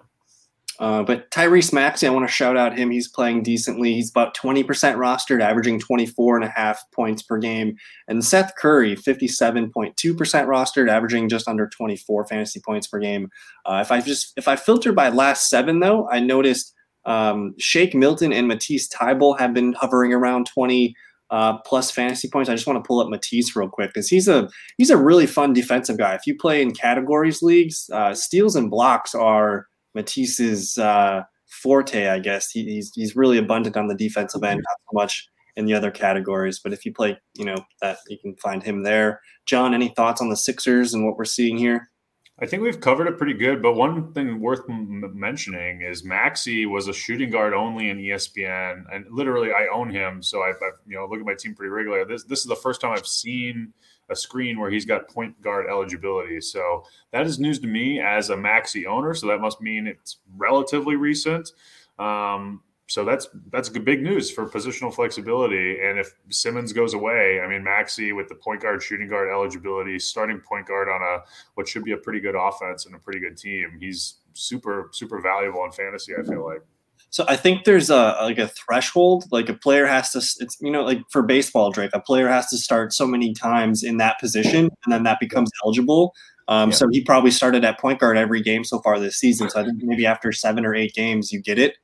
Uh, 0.79 1.01
but 1.01 1.29
Tyrese 1.31 1.73
Maxey, 1.73 2.05
I 2.05 2.11
want 2.11 2.27
to 2.27 2.31
shout 2.31 2.55
out 2.55 2.77
him. 2.77 2.91
He's 2.91 3.07
playing 3.07 3.41
decently. 3.41 3.93
He's 3.93 4.11
about 4.11 4.37
20% 4.37 4.63
rostered, 4.65 5.41
averaging 5.41 5.79
24 5.79 6.35
and 6.35 6.45
a 6.45 6.49
half 6.49 6.83
points 6.93 7.23
per 7.23 7.39
game. 7.39 7.75
And 8.07 8.23
Seth 8.23 8.53
Curry, 8.55 8.95
57.2% 8.95 9.95
rostered, 9.95 10.89
averaging 10.89 11.29
just 11.29 11.47
under 11.47 11.67
24 11.67 12.27
fantasy 12.27 12.61
points 12.63 12.87
per 12.87 12.99
game. 12.99 13.29
Uh, 13.65 13.79
if 13.81 13.91
I 13.91 14.01
just 14.01 14.33
if 14.37 14.47
I 14.47 14.55
filter 14.55 14.93
by 14.93 15.09
last 15.09 15.49
seven 15.49 15.79
though, 15.79 16.07
I 16.09 16.19
noticed 16.19 16.73
um, 17.05 17.55
Shake 17.57 17.95
Milton 17.95 18.31
and 18.31 18.47
Matisse 18.47 18.87
Thybulle 18.89 19.39
have 19.39 19.53
been 19.53 19.73
hovering 19.73 20.13
around 20.13 20.45
20 20.45 20.93
uh, 21.29 21.57
plus 21.59 21.91
fantasy 21.91 22.29
points. 22.29 22.49
I 22.49 22.55
just 22.55 22.67
want 22.67 22.83
to 22.83 22.87
pull 22.87 22.99
up 22.99 23.09
Matisse 23.09 23.55
real 23.55 23.69
quick 23.69 23.93
because 23.93 24.07
he's 24.07 24.27
a 24.27 24.49
he's 24.77 24.89
a 24.89 24.97
really 24.97 25.27
fun 25.27 25.53
defensive 25.53 25.97
guy. 25.97 26.13
If 26.13 26.25
you 26.25 26.35
play 26.37 26.61
in 26.61 26.73
categories 26.73 27.41
leagues, 27.41 27.89
uh, 27.91 28.13
steals 28.13 28.55
and 28.55 28.69
blocks 28.69 29.13
are 29.13 29.67
Matisse's 29.93 30.77
uh, 30.77 31.23
forte. 31.49 32.07
I 32.07 32.19
guess 32.19 32.49
he, 32.51 32.63
he's 32.63 32.91
he's 32.93 33.15
really 33.15 33.37
abundant 33.37 33.77
on 33.77 33.87
the 33.87 33.95
defensive 33.95 34.43
end, 34.43 34.61
not 34.63 34.77
so 34.89 34.93
much 34.93 35.27
in 35.55 35.65
the 35.65 35.73
other 35.73 35.91
categories. 35.91 36.59
But 36.63 36.73
if 36.73 36.85
you 36.85 36.93
play, 36.93 37.17
you 37.35 37.45
know 37.45 37.57
that 37.81 37.97
you 38.07 38.17
can 38.17 38.35
find 38.37 38.63
him 38.63 38.83
there. 38.83 39.21
John, 39.45 39.73
any 39.73 39.89
thoughts 39.89 40.21
on 40.21 40.29
the 40.29 40.37
Sixers 40.37 40.93
and 40.93 41.05
what 41.05 41.17
we're 41.17 41.25
seeing 41.25 41.57
here? 41.57 41.89
I 42.39 42.45
think 42.45 42.61
we've 42.61 42.79
covered 42.79 43.07
it 43.07 43.17
pretty 43.17 43.33
good, 43.33 43.63
but 43.63 43.73
one 43.73 44.13
thing 44.13 44.39
worth 44.39 44.61
m- 44.69 45.11
mentioning 45.15 45.81
is 45.81 46.03
Maxey 46.03 46.67
was 46.67 46.87
a 46.87 46.93
shooting 46.93 47.31
guard 47.31 47.53
only 47.53 47.89
in 47.89 47.97
ESPN, 47.97 48.83
and 48.93 49.05
literally 49.09 49.51
I 49.51 49.67
own 49.73 49.89
him, 49.89 50.21
so 50.21 50.43
I've, 50.43 50.55
I've, 50.55 50.79
you 50.85 50.95
know 50.95 51.07
look 51.07 51.19
at 51.19 51.25
my 51.25 51.33
team 51.33 51.55
pretty 51.55 51.71
regularly. 51.71 52.05
This 52.07 52.25
this 52.25 52.39
is 52.39 52.45
the 52.45 52.55
first 52.55 52.79
time 52.79 52.91
I've 52.91 53.07
seen 53.07 53.73
a 54.09 54.15
screen 54.15 54.59
where 54.59 54.69
he's 54.69 54.85
got 54.85 55.09
point 55.09 55.41
guard 55.41 55.65
eligibility, 55.67 56.39
so 56.39 56.83
that 57.11 57.25
is 57.25 57.39
news 57.39 57.57
to 57.59 57.67
me 57.67 57.99
as 57.99 58.29
a 58.29 58.37
Maxey 58.37 58.85
owner. 58.85 59.15
So 59.15 59.27
that 59.27 59.41
must 59.41 59.59
mean 59.59 59.87
it's 59.87 60.17
relatively 60.35 60.95
recent. 60.95 61.49
Um, 61.97 62.61
so 62.87 63.03
that's 63.03 63.27
that's 63.51 63.67
good 63.69 63.83
big 63.83 64.01
news 64.01 64.31
for 64.31 64.47
positional 64.47 64.93
flexibility. 64.93 65.79
And 65.81 65.99
if 65.99 66.13
Simmons 66.29 66.71
goes 66.71 66.93
away, 66.93 67.41
I 67.41 67.47
mean 67.47 67.63
Maxey 67.63 68.13
with 68.13 68.29
the 68.29 68.35
point 68.35 68.61
guard, 68.61 68.81
shooting 68.81 69.09
guard 69.09 69.29
eligibility, 69.29 69.99
starting 69.99 70.39
point 70.39 70.67
guard 70.67 70.87
on 70.87 71.01
a 71.01 71.23
what 71.55 71.67
should 71.67 71.83
be 71.83 71.91
a 71.91 71.97
pretty 71.97 72.21
good 72.21 72.35
offense 72.35 72.85
and 72.85 72.95
a 72.95 72.99
pretty 72.99 73.19
good 73.19 73.37
team, 73.37 73.77
he's 73.79 74.19
super 74.33 74.89
super 74.93 75.19
valuable 75.21 75.65
in 75.65 75.71
fantasy. 75.71 76.13
I 76.17 76.23
feel 76.23 76.45
like. 76.45 76.61
So 77.09 77.25
I 77.27 77.35
think 77.35 77.65
there's 77.65 77.89
a 77.89 78.17
like 78.21 78.37
a 78.37 78.47
threshold. 78.47 79.25
Like 79.31 79.49
a 79.49 79.53
player 79.53 79.85
has 79.85 80.11
to, 80.11 80.19
it's 80.19 80.57
you 80.61 80.71
know 80.71 80.83
like 80.83 81.01
for 81.09 81.23
baseball, 81.23 81.71
Drake, 81.71 81.91
a 81.93 81.99
player 81.99 82.27
has 82.27 82.47
to 82.47 82.57
start 82.57 82.93
so 82.93 83.05
many 83.05 83.33
times 83.33 83.83
in 83.83 83.97
that 83.97 84.19
position, 84.19 84.69
and 84.85 84.93
then 84.93 85.03
that 85.03 85.19
becomes 85.19 85.51
eligible. 85.63 86.13
Um, 86.47 86.69
yeah. 86.69 86.75
So 86.75 86.87
he 86.89 87.03
probably 87.03 87.31
started 87.31 87.65
at 87.65 87.79
point 87.79 87.99
guard 87.99 88.17
every 88.17 88.41
game 88.41 88.63
so 88.63 88.79
far 88.79 88.97
this 88.99 89.17
season. 89.17 89.49
So 89.49 89.59
I 89.59 89.65
think 89.65 89.83
maybe 89.83 90.05
after 90.05 90.31
seven 90.31 90.65
or 90.65 90.73
eight 90.73 90.93
games, 90.93 91.31
you 91.33 91.41
get 91.41 91.59
it. 91.59 91.77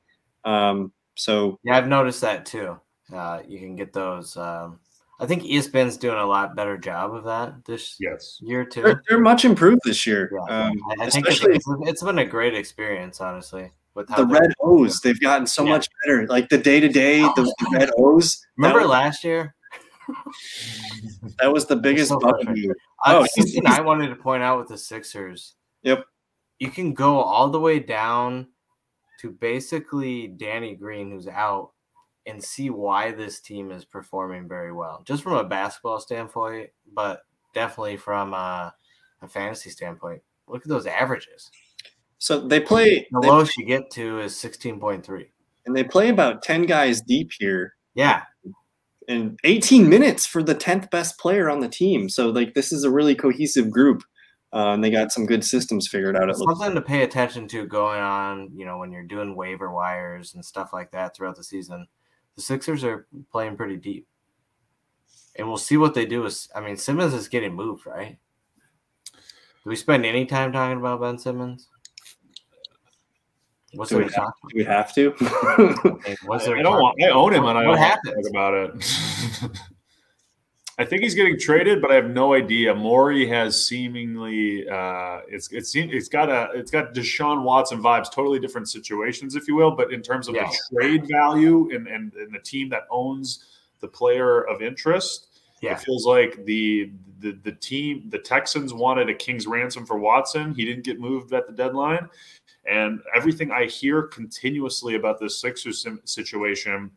Um, 0.44 0.92
so 1.14 1.58
yeah, 1.64 1.76
I've 1.76 1.88
noticed 1.88 2.20
that 2.22 2.46
too. 2.46 2.78
Uh, 3.12 3.40
you 3.46 3.58
can 3.58 3.76
get 3.76 3.92
those. 3.92 4.36
Um, 4.36 4.80
I 5.20 5.26
think 5.26 5.44
ESPN's 5.44 5.96
doing 5.96 6.18
a 6.18 6.26
lot 6.26 6.56
better 6.56 6.76
job 6.76 7.14
of 7.14 7.24
that 7.24 7.64
this 7.64 7.96
yes. 8.00 8.38
year 8.42 8.64
too. 8.64 8.82
They're, 8.82 9.02
they're 9.08 9.20
much 9.20 9.44
improved 9.44 9.82
this 9.84 10.06
year. 10.06 10.30
Yeah, 10.32 10.64
um, 10.66 10.72
I, 10.90 11.04
I 11.04 11.10
think 11.10 11.28
it's, 11.28 11.44
it's, 11.44 11.66
it's 11.82 12.02
been 12.02 12.18
a 12.18 12.24
great 12.24 12.54
experience, 12.54 13.20
honestly. 13.20 13.70
with 13.94 14.08
how 14.08 14.16
the 14.16 14.26
red 14.26 14.52
O's. 14.60 15.00
They've 15.00 15.20
gotten 15.20 15.46
so 15.46 15.64
Yeah. 15.64 15.70
much 15.70 15.88
better. 16.04 16.26
Like 16.26 16.48
the 16.48 16.58
day 16.58 16.80
to 16.80 16.88
day, 16.88 17.20
the 17.20 17.42
the 17.58 17.70
red 17.78 17.90
O's. 17.96 18.44
Remember 18.56 18.80
was, 18.80 18.88
last 18.88 19.24
year? 19.24 19.54
that 21.38 21.52
was 21.52 21.66
the 21.66 21.76
biggest 21.86 22.08
so 22.08 22.18
bugaboo. 22.18 22.74
Oh, 23.06 23.24
something 23.36 23.66
I 23.66 23.80
wanted 23.80 24.08
to 24.08 24.16
point 24.16 24.42
out 24.42 24.58
with 24.58 24.68
the 24.68 24.78
Sixers. 24.78 25.54
Yep. 25.82 26.04
You 26.58 26.70
can 26.70 26.92
go 26.92 27.20
all 27.20 27.50
the 27.50 27.60
way 27.60 27.78
down 27.78 28.48
to 29.24 29.30
basically 29.30 30.28
Danny 30.28 30.74
Green, 30.76 31.10
who's 31.10 31.26
out, 31.26 31.70
and 32.26 32.42
see 32.42 32.70
why 32.70 33.10
this 33.12 33.40
team 33.40 33.70
is 33.70 33.84
performing 33.84 34.48
very 34.48 34.72
well, 34.72 35.02
just 35.06 35.22
from 35.22 35.32
a 35.32 35.44
basketball 35.44 35.98
standpoint, 36.00 36.70
but 36.92 37.22
definitely 37.54 37.96
from 37.96 38.32
a, 38.34 38.74
a 39.22 39.28
fantasy 39.28 39.70
standpoint. 39.70 40.22
Look 40.46 40.62
at 40.62 40.68
those 40.68 40.86
averages. 40.86 41.50
So 42.18 42.40
they 42.46 42.60
play 42.60 43.06
The 43.10 43.20
they, 43.20 43.28
lowest 43.28 43.56
you 43.56 43.66
get 43.66 43.90
to 43.92 44.20
is 44.20 44.34
16.3. 44.34 45.26
and 45.66 45.76
they 45.76 45.84
play 45.84 46.08
about 46.08 46.42
ten 46.42 46.64
guys 46.66 47.00
deep 47.00 47.30
here. 47.38 47.74
Yeah. 47.94 48.22
and 49.08 49.38
18 49.44 49.88
minutes 49.88 50.26
for 50.26 50.42
the 50.42 50.54
10th 50.54 50.90
best 50.90 51.18
player 51.18 51.48
on 51.50 51.60
the 51.60 51.68
team. 51.68 52.08
So 52.08 52.30
like 52.30 52.54
this 52.54 52.72
is 52.72 52.84
a 52.84 52.90
really 52.90 53.14
cohesive 53.14 53.70
group. 53.70 54.02
Uh, 54.54 54.72
and 54.72 54.84
they 54.84 54.90
got 54.90 55.10
some 55.10 55.26
good 55.26 55.44
systems 55.44 55.88
figured 55.88 56.16
out. 56.16 56.30
It 56.30 56.36
looks 56.38 56.60
something 56.60 56.76
to 56.76 56.80
pay 56.80 57.02
attention 57.02 57.48
to 57.48 57.66
going 57.66 58.00
on, 58.00 58.50
you 58.54 58.64
know, 58.64 58.78
when 58.78 58.92
you're 58.92 59.02
doing 59.02 59.34
waiver 59.34 59.72
wires 59.72 60.34
and 60.34 60.44
stuff 60.44 60.72
like 60.72 60.92
that 60.92 61.16
throughout 61.16 61.34
the 61.36 61.42
season. 61.42 61.88
The 62.36 62.42
Sixers 62.42 62.84
are 62.84 63.06
playing 63.32 63.56
pretty 63.56 63.76
deep. 63.76 64.06
And 65.36 65.48
we'll 65.48 65.56
see 65.56 65.76
what 65.76 65.94
they 65.94 66.06
do. 66.06 66.24
Is 66.24 66.48
I 66.54 66.60
mean, 66.60 66.76
Simmons 66.76 67.14
is 67.14 67.26
getting 67.26 67.52
moved, 67.54 67.84
right? 67.84 68.16
Do 69.12 69.70
we 69.70 69.74
spend 69.76 70.06
any 70.06 70.24
time 70.24 70.52
talking 70.52 70.78
about 70.78 71.00
Ben 71.00 71.18
Simmons? 71.18 71.68
What's 73.74 73.90
Do 73.90 73.98
we 73.98 74.04
to 74.04 74.10
talk 74.10 74.34
Do 74.50 74.56
we 74.56 74.64
have 74.64 74.94
to? 74.94 75.08
about? 75.14 76.00
I 76.06 76.16
there 76.44 76.54
I 76.54 76.58
to 76.58 76.62
don't 76.62 76.80
want. 76.80 77.02
I 77.02 77.08
own 77.08 77.32
him, 77.32 77.44
and 77.46 77.58
I 77.58 77.66
What 77.66 77.76
don't 77.76 77.80
want 77.80 77.80
happened? 77.80 78.14
to 78.24 78.30
talk 78.30 78.30
about 78.30 78.54
it. 78.54 79.60
I 80.76 80.84
think 80.84 81.02
he's 81.02 81.14
getting 81.14 81.38
traded, 81.38 81.80
but 81.80 81.92
I 81.92 81.94
have 81.94 82.10
no 82.10 82.34
idea. 82.34 82.74
Morey 82.74 83.28
has 83.28 83.64
seemingly 83.66 84.68
uh, 84.68 85.20
it's 85.28 85.50
it's 85.52 85.74
it's 85.76 86.08
got 86.08 86.28
a 86.30 86.50
it's 86.58 86.70
got 86.70 86.94
Deshaun 86.94 87.42
Watson 87.44 87.80
vibes, 87.80 88.10
totally 88.10 88.40
different 88.40 88.68
situations, 88.68 89.36
if 89.36 89.46
you 89.46 89.54
will. 89.54 89.70
But 89.70 89.92
in 89.92 90.02
terms 90.02 90.26
of 90.26 90.34
Yeah. 90.34 90.48
the 90.70 90.76
trade 90.80 91.06
value 91.08 91.70
and, 91.72 91.86
and 91.86 92.12
and 92.14 92.34
the 92.34 92.40
team 92.40 92.68
that 92.70 92.82
owns 92.90 93.44
the 93.80 93.88
player 93.88 94.42
of 94.48 94.62
interest, 94.62 95.40
Yeah. 95.60 95.74
it 95.74 95.80
feels 95.80 96.06
like 96.06 96.44
the 96.44 96.90
the 97.20 97.38
the 97.44 97.52
team 97.52 98.08
the 98.10 98.18
Texans 98.18 98.74
wanted 98.74 99.08
a 99.08 99.14
king's 99.14 99.46
ransom 99.46 99.86
for 99.86 99.96
Watson. 99.98 100.54
He 100.54 100.64
didn't 100.64 100.84
get 100.84 100.98
moved 100.98 101.32
at 101.32 101.46
the 101.46 101.52
deadline, 101.52 102.08
and 102.66 103.00
everything 103.14 103.52
I 103.52 103.66
hear 103.66 104.02
continuously 104.02 104.96
about 104.96 105.20
this 105.20 105.40
Sixers 105.40 105.86
situation 106.04 106.90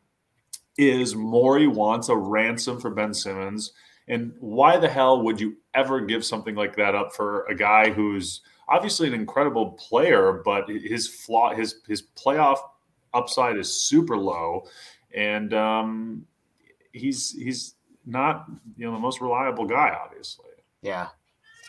is 0.78 1.16
Morey 1.16 1.68
wants 1.68 2.10
a 2.10 2.16
ransom 2.16 2.80
for 2.80 2.90
Ben 2.90 3.14
Simmons. 3.14 3.74
And 4.08 4.34
why 4.40 4.78
the 4.78 4.88
hell 4.88 5.22
would 5.24 5.40
you 5.40 5.58
ever 5.74 6.02
give 6.02 6.24
something 6.24 6.56
like 6.56 6.76
that 6.78 6.96
up 6.96 7.14
for 7.14 7.46
a 7.46 7.56
guy 7.56 7.92
who's 7.92 8.42
obviously 8.70 9.08
an 9.08 9.14
incredible 9.14 9.72
player, 9.72 10.42
but 10.46 10.70
his 10.70 11.08
flaw, 11.08 11.54
his 11.54 11.82
his 11.88 12.04
playoff 12.16 12.60
upside 13.14 13.58
is 13.58 13.72
super 13.74 14.18
low, 14.18 14.66
and 15.14 15.54
um, 15.54 16.26
he's 16.94 17.32
he's 17.32 17.76
not 18.06 18.46
you 18.78 18.86
know 18.86 18.94
the 18.94 19.00
most 19.00 19.22
reliable 19.22 19.66
guy, 19.66 19.96
obviously. 20.04 20.46
Yeah. 20.82 21.10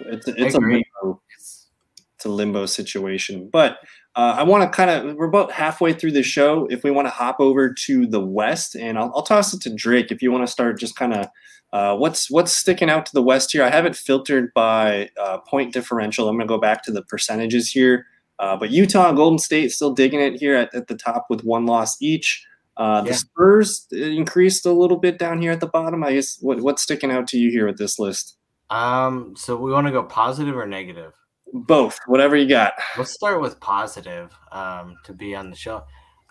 it's 0.01 0.29
it's 0.29 0.55
a 0.55 0.61
limbo, 0.61 1.21
It's, 1.37 1.69
it's 2.15 2.25
a 2.25 2.29
limbo 2.29 2.67
situation. 2.67 3.49
But 3.51 3.79
uh, 4.17 4.37
I 4.39 4.43
want 4.43 4.65
to 4.65 4.77
kind 4.77 4.91
of 4.91 5.17
we're 5.17 5.27
about 5.27 5.53
halfway 5.53 5.93
through 5.93 6.13
the 6.13 6.23
show. 6.23 6.67
If 6.71 6.83
we 6.83 6.91
want 6.91 7.07
to 7.07 7.11
hop 7.11 7.37
over 7.39 7.73
to 7.73 8.07
the 8.07 8.21
West, 8.21 8.75
and 8.75 8.99
I'll, 8.99 9.13
I'll 9.15 9.23
toss 9.23 9.55
it 9.55 9.61
to 9.63 9.75
Drake 9.75 10.11
if 10.11 10.23
you 10.23 10.33
want 10.33 10.47
to 10.47 10.53
start 10.53 10.79
just 10.79 10.97
kind 10.97 11.15
of. 11.15 11.27
Uh, 11.71 11.95
what's 11.95 12.31
what's 12.31 12.53
sticking 12.53 12.89
out 12.89 13.05
to 13.05 13.13
the 13.13 13.23
West 13.23 13.53
here? 13.53 13.63
I 13.63 13.69
have 13.69 13.85
it 13.85 13.95
filtered 13.95 14.55
by 14.55 15.11
uh, 15.21 15.39
point 15.41 15.75
differential. 15.75 16.27
I'm 16.27 16.37
going 16.37 16.49
to 16.49 16.53
go 16.53 16.59
back 16.59 16.83
to 16.85 16.93
the 16.93 17.03
percentages 17.03 17.71
here. 17.71 18.07
Uh, 18.39 18.57
but 18.57 18.71
Utah, 18.71 19.09
and 19.09 19.17
Golden 19.17 19.39
State 19.39 19.73
still 19.73 19.93
digging 19.93 20.21
it 20.21 20.39
here 20.41 20.55
at, 20.55 20.75
at 20.75 20.87
the 20.87 20.95
top 20.95 21.27
with 21.29 21.43
one 21.45 21.67
loss 21.67 22.01
each. 22.01 22.47
Uh, 22.77 23.03
Yeah. 23.05 23.11
The 23.11 23.19
Spurs 23.19 23.87
increased 23.91 24.65
a 24.65 24.73
little 24.73 24.97
bit 24.97 25.19
down 25.19 25.43
here 25.43 25.53
at 25.53 25.61
the 25.61 25.67
bottom. 25.67 26.03
I 26.05 26.15
guess 26.15 26.39
what, 26.41 26.61
what's 26.61 26.83
sticking 26.83 27.11
out 27.11 27.27
to 27.29 27.39
you 27.39 27.51
here 27.51 27.67
with 27.67 27.77
this 27.79 27.99
list? 27.99 28.37
um, 28.71 29.35
so 29.37 29.57
we 29.57 29.73
want 29.73 29.87
to 29.87 29.93
go 29.93 30.03
positive 30.03 30.57
or 30.57 30.67
negative? 30.67 31.13
Both, 31.53 31.99
whatever 32.07 32.37
you 32.37 32.49
got. 32.49 32.75
Let's 32.97 33.13
start 33.13 33.41
with 33.41 33.61
positive 33.61 34.33
um, 34.53 34.97
to 35.05 35.13
be 35.13 35.35
on 35.35 35.51
the 35.51 35.57
show. 35.57 35.85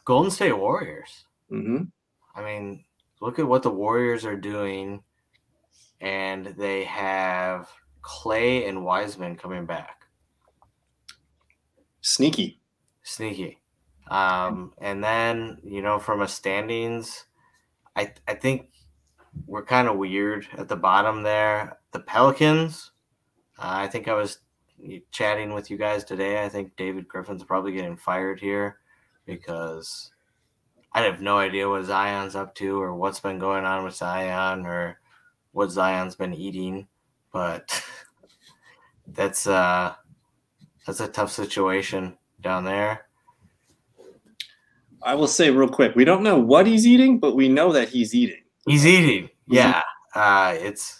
Golden 0.05 0.31
State 0.31 0.57
Warriors. 0.57 1.25
hmm 1.49 1.83
I 2.35 2.43
mean, 2.43 2.85
look 3.19 3.39
at 3.39 3.47
what 3.47 3.63
the 3.63 3.71
Warriors 3.71 4.23
are 4.23 4.37
doing, 4.37 5.01
and 5.99 6.45
they 6.45 6.83
have 6.83 7.67
Klay 8.03 8.69
and 8.69 8.85
Wiseman 8.85 9.35
coming 9.35 9.65
back. 9.65 10.03
Sneaky. 12.01 12.61
Sneaky. 13.01 13.57
Um, 14.09 14.73
and 14.77 15.03
then, 15.03 15.57
you 15.63 15.81
know, 15.81 15.99
from 15.99 16.21
a 16.21 16.27
standings, 16.27 17.25
I 17.95 18.13
I 18.27 18.35
think 18.35 18.69
we're 19.45 19.65
kind 19.65 19.87
of 19.87 19.97
weird 19.97 20.47
at 20.57 20.67
the 20.69 20.75
bottom 20.75 21.23
there. 21.23 21.79
The 21.91 21.99
Pelicans, 21.99 22.91
uh, 23.59 23.63
I 23.67 23.87
think 23.87 24.07
I 24.07 24.13
was 24.13 24.39
chatting 25.11 25.53
with 25.53 25.69
you 25.69 25.77
guys 25.77 26.03
today. 26.03 26.43
I 26.43 26.49
think 26.49 26.75
David 26.75 27.07
Griffin's 27.07 27.43
probably 27.43 27.73
getting 27.73 27.97
fired 27.97 28.39
here 28.39 28.77
because 29.25 30.11
I 30.93 31.01
have 31.01 31.21
no 31.21 31.37
idea 31.37 31.69
what 31.69 31.85
Zion's 31.85 32.35
up 32.35 32.55
to 32.55 32.81
or 32.81 32.95
what's 32.95 33.19
been 33.19 33.39
going 33.39 33.65
on 33.65 33.83
with 33.83 33.95
Zion 33.95 34.65
or 34.65 34.99
what 35.51 35.71
Zion's 35.71 36.15
been 36.15 36.33
eating. 36.33 36.87
But 37.31 37.83
that's 39.07 39.47
uh 39.47 39.95
that's 40.85 40.99
a 40.99 41.07
tough 41.07 41.31
situation 41.31 42.17
down 42.41 42.63
there. 42.63 43.07
I 45.03 45.15
will 45.15 45.27
say 45.27 45.51
real 45.51 45.69
quick, 45.69 45.95
we 45.95 46.05
don't 46.05 46.23
know 46.23 46.39
what 46.39 46.65
he's 46.65 46.87
eating, 46.87 47.19
but 47.19 47.35
we 47.35 47.49
know 47.49 47.71
that 47.73 47.89
he's 47.89 48.15
eating. 48.15 48.41
He's 48.65 48.85
eating. 48.85 49.29
Yeah. 49.47 49.83
Uh, 50.13 50.55
it's 50.57 50.99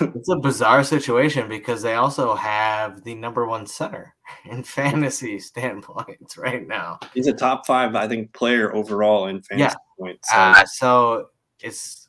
it's 0.00 0.28
a 0.28 0.36
bizarre 0.36 0.84
situation 0.84 1.48
because 1.48 1.82
they 1.82 1.94
also 1.94 2.34
have 2.34 3.02
the 3.04 3.14
number 3.14 3.46
one 3.46 3.66
center 3.66 4.14
in 4.44 4.62
fantasy 4.62 5.38
standpoints 5.38 6.36
right 6.36 6.66
now. 6.66 6.98
He's 7.14 7.26
a 7.26 7.32
top 7.32 7.66
five, 7.66 7.94
I 7.94 8.06
think, 8.08 8.32
player 8.32 8.74
overall 8.74 9.26
in 9.26 9.42
fantasy 9.42 9.74
Yeah. 9.74 9.74
points. 9.98 10.28
So, 10.30 10.36
Uh, 10.36 10.64
so 10.66 11.28
it's 11.60 12.08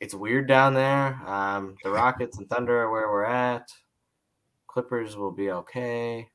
it's 0.00 0.14
weird 0.14 0.46
down 0.46 0.74
there. 0.74 1.14
Um, 1.26 1.76
the 1.82 1.90
Rockets 1.90 2.36
and 2.38 2.48
Thunder 2.50 2.82
are 2.82 2.90
where 2.90 3.08
we're 3.10 3.24
at. 3.24 3.70
Clippers 4.66 5.16
will 5.16 5.32
be 5.32 5.50
okay. 5.50 6.28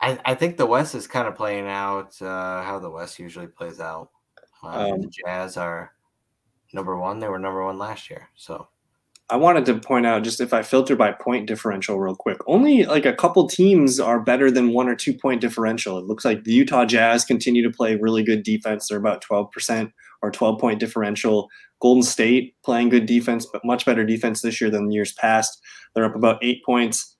I, 0.00 0.18
I 0.26 0.34
think 0.34 0.58
the 0.58 0.66
West 0.66 0.94
is 0.94 1.06
kind 1.06 1.26
of 1.26 1.36
playing 1.36 1.66
out 1.66 2.20
uh, 2.20 2.62
how 2.62 2.78
the 2.78 2.90
West 2.90 3.18
usually 3.18 3.46
plays 3.46 3.80
out. 3.80 4.10
Um, 4.62 4.74
Um, 4.92 5.00
the 5.00 5.08
Jazz 5.08 5.56
are 5.56 5.93
number 6.74 6.98
one. 6.98 7.20
They 7.20 7.28
were 7.28 7.38
number 7.38 7.64
one 7.64 7.78
last 7.78 8.10
year. 8.10 8.28
So 8.34 8.68
I 9.30 9.36
wanted 9.36 9.64
to 9.66 9.78
point 9.78 10.04
out 10.04 10.22
just 10.22 10.40
if 10.40 10.52
I 10.52 10.62
filter 10.62 10.94
by 10.96 11.12
point 11.12 11.46
differential 11.46 11.98
real 11.98 12.14
quick, 12.14 12.38
only 12.46 12.84
like 12.84 13.06
a 13.06 13.14
couple 13.14 13.48
teams 13.48 13.98
are 13.98 14.20
better 14.20 14.50
than 14.50 14.72
one 14.72 14.88
or 14.88 14.94
two 14.94 15.14
point 15.14 15.40
differential. 15.40 15.96
It 15.98 16.04
looks 16.04 16.24
like 16.24 16.44
the 16.44 16.52
Utah 16.52 16.84
Jazz 16.84 17.24
continue 17.24 17.62
to 17.62 17.74
play 17.74 17.96
really 17.96 18.22
good 18.22 18.42
defense. 18.42 18.88
They're 18.88 18.98
about 18.98 19.24
12% 19.24 19.92
or 20.20 20.30
12 20.30 20.60
point 20.60 20.78
differential. 20.78 21.48
Golden 21.80 22.02
State 22.02 22.54
playing 22.64 22.90
good 22.90 23.06
defense, 23.06 23.46
but 23.50 23.64
much 23.64 23.86
better 23.86 24.04
defense 24.04 24.42
this 24.42 24.60
year 24.60 24.70
than 24.70 24.90
years 24.90 25.12
past. 25.14 25.60
They're 25.94 26.04
up 26.04 26.16
about 26.16 26.42
eight 26.42 26.62
points. 26.64 27.16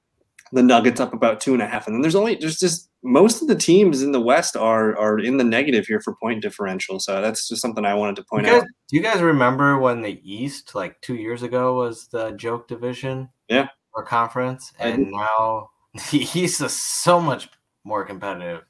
The 0.52 0.62
Nuggets 0.62 1.00
up 1.00 1.14
about 1.14 1.40
two 1.40 1.54
and 1.54 1.62
a 1.62 1.66
half. 1.66 1.86
And 1.86 1.94
then 1.94 2.02
there's 2.02 2.14
only 2.14 2.34
there's 2.34 2.58
just 2.58 2.90
most 3.06 3.42
of 3.42 3.48
the 3.48 3.54
teams 3.54 4.02
in 4.02 4.12
the 4.12 4.20
West 4.20 4.56
are 4.56 4.96
are 4.98 5.18
in 5.18 5.36
the 5.36 5.44
negative 5.44 5.86
here 5.86 6.00
for 6.00 6.16
point 6.16 6.40
differential. 6.42 6.98
So 6.98 7.20
that's 7.20 7.48
just 7.48 7.60
something 7.62 7.84
I 7.84 7.94
wanted 7.94 8.16
to 8.16 8.24
point 8.24 8.46
guys, 8.46 8.62
out. 8.62 8.66
do 8.88 8.96
you 8.96 9.02
guys 9.02 9.20
remember 9.20 9.78
when 9.78 10.00
the 10.02 10.18
East, 10.24 10.74
like 10.74 11.00
two 11.02 11.14
years 11.14 11.42
ago, 11.42 11.74
was 11.76 12.08
the 12.08 12.30
joke 12.32 12.66
division? 12.66 13.28
Yeah. 13.48 13.68
Or 13.92 14.04
conference, 14.04 14.72
and 14.80 15.10
now 15.12 15.70
the 16.10 16.26
East 16.34 16.60
is 16.60 16.72
so 16.74 17.20
much 17.20 17.48
more 17.84 18.04
competitive 18.04 18.62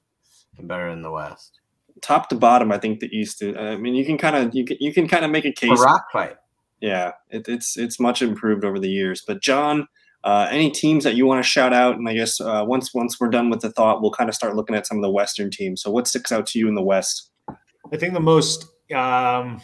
and 0.58 0.68
better 0.68 0.90
than 0.90 1.00
the 1.02 1.10
West. 1.10 1.60
Top 2.02 2.28
to 2.28 2.34
bottom, 2.34 2.70
I 2.72 2.78
think 2.78 3.00
the 3.00 3.06
East. 3.16 3.40
is- 3.40 3.56
I 3.56 3.76
mean, 3.76 3.94
you 3.94 4.04
can 4.04 4.18
kind 4.18 4.36
of 4.36 4.54
you 4.54 4.64
can, 4.66 4.76
you 4.80 4.92
can 4.92 5.06
kind 5.08 5.24
of 5.24 5.30
make 5.30 5.44
a 5.46 5.48
A 5.48 5.52
case 5.52 5.80
rock 5.80 6.06
fight. 6.12 6.36
yeah, 6.80 7.12
it, 7.30 7.48
it's 7.48 7.78
it's 7.78 7.98
much 8.00 8.20
improved 8.20 8.64
over 8.64 8.78
the 8.80 8.90
years. 8.90 9.22
But 9.26 9.40
John, 9.40 9.86
uh, 10.24 10.48
any 10.50 10.70
teams 10.70 11.04
that 11.04 11.14
you 11.14 11.26
want 11.26 11.42
to 11.42 11.48
shout 11.48 11.72
out? 11.72 11.96
And 11.96 12.08
I 12.08 12.14
guess 12.14 12.40
uh, 12.40 12.64
once 12.66 12.92
once 12.92 13.20
we're 13.20 13.28
done 13.28 13.50
with 13.50 13.60
the 13.60 13.70
thought, 13.70 14.02
we'll 14.02 14.10
kind 14.10 14.28
of 14.28 14.34
start 14.34 14.56
looking 14.56 14.74
at 14.74 14.86
some 14.86 14.98
of 14.98 15.02
the 15.02 15.10
Western 15.10 15.50
teams. 15.50 15.82
So 15.82 15.90
what 15.90 16.08
sticks 16.08 16.32
out 16.32 16.46
to 16.48 16.58
you 16.58 16.66
in 16.68 16.74
the 16.74 16.82
West? 16.82 17.30
I 17.48 17.96
think 17.96 18.14
the 18.14 18.20
most 18.20 18.66
um, 18.94 19.60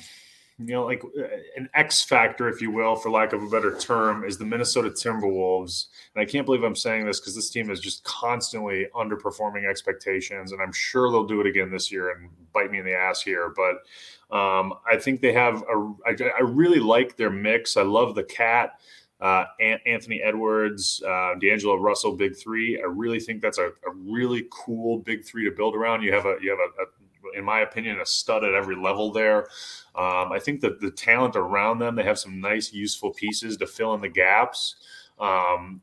you 0.67 0.75
know, 0.75 0.85
like 0.85 1.03
uh, 1.05 1.23
an 1.57 1.69
X 1.75 2.03
factor, 2.03 2.49
if 2.49 2.61
you 2.61 2.71
will, 2.71 2.95
for 2.95 3.11
lack 3.11 3.33
of 3.33 3.43
a 3.43 3.49
better 3.49 3.77
term, 3.79 4.25
is 4.25 4.37
the 4.37 4.45
Minnesota 4.45 4.91
Timberwolves. 4.91 5.87
And 6.15 6.23
I 6.23 6.31
can't 6.31 6.45
believe 6.45 6.63
I'm 6.63 6.77
saying 6.77 7.07
this 7.07 7.19
because 7.19 7.35
this 7.35 7.51
team 7.51 7.71
is 7.71 7.81
just 7.81 8.05
constantly 8.05 8.87
underperforming 8.95 9.69
expectations. 9.69 10.53
And 10.53 10.61
I'm 10.61 10.73
sure 10.73 11.11
they'll 11.11 11.27
do 11.27 11.41
it 11.41 11.47
again 11.47 11.71
this 11.71 11.91
year 11.91 12.11
and 12.11 12.29
bite 12.53 12.71
me 12.71 12.79
in 12.79 12.85
the 12.85 12.95
ass 12.95 13.23
here. 13.23 13.55
But 13.57 14.37
um, 14.37 14.75
I 14.91 14.97
think 14.99 15.21
they 15.21 15.33
have 15.33 15.63
a, 15.63 15.95
I, 16.07 16.17
I 16.39 16.43
really 16.43 16.81
like 16.81 17.17
their 17.17 17.31
mix. 17.31 17.77
I 17.77 17.83
love 17.83 18.15
the 18.15 18.25
KAT. 18.25 18.79
Uh, 19.21 19.45
Anthony 19.85 20.23
Edwards, 20.23 21.03
uh, 21.07 21.35
D'Angelo 21.39 21.77
Russell, 21.77 22.17
big 22.17 22.35
three. 22.37 22.81
I 22.81 22.87
really 22.87 23.21
think 23.21 23.43
that's 23.43 23.59
a, 23.59 23.67
a, 23.67 23.93
really 23.95 24.47
cool 24.51 25.01
big 25.01 25.27
three 25.27 25.45
to 25.45 25.51
build 25.51 25.75
around. 25.75 26.03
You 26.03 26.13
have 26.15 26.25
a 26.25 26.37
you 26.41 26.49
have 26.49 26.59
a, 26.59 26.83
a 26.83 27.39
in 27.39 27.45
my 27.45 27.61
opinion, 27.61 28.01
a 28.01 28.07
stud 28.07 28.45
at 28.45 28.55
every 28.55 28.77
level 28.77 29.13
there. 29.13 29.49
Um, 29.95 30.33
I 30.33 30.39
think 30.43 30.61
that 30.63 30.81
the 30.81 30.91
talent 30.91 31.37
around 31.37 31.79
them, 31.79 31.95
they 31.95 32.03
have 32.03 32.19
some 32.19 32.41
nice, 32.41 32.73
useful 32.73 33.13
pieces 33.13 33.57
to 33.59 33.67
fill 33.67 33.95
in 33.95 34.01
the 34.01 34.09
gaps. 34.09 34.77
Um, 35.19 35.83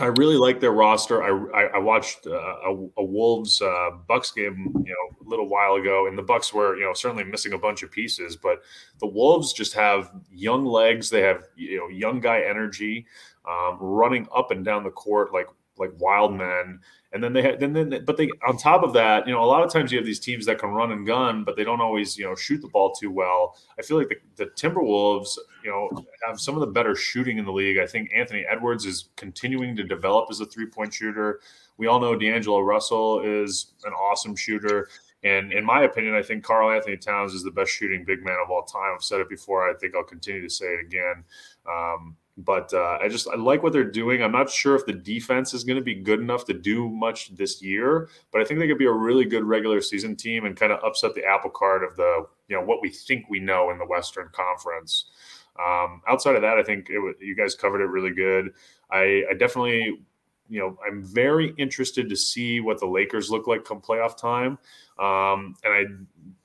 I 0.00 0.06
really 0.06 0.36
like 0.36 0.58
their 0.58 0.72
roster. 0.72 1.22
I, 1.22 1.62
I, 1.62 1.62
I 1.74 1.78
watched 1.78 2.26
uh, 2.26 2.32
a, 2.32 2.88
a, 2.96 3.04
Wolves 3.04 3.62
uh, 3.62 3.90
Bucks 4.08 4.32
game, 4.32 4.72
you 4.84 4.92
know, 4.92 5.24
a 5.24 5.28
little 5.28 5.48
while 5.48 5.74
ago, 5.74 6.08
and 6.08 6.18
the 6.18 6.22
Bucks 6.22 6.52
were, 6.52 6.76
you 6.76 6.84
know, 6.84 6.94
certainly 6.94 7.22
missing 7.22 7.52
a 7.52 7.58
bunch 7.58 7.84
of 7.84 7.92
pieces, 7.92 8.34
but 8.36 8.62
the 8.98 9.06
Wolves 9.06 9.52
just 9.52 9.72
have 9.74 10.10
young 10.32 10.64
legs. 10.64 11.10
They 11.10 11.22
have, 11.22 11.44
you 11.54 11.78
know, 11.78 11.88
young 11.88 12.18
guy 12.18 12.40
energy, 12.40 13.06
um, 13.48 13.78
running 13.80 14.26
up 14.34 14.50
and 14.50 14.64
down 14.64 14.82
the 14.82 14.90
court 14.90 15.32
like 15.32 15.46
like 15.78 15.90
wild 15.98 16.34
men. 16.34 16.80
And 17.12 17.22
then 17.22 17.32
they 17.32 17.42
had, 17.42 17.60
then, 17.60 17.72
then, 17.72 18.02
but 18.04 18.16
they, 18.16 18.28
on 18.46 18.56
top 18.56 18.82
of 18.82 18.92
that, 18.94 19.26
you 19.26 19.32
know, 19.32 19.42
a 19.42 19.46
lot 19.46 19.62
of 19.62 19.72
times 19.72 19.92
you 19.92 19.98
have 19.98 20.06
these 20.06 20.18
teams 20.18 20.44
that 20.46 20.58
can 20.58 20.70
run 20.70 20.90
and 20.90 21.06
gun, 21.06 21.44
but 21.44 21.56
they 21.56 21.62
don't 21.62 21.80
always, 21.80 22.18
you 22.18 22.24
know, 22.24 22.34
shoot 22.34 22.60
the 22.60 22.68
ball 22.68 22.92
too 22.92 23.10
well. 23.10 23.56
I 23.78 23.82
feel 23.82 23.96
like 23.96 24.08
the, 24.08 24.16
the 24.34 24.50
Timberwolves, 24.50 25.38
you 25.62 25.70
know, 25.70 25.90
have 26.26 26.40
some 26.40 26.56
of 26.56 26.60
the 26.60 26.66
better 26.66 26.96
shooting 26.96 27.38
in 27.38 27.44
the 27.44 27.52
league. 27.52 27.78
I 27.78 27.86
think 27.86 28.10
Anthony 28.14 28.44
Edwards 28.50 28.84
is 28.84 29.10
continuing 29.16 29.76
to 29.76 29.84
develop 29.84 30.26
as 30.28 30.40
a 30.40 30.46
three 30.46 30.66
point 30.66 30.92
shooter. 30.92 31.40
We 31.76 31.86
all 31.86 32.00
know 32.00 32.16
D'Angelo 32.16 32.60
Russell 32.60 33.20
is 33.20 33.74
an 33.84 33.92
awesome 33.92 34.34
shooter. 34.34 34.88
And 35.22 35.52
in 35.52 35.64
my 35.64 35.84
opinion, 35.84 36.14
I 36.14 36.22
think 36.22 36.44
Karl-Anthony 36.44 36.98
Towns 36.98 37.32
is 37.32 37.42
the 37.42 37.50
best 37.50 37.70
shooting 37.70 38.04
big 38.04 38.22
man 38.22 38.36
of 38.44 38.50
all 38.50 38.62
time. 38.62 38.92
I've 38.94 39.02
said 39.02 39.20
it 39.20 39.28
before. 39.28 39.68
I 39.68 39.74
think 39.74 39.94
I'll 39.94 40.04
continue 40.04 40.42
to 40.42 40.50
say 40.50 40.66
it 40.66 40.80
again. 40.84 41.24
Um, 41.66 42.16
but 42.36 42.72
uh, 42.74 42.98
I 43.00 43.08
just 43.08 43.28
I 43.28 43.36
like 43.36 43.62
what 43.62 43.72
they're 43.72 43.84
doing. 43.84 44.22
I'm 44.22 44.32
not 44.32 44.50
sure 44.50 44.74
if 44.74 44.86
the 44.86 44.92
defense 44.92 45.54
is 45.54 45.62
going 45.62 45.78
to 45.78 45.84
be 45.84 45.94
good 45.94 46.20
enough 46.20 46.44
to 46.46 46.54
do 46.54 46.88
much 46.88 47.34
this 47.36 47.62
year, 47.62 48.08
but 48.32 48.40
I 48.40 48.44
think 48.44 48.58
they 48.58 48.66
could 48.66 48.78
be 48.78 48.86
a 48.86 48.92
really 48.92 49.24
good 49.24 49.44
regular 49.44 49.80
season 49.80 50.16
team 50.16 50.44
and 50.44 50.56
kind 50.56 50.72
of 50.72 50.82
upset 50.82 51.14
the 51.14 51.24
apple 51.24 51.50
cart 51.50 51.84
of 51.84 51.96
the 51.96 52.26
you 52.48 52.56
know 52.56 52.62
what 52.62 52.82
we 52.82 52.88
think 52.90 53.26
we 53.28 53.38
know 53.38 53.70
in 53.70 53.78
the 53.78 53.86
Western 53.86 54.28
Conference. 54.32 55.06
Um, 55.64 56.02
outside 56.08 56.34
of 56.34 56.42
that, 56.42 56.58
I 56.58 56.64
think 56.64 56.88
it, 56.90 57.16
you 57.20 57.36
guys 57.36 57.54
covered 57.54 57.80
it 57.80 57.86
really 57.86 58.12
good. 58.12 58.52
I, 58.90 59.22
I 59.30 59.34
definitely 59.38 60.00
you 60.48 60.60
know 60.60 60.76
I'm 60.86 61.04
very 61.04 61.54
interested 61.56 62.08
to 62.08 62.16
see 62.16 62.58
what 62.58 62.80
the 62.80 62.86
Lakers 62.86 63.30
look 63.30 63.46
like 63.46 63.64
come 63.64 63.80
playoff 63.80 64.16
time, 64.16 64.58
um, 64.98 65.54
and 65.62 65.72
I 65.72 65.84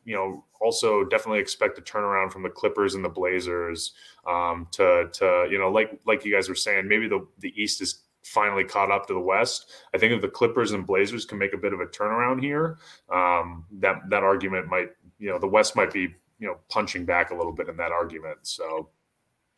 you 0.06 0.16
know 0.16 0.46
also 0.70 1.04
definitely 1.04 1.40
expect 1.40 1.80
a 1.80 1.82
turnaround 1.82 2.32
from 2.32 2.44
the 2.44 2.50
Clippers 2.50 2.94
and 2.94 3.04
the 3.04 3.10
Blazers 3.10 3.94
um, 4.28 4.68
to 4.72 5.10
to 5.14 5.48
you 5.50 5.58
know 5.58 5.72
like 5.72 6.00
like 6.06 6.24
you 6.24 6.32
guys 6.32 6.48
were 6.48 6.54
saying 6.56 6.88
maybe 6.88 7.08
the 7.08 7.26
the 7.40 7.52
East 7.60 7.82
is 7.82 8.04
finally 8.24 8.64
caught 8.64 8.92
up 8.92 9.08
to 9.08 9.14
the 9.14 9.20
West. 9.20 9.72
I 9.96 9.98
think 9.98 10.14
if 10.14 10.22
the 10.22 10.28
Clippers 10.28 10.74
and 10.74 10.86
Blazers 10.86 11.26
can 11.26 11.40
make 11.40 11.54
a 11.54 11.58
bit 11.58 11.74
of 11.74 11.80
a 11.80 11.88
turnaround 11.88 12.40
here, 12.44 12.78
um, 13.12 13.66
that 13.80 13.96
that 14.12 14.22
argument 14.22 14.68
might 14.68 14.90
you 15.18 15.30
know 15.30 15.40
the 15.40 15.48
West 15.48 15.76
might 15.76 15.92
be 15.92 16.14
you 16.38 16.48
know 16.48 16.58
punching 16.70 17.06
back 17.06 17.32
a 17.32 17.36
little 17.36 17.54
bit 17.54 17.68
in 17.68 17.78
that 17.78 17.92
argument. 17.92 18.38
So. 18.44 18.90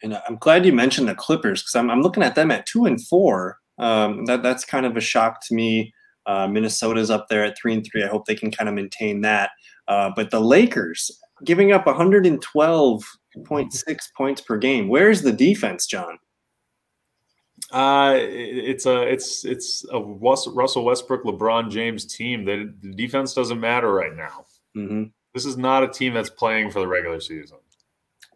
And 0.03 0.19
I'm 0.27 0.37
glad 0.37 0.65
you 0.65 0.73
mentioned 0.73 1.07
the 1.07 1.13
Clippers 1.13 1.61
because 1.61 1.75
I'm, 1.75 1.91
I'm 1.91 2.01
looking 2.01 2.23
at 2.23 2.33
them 2.33 2.49
at 2.49 2.65
two 2.65 2.85
and 2.85 2.99
four. 3.05 3.59
Um, 3.77 4.25
that 4.25 4.41
that's 4.41 4.65
kind 4.65 4.87
of 4.87 4.97
a 4.97 5.01
shock 5.01 5.45
to 5.47 5.53
me. 5.53 5.93
Uh, 6.25 6.47
Minnesota's 6.47 7.09
up 7.09 7.27
there 7.29 7.43
at 7.43 7.57
three 7.57 7.73
and 7.73 7.85
three. 7.85 8.03
I 8.03 8.07
hope 8.07 8.25
they 8.25 8.35
can 8.35 8.51
kind 8.51 8.69
of 8.69 8.75
maintain 8.75 9.21
that. 9.21 9.51
Uh, 9.87 10.11
but 10.15 10.31
the 10.31 10.39
Lakers 10.39 11.11
giving 11.43 11.71
up 11.71 11.85
112.6 11.85 13.97
points 14.17 14.41
per 14.41 14.57
game. 14.57 14.87
Where's 14.87 15.21
the 15.21 15.31
defense, 15.31 15.85
John? 15.87 16.17
Uh, 17.71 18.17
it's 18.19 18.85
a 18.85 19.03
it's 19.03 19.45
it's 19.45 19.85
a 19.91 20.01
Russell 20.01 20.83
Westbrook, 20.83 21.23
LeBron 21.23 21.71
James 21.71 22.05
team. 22.05 22.43
The, 22.43 22.73
the 22.81 22.91
defense 22.91 23.33
doesn't 23.33 23.61
matter 23.61 23.93
right 23.93 24.15
now. 24.15 24.45
Mm-hmm. 24.75 25.03
This 25.33 25.45
is 25.45 25.57
not 25.57 25.83
a 25.83 25.87
team 25.87 26.13
that's 26.13 26.29
playing 26.29 26.71
for 26.71 26.81
the 26.81 26.87
regular 26.87 27.21
season. 27.21 27.59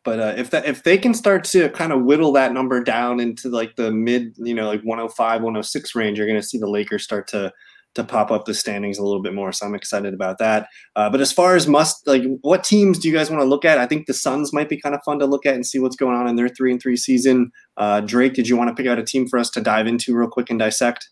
But 0.05 0.19
uh, 0.19 0.33
if 0.37 0.51
that 0.51 0.65
if 0.65 0.83
they 0.83 0.97
can 0.97 1.13
start 1.13 1.43
to 1.45 1.67
kind 1.69 1.91
of 1.91 2.03
whittle 2.03 2.31
that 2.33 2.53
number 2.53 2.81
down 2.81 3.19
into 3.19 3.49
like 3.49 3.75
the 3.75 3.91
mid, 3.91 4.35
you 4.37 4.53
know, 4.53 4.67
like 4.67 4.83
105, 4.83 5.41
106 5.41 5.95
range, 5.95 6.17
you're 6.17 6.27
going 6.27 6.39
to 6.39 6.47
see 6.47 6.59
the 6.59 6.69
Lakers 6.69 7.03
start 7.03 7.27
to 7.29 7.51
to 7.95 8.03
pop 8.03 8.29
up 8.29 8.45
the 8.45 8.53
standings 8.53 8.97
a 8.97 9.03
little 9.03 9.21
bit 9.21 9.33
more. 9.33 9.51
So 9.51 9.65
I'm 9.65 9.73
excited 9.73 10.13
about 10.13 10.37
that. 10.37 10.67
Uh, 10.95 11.09
but 11.09 11.21
as 11.21 11.31
far 11.31 11.55
as 11.55 11.67
must 11.67 12.05
like, 12.05 12.23
what 12.41 12.63
teams 12.63 12.99
do 12.99 13.07
you 13.07 13.13
guys 13.13 13.29
want 13.29 13.41
to 13.41 13.47
look 13.47 13.65
at? 13.65 13.77
I 13.77 13.85
think 13.85 14.05
the 14.05 14.13
Suns 14.13 14.53
might 14.53 14.69
be 14.69 14.79
kind 14.79 14.93
of 14.93 15.01
fun 15.03 15.19
to 15.19 15.25
look 15.25 15.45
at 15.45 15.55
and 15.55 15.65
see 15.65 15.79
what's 15.79 15.95
going 15.95 16.15
on 16.15 16.27
in 16.27 16.35
their 16.35 16.49
three 16.49 16.71
and 16.71 16.81
three 16.81 16.97
season. 16.97 17.51
Uh, 17.77 18.01
Drake, 18.01 18.33
did 18.33 18.47
you 18.47 18.57
want 18.57 18.69
to 18.69 18.75
pick 18.75 18.89
out 18.89 18.99
a 18.99 19.03
team 19.03 19.27
for 19.27 19.39
us 19.39 19.49
to 19.51 19.61
dive 19.61 19.87
into 19.87 20.15
real 20.15 20.29
quick 20.29 20.49
and 20.49 20.59
dissect? 20.59 21.09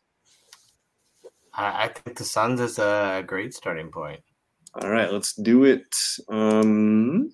I, 1.54 1.86
I 1.86 1.88
think 1.88 2.18
the 2.18 2.26
Suns 2.26 2.60
is 2.60 2.80
a 2.80 3.24
great 3.26 3.54
starting 3.54 3.90
point. 3.90 4.22
All 4.82 4.90
right, 4.90 5.12
let's 5.12 5.34
do 5.34 5.66
it. 5.66 5.86
Um, 6.30 7.32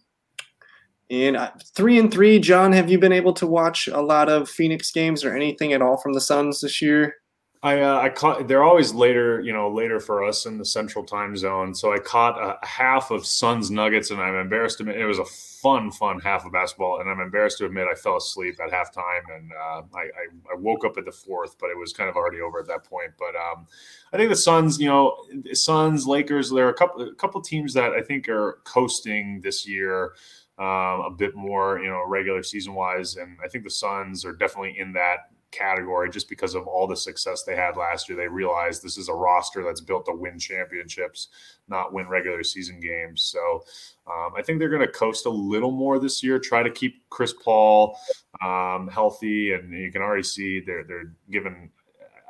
and 1.10 1.38
uh, 1.38 1.52
three 1.76 1.98
and 1.98 2.12
three, 2.12 2.38
John, 2.38 2.72
have 2.74 2.90
you 2.90 3.00
been 3.00 3.14
able 3.14 3.34
to 3.34 3.48
watch 3.48 3.88
a 3.88 4.02
lot 4.02 4.30
of 4.30 4.50
Phoenix 4.50 4.92
games 4.92 5.24
or 5.24 5.36
anything 5.36 5.74
at 5.74 5.82
all 5.82 5.98
from 5.98 6.14
the 6.14 6.22
Suns 6.22 6.62
this 6.62 6.82
year? 6.82 7.16
I 7.62 7.82
uh, 7.82 8.00
I 8.00 8.10
caught 8.10 8.48
they're 8.48 8.64
always 8.64 8.94
later, 8.94 9.42
you 9.42 9.52
know, 9.52 9.70
later 9.70 10.00
for 10.00 10.24
us 10.24 10.46
in 10.46 10.58
the 10.58 10.64
central 10.64 11.04
time 11.04 11.36
zone. 11.36 11.76
So 11.76 11.92
I 11.92 12.00
caught 12.00 12.40
a 12.40 12.66
half 12.66 13.12
of 13.12 13.26
Suns 13.26 13.70
Nuggets, 13.70 14.12
and 14.12 14.22
I'm 14.22 14.36
embarrassed 14.36 14.78
to 14.78 14.84
admit 14.84 14.98
it 14.98 15.06
was 15.06 15.20
a 15.20 15.26
fun, 15.26 15.92
fun 15.92 16.22
half 16.22 16.46
of 16.46 16.54
basketball. 16.54 17.02
And 17.02 17.10
I'm 17.10 17.20
embarrassed 17.20 17.58
to 17.58 17.66
admit 17.66 17.88
I 17.92 17.96
fell 17.96 18.16
asleep 18.16 18.60
at 18.62 18.72
halftime, 18.72 19.24
and 19.36 19.52
uh, 19.52 19.82
I, 19.94 20.04
I, 20.04 20.54
I 20.54 20.56
woke 20.56 20.86
up 20.86 20.98
at 20.98 21.04
the 21.04 21.12
fourth, 21.12 21.58
but 21.60 21.70
it 21.70 21.78
was 21.78 21.92
kind 21.92 22.10
of 22.10 22.16
already 22.16 22.40
over 22.40 22.60
at 22.60 22.68
that 22.68 22.86
point. 22.86 23.12
But 23.20 23.36
um, 23.36 23.68
I 24.14 24.18
think 24.18 24.30
the 24.30 24.38
Suns, 24.38 24.80
you 24.80 24.88
know, 24.88 25.18
Suns, 25.52 26.08
Lakers, 26.08 26.50
there 26.50 26.66
are 26.66 26.72
a 26.72 26.74
couple 26.74 27.02
a 27.02 27.16
couple 27.16 27.42
teams 27.42 27.74
that 27.74 27.92
I 27.92 28.02
think 28.02 28.30
are 28.30 28.62
coasting 28.64 29.42
this 29.44 29.68
year. 29.68 30.14
Um, 30.58 30.66
a 31.00 31.10
bit 31.10 31.36
more, 31.36 31.80
you 31.80 31.88
know, 31.88 32.04
regular 32.06 32.44
season 32.44 32.74
wise, 32.74 33.16
and 33.16 33.38
I 33.42 33.48
think 33.48 33.64
the 33.64 33.70
Suns 33.70 34.26
are 34.26 34.34
definitely 34.34 34.78
in 34.78 34.92
that 34.92 35.29
category 35.52 36.10
just 36.10 36.30
because 36.30 36.56
of 36.56 36.68
all 36.68 36.88
the 36.88 36.96
success 36.96 37.44
they 37.44 37.56
had 37.56 37.78
last 37.78 38.08
year. 38.08 38.18
They 38.18 38.28
realized 38.28 38.84
this 38.84 38.98
is 38.98 39.10
a 39.10 39.14
roster 39.14 39.64
that's 39.64 39.82
built 39.82 40.06
to 40.06 40.14
win 40.14 40.38
championships, 40.38 41.30
not 41.68 41.94
win 41.94 42.08
regular 42.08 42.44
season 42.44 42.80
games. 42.80 43.24
So 43.24 43.64
um, 44.08 44.34
I 44.38 44.42
think 44.42 44.60
they're 44.60 44.70
going 44.70 44.86
to 44.86 44.92
coast 44.92 45.26
a 45.26 45.30
little 45.30 45.72
more 45.72 46.00
this 46.00 46.24
year. 46.24 46.40
Try 46.40 46.64
to 46.64 46.72
keep 46.72 47.04
Chris 47.10 47.34
Paul 47.34 47.98
um, 48.44 48.88
healthy, 48.88 49.54
and 49.54 49.72
you 49.74 49.92
can 49.92 50.02
already 50.02 50.24
see 50.24 50.60
they're 50.60 50.84
they're 50.84 51.14
given 51.30 51.70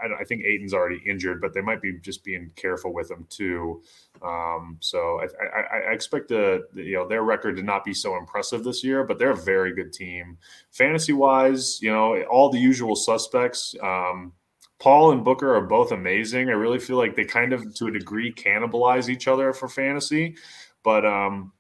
I, 0.04 0.22
I, 0.22 0.24
think 0.24 0.43
Ayton's 0.43 0.74
already 0.74 1.02
injured, 1.06 1.41
but 1.41 1.54
they 1.54 1.62
might 1.62 1.82
be 1.82 2.00
just 2.00 2.24
being 2.24 2.52
careful 2.56 2.93
with 2.93 3.10
him 3.10 3.26
too. 3.30 3.82
Um, 4.22 4.78
so 4.80 5.22
I, 5.22 5.60
I, 5.60 5.78
I 5.89 5.93
expect 5.93 6.30
the, 6.30 6.64
the, 6.74 6.84
you 6.84 6.95
know 6.95 7.08
their 7.08 7.24
record 7.24 7.58
to 7.58 7.64
not 7.64 7.84
be 7.84 7.93
so 7.93 8.18
impressive 8.18 8.64
this 8.64 8.84
year, 8.84 9.04
but 9.04 9.18
they're 9.18 9.32
a 9.32 9.36
very 9.36 9.74
good 9.74 9.93
team. 9.93 10.38
Fantasy 10.72 11.14
wise, 11.14 11.82
you 11.82 11.91
know 11.91 12.22
all 12.24 12.50
the 12.50 12.60
usual 12.60 12.95
suspects. 12.95 13.76
Um, 13.82 14.34
Paul 14.80 15.12
and 15.12 15.24
Booker 15.24 15.54
are 15.54 15.62
both 15.62 15.91
amazing. 15.91 16.50
I 16.50 16.54
really 16.54 16.80
feel 16.80 16.97
like 16.97 17.16
they 17.16 17.26
kind 17.26 17.52
of, 17.52 17.76
to 17.76 17.88
a 17.88 17.91
degree, 17.91 18.34
cannibalize 18.34 19.10
each 19.10 19.28
other 19.28 19.52
for 19.52 19.68
fantasy. 19.68 20.38
But 20.84 21.06
um, 21.06 21.52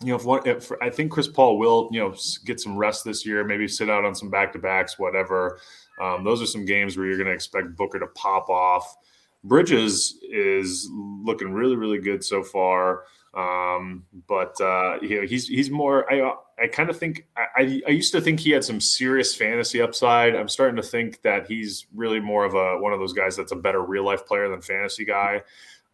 you 0.00 0.08
know, 0.08 0.16
if 0.16 0.24
one, 0.24 0.40
if 0.46 0.72
I 0.82 0.90
think 0.90 1.12
Chris 1.12 1.28
Paul 1.28 1.58
will, 1.58 1.88
you 1.90 2.00
know, 2.00 2.14
get 2.44 2.60
some 2.60 2.76
rest 2.76 3.04
this 3.04 3.24
year, 3.24 3.44
maybe 3.44 3.68
sit 3.68 3.90
out 3.90 4.04
on 4.04 4.14
some 4.14 4.30
back 4.30 4.52
to 4.52 4.58
backs, 4.58 4.98
whatever. 4.98 5.58
Um, 6.00 6.24
those 6.24 6.42
are 6.42 6.46
some 6.46 6.64
games 6.64 6.96
where 6.96 7.06
you're 7.06 7.16
going 7.16 7.28
to 7.28 7.32
expect 7.32 7.76
Booker 7.76 7.98
to 7.98 8.06
pop 8.08 8.48
off. 8.48 8.96
Bridges 9.44 10.18
is 10.30 10.88
looking 10.92 11.52
really, 11.52 11.76
really 11.76 11.98
good 11.98 12.24
so 12.24 12.42
far. 12.42 13.04
Um, 13.36 14.04
but 14.26 14.58
uh, 14.60 14.98
you 15.02 15.20
know, 15.20 15.26
he's 15.26 15.46
he's 15.46 15.70
more. 15.70 16.10
I 16.10 16.32
I 16.58 16.68
kind 16.68 16.88
of 16.88 16.98
think 16.98 17.26
I, 17.36 17.82
I 17.86 17.90
used 17.90 18.12
to 18.12 18.20
think 18.20 18.40
he 18.40 18.50
had 18.50 18.64
some 18.64 18.80
serious 18.80 19.34
fantasy 19.34 19.82
upside. 19.82 20.34
I'm 20.34 20.48
starting 20.48 20.76
to 20.76 20.82
think 20.82 21.20
that 21.22 21.46
he's 21.46 21.86
really 21.94 22.18
more 22.18 22.46
of 22.46 22.54
a 22.54 22.78
one 22.78 22.94
of 22.94 22.98
those 22.98 23.12
guys 23.12 23.36
that's 23.36 23.52
a 23.52 23.56
better 23.56 23.82
real 23.82 24.04
life 24.04 24.26
player 24.26 24.48
than 24.48 24.62
fantasy 24.62 25.04
guy. 25.04 25.42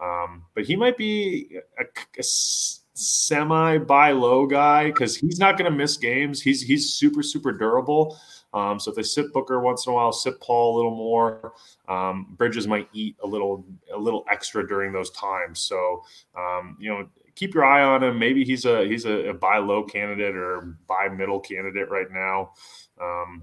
Um, 0.01 0.45
but 0.55 0.65
he 0.65 0.77
might 0.77 0.97
be 0.97 1.59
a, 1.79 1.85
a 2.19 2.23
semi 2.23 3.79
buy 3.79 4.13
low 4.13 4.47
guy 4.47 4.87
because 4.87 5.17
he's 5.17 5.39
not 5.39 5.59
going 5.59 5.71
to 5.71 5.77
miss 5.77 5.97
games. 5.97 6.41
He's 6.41 6.63
he's 6.63 6.95
super 6.95 7.25
super 7.25 7.51
durable. 7.51 8.17
Um, 8.55 8.79
so 8.79 8.91
if 8.91 8.97
they 8.97 9.03
sit 9.03 9.33
Booker 9.33 9.61
once 9.61 9.87
in 9.87 9.93
a 9.93 9.95
while, 9.95 10.13
sit 10.13 10.41
Paul 10.41 10.75
a 10.75 10.77
little 10.77 10.95
more, 10.95 11.55
um, 11.89 12.35
Bridges 12.37 12.67
might 12.67 12.89
eat 12.93 13.17
a 13.23 13.27
little 13.27 13.65
a 13.93 13.99
little 13.99 14.25
extra 14.31 14.67
during 14.67 14.93
those 14.93 15.11
times. 15.11 15.61
So 15.61 16.03
um, 16.37 16.77
you 16.79 16.91
know, 16.91 17.09
keep 17.35 17.55
your 17.55 17.65
eye 17.65 17.83
on 17.83 18.03
him. 18.03 18.19
Maybe 18.19 18.45
he's 18.45 18.65
a 18.65 18.87
he's 18.87 19.05
a, 19.05 19.31
a 19.31 19.35
buy 19.35 19.59
low 19.59 19.85
candidate 19.85 20.37
or 20.37 20.77
buy 20.87 21.09
middle 21.09 21.41
candidate 21.41 21.91
right 21.91 22.11
now. 22.11 22.53
Um, 23.01 23.43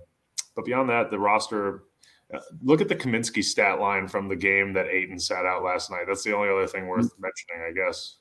but 0.56 0.66
beyond 0.66 0.90
that, 0.90 1.12
the 1.12 1.20
roster. 1.20 1.84
Uh, 2.32 2.40
look 2.62 2.80
at 2.80 2.88
the 2.88 2.96
Kaminsky 2.96 3.44
stat 3.44 3.80
line 3.80 4.08
from 4.08 4.28
the 4.28 4.36
game 4.36 4.72
that 4.72 4.86
Ayton 4.86 5.18
sat 5.18 5.48
out 5.48 5.64
last 5.64 5.90
night. 5.90 6.04
That's 6.08 6.24
the 6.24 6.36
only 6.36 6.48
other 6.48 6.68
thing 6.68 6.86
worth 6.86 7.12
mm-hmm. 7.12 7.24
mentioning, 7.24 7.68
I 7.68 7.74
guess. 7.74 8.19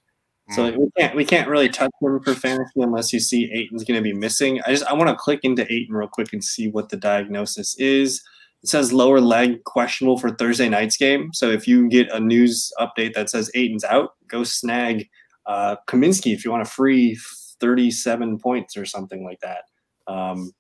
So 0.51 0.71
mm. 0.71 0.77
we 0.77 0.91
can't 0.99 1.17
we 1.17 1.25
can't 1.25 1.49
really 1.49 1.69
touch 1.69 1.91
him 2.01 2.21
for 2.21 2.35
fantasy 2.35 2.81
unless 2.81 3.13
you 3.13 3.21
see 3.21 3.51
Ayton's 3.53 3.85
going 3.85 3.99
to 3.99 4.03
be 4.03 4.15
missing. 4.15 4.61
I 4.67 4.71
just 4.71 4.85
I 4.85 4.95
want 4.95 5.11
to 5.11 5.17
click 5.17 5.41
into 5.43 5.71
Ayton 5.71 5.95
real 5.95 6.09
quick 6.09 6.33
and 6.33 6.43
see 6.43 6.69
what 6.69 6.89
the 6.89 6.97
diagnosis 6.97 7.77
is. 7.77 8.23
It 8.63 8.69
says 8.69 8.93
lower 8.93 9.21
leg 9.21 9.63
questionable 9.65 10.19
for 10.19 10.31
Thursday 10.31 10.69
night's 10.69 10.97
game. 10.97 11.33
So 11.33 11.51
if 11.51 11.69
you 11.69 11.89
get 11.89 12.11
a 12.11 12.19
news 12.19 12.73
update 12.81 13.15
that 13.15 13.31
says 13.31 13.51
Ayton's 13.55 13.85
out, 13.85 14.15
go 14.27 14.43
snag 14.43 15.09
uh, 15.47 15.77
Kaminsky 15.87 16.33
if 16.35 16.45
you 16.45 16.51
want 16.51 16.63
a 16.63 16.71
free 16.71 17.19
37 17.61 18.39
points 18.39 18.77
or 18.77 18.85
something 18.85 19.25
like 19.25 19.41
that. 19.41 19.65
Um, 20.07 20.53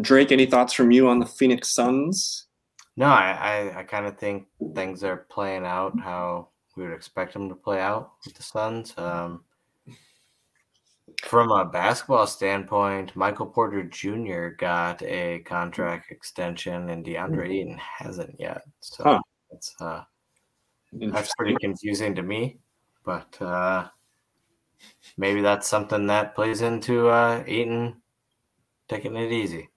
Drake, 0.00 0.32
any 0.32 0.46
thoughts 0.46 0.72
from 0.72 0.90
you 0.90 1.08
on 1.08 1.18
the 1.18 1.26
Phoenix 1.26 1.68
Suns? 1.68 2.46
No, 2.96 3.06
I, 3.06 3.32
I, 3.32 3.78
I 3.80 3.82
kind 3.84 4.06
of 4.06 4.18
think 4.18 4.46
things 4.74 5.02
are 5.04 5.26
playing 5.30 5.64
out 5.64 5.98
how 5.98 6.48
we 6.76 6.84
would 6.84 6.92
expect 6.92 7.34
him 7.34 7.48
to 7.48 7.54
play 7.54 7.80
out 7.80 8.12
with 8.24 8.34
the 8.34 8.42
Suns. 8.42 8.94
Um, 8.96 9.44
from 11.22 11.50
a 11.50 11.64
basketball 11.64 12.26
standpoint, 12.26 13.14
Michael 13.14 13.46
Porter 13.46 13.82
Jr. 13.84 14.48
got 14.58 15.02
a 15.02 15.40
contract 15.40 16.10
extension, 16.10 16.90
and 16.90 17.04
DeAndre 17.04 17.46
hmm. 17.46 17.52
Ayton 17.52 17.78
hasn't 17.78 18.36
yet. 18.38 18.62
So 18.80 19.04
huh. 19.04 19.20
it's 19.50 19.74
uh, 19.80 20.02
that's 20.92 21.34
pretty 21.36 21.56
confusing 21.60 22.14
to 22.14 22.22
me. 22.22 22.58
But 23.04 23.40
uh, 23.40 23.88
maybe 25.16 25.40
that's 25.40 25.68
something 25.68 26.06
that 26.06 26.34
plays 26.34 26.62
into 26.62 27.08
uh, 27.08 27.42
Ayton 27.46 28.00
taking 28.88 29.16
it 29.16 29.32
easy. 29.32 29.68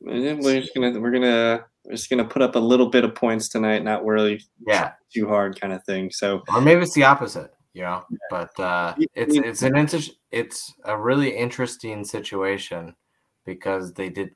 We're 0.00 0.60
just 0.60 0.74
gonna 0.74 1.00
we're 1.00 1.12
gonna 1.12 1.64
we're 1.84 1.92
just 1.92 2.10
gonna 2.10 2.24
put 2.24 2.42
up 2.42 2.56
a 2.56 2.60
little 2.60 2.88
bit 2.88 3.04
of 3.04 3.14
points 3.14 3.48
tonight, 3.48 3.84
not 3.84 4.04
really 4.04 4.42
yeah 4.66 4.92
too 5.12 5.28
hard 5.28 5.60
kind 5.60 5.72
of 5.72 5.84
thing. 5.84 6.10
So 6.10 6.42
or 6.52 6.60
maybe 6.60 6.82
it's 6.82 6.94
the 6.94 7.04
opposite 7.04 7.54
you 7.74 7.82
know. 7.82 8.04
But 8.30 8.58
uh, 8.58 8.94
it's 9.14 9.36
it's 9.36 9.62
an 9.62 9.76
inter- 9.76 10.12
it's 10.30 10.72
a 10.84 10.98
really 10.98 11.36
interesting 11.36 12.04
situation 12.04 12.94
because 13.44 13.92
they 13.92 14.08
did 14.08 14.30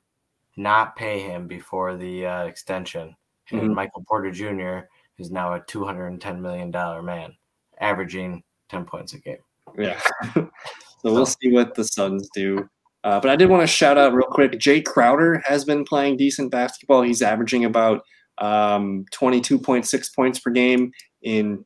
not 0.57 0.95
pay 0.95 1.21
him 1.21 1.47
before 1.47 1.95
the 1.95 2.25
uh, 2.25 2.43
extension, 2.43 3.15
and 3.49 3.61
mm-hmm. 3.61 3.73
Michael 3.73 4.03
Porter 4.07 4.31
Jr. 4.31 4.87
is 5.17 5.31
now 5.31 5.53
a 5.53 5.61
two 5.61 5.83
hundred 5.83 6.07
and 6.07 6.21
ten 6.21 6.41
million 6.41 6.69
dollar 6.69 7.01
man, 7.01 7.33
averaging 7.79 8.43
ten 8.67 8.85
points 8.85 9.13
a 9.13 9.19
game. 9.19 9.37
Yeah. 9.77 9.99
so 10.33 10.49
we'll 11.03 11.25
see 11.25 11.51
what 11.51 11.73
the 11.73 11.85
Suns 11.85 12.29
do. 12.33 12.69
Uh, 13.03 13.19
but 13.19 13.29
I 13.29 13.35
did 13.35 13.49
want 13.49 13.61
to 13.61 13.67
shout 13.67 13.97
out 13.97 14.13
real 14.13 14.27
quick. 14.27 14.53
Jae 14.53 14.83
Crowder 14.83 15.41
has 15.45 15.63
been 15.63 15.85
playing 15.85 16.17
decent 16.17 16.51
basketball. 16.51 17.01
He's 17.01 17.21
averaging 17.21 17.63
about 17.63 18.01
um, 18.39 19.05
22.6 19.13 20.15
points 20.15 20.39
per 20.39 20.51
game 20.51 20.91
in 21.21 21.65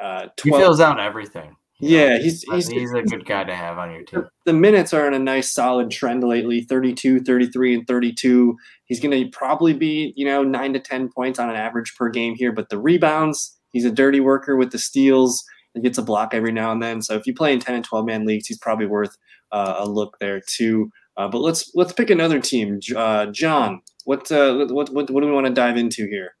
uh, 0.00 0.28
12. 0.36 0.44
He 0.44 0.50
fills 0.50 0.80
out 0.80 0.98
everything. 0.98 1.56
Yeah, 1.82 2.18
he's 2.18 2.42
he's 2.42 2.68
he's 2.68 2.92
a 2.92 3.02
good 3.02 3.24
guy 3.24 3.44
to 3.44 3.54
have 3.54 3.78
on 3.78 3.90
your 3.90 4.02
team. 4.02 4.26
The 4.44 4.52
minutes 4.52 4.92
are 4.92 5.06
in 5.08 5.14
a 5.14 5.18
nice 5.18 5.50
solid 5.50 5.90
trend 5.90 6.22
lately 6.22 6.62
32, 6.62 7.20
33 7.20 7.74
and 7.74 7.86
32. 7.86 8.56
He's 8.84 9.00
going 9.00 9.12
to 9.12 9.30
probably 9.30 9.72
be, 9.72 10.12
you 10.14 10.26
know, 10.26 10.42
9 10.42 10.74
to 10.74 10.80
10 10.80 11.10
points 11.10 11.38
on 11.38 11.48
an 11.48 11.56
average 11.56 11.94
per 11.96 12.10
game 12.10 12.34
here, 12.34 12.52
but 12.52 12.68
the 12.68 12.78
rebounds, 12.78 13.56
he's 13.70 13.86
a 13.86 13.90
dirty 13.90 14.20
worker 14.20 14.56
with 14.56 14.72
the 14.72 14.78
steals. 14.78 15.42
He 15.74 15.80
gets 15.80 15.98
a 15.98 16.02
block 16.02 16.34
every 16.34 16.52
now 16.52 16.72
and 16.72 16.82
then. 16.82 17.00
So 17.00 17.14
if 17.14 17.26
you 17.26 17.34
play 17.34 17.52
in 17.52 17.60
10 17.60 17.74
and 17.76 17.84
12 17.84 18.06
man 18.06 18.26
leagues, 18.26 18.46
he's 18.46 18.58
probably 18.58 18.86
worth 18.86 19.16
uh, 19.52 19.76
a 19.78 19.88
look 19.88 20.16
there 20.18 20.40
too. 20.40 20.90
Uh, 21.16 21.28
but 21.28 21.40
let's 21.40 21.70
let's 21.74 21.92
pick 21.92 22.10
another 22.10 22.40
team. 22.40 22.80
Uh, 22.96 23.26
John, 23.26 23.82
what, 24.04 24.30
uh, 24.32 24.66
what 24.66 24.90
what 24.90 25.10
what 25.10 25.20
do 25.20 25.26
we 25.26 25.32
want 25.32 25.46
to 25.46 25.52
dive 25.52 25.76
into 25.76 26.06
here? 26.06 26.34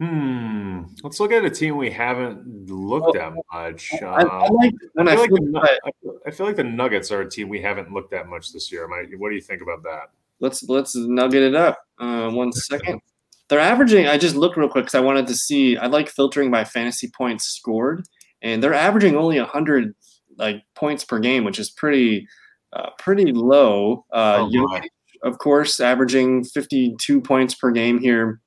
Hmm. 0.00 0.82
Let's 1.02 1.20
look 1.20 1.32
at 1.32 1.44
a 1.44 1.50
team 1.50 1.76
we 1.78 1.90
haven't 1.90 2.70
looked 2.70 3.16
at 3.16 3.32
much. 3.52 3.92
Um, 4.02 4.08
I, 4.08 4.22
I, 4.22 4.48
like 4.48 4.74
when 4.92 5.08
I, 5.08 5.16
feel 5.16 5.56
I, 5.56 5.60
like 5.60 5.94
the, 6.02 6.18
I, 6.26 6.30
feel 6.30 6.46
like 6.46 6.56
the 6.56 6.64
Nuggets 6.64 7.10
are 7.10 7.22
a 7.22 7.30
team 7.30 7.48
we 7.48 7.62
haven't 7.62 7.90
looked 7.90 8.12
at 8.12 8.28
much 8.28 8.52
this 8.52 8.70
year. 8.70 8.86
What 8.88 9.30
do 9.30 9.34
you 9.34 9.40
think 9.40 9.62
about 9.62 9.82
that? 9.84 10.10
Let's 10.38 10.62
let's 10.64 10.94
nugget 10.94 11.42
it 11.42 11.54
up. 11.54 11.78
Uh, 11.98 12.30
one 12.30 12.52
second. 12.52 13.00
They're 13.48 13.60
averaging. 13.60 14.06
I 14.06 14.18
just 14.18 14.36
looked 14.36 14.56
real 14.56 14.68
quick 14.68 14.84
because 14.84 14.94
I 14.94 15.00
wanted 15.00 15.26
to 15.28 15.34
see. 15.34 15.76
I 15.76 15.86
like 15.86 16.08
filtering 16.08 16.50
by 16.50 16.64
fantasy 16.64 17.10
points 17.16 17.44
scored, 17.44 18.04
and 18.42 18.62
they're 18.62 18.74
averaging 18.74 19.16
only 19.16 19.38
hundred 19.38 19.94
like 20.38 20.62
points 20.74 21.04
per 21.04 21.18
game, 21.18 21.44
which 21.44 21.58
is 21.58 21.70
pretty 21.70 22.26
uh, 22.72 22.90
pretty 22.98 23.32
low. 23.32 24.04
Uh, 24.12 24.48
oh, 24.52 24.80
of 25.22 25.38
course, 25.38 25.80
averaging 25.80 26.44
fifty 26.44 26.96
two 27.00 27.20
points 27.20 27.54
per 27.54 27.70
game 27.70 28.00
here 28.00 28.40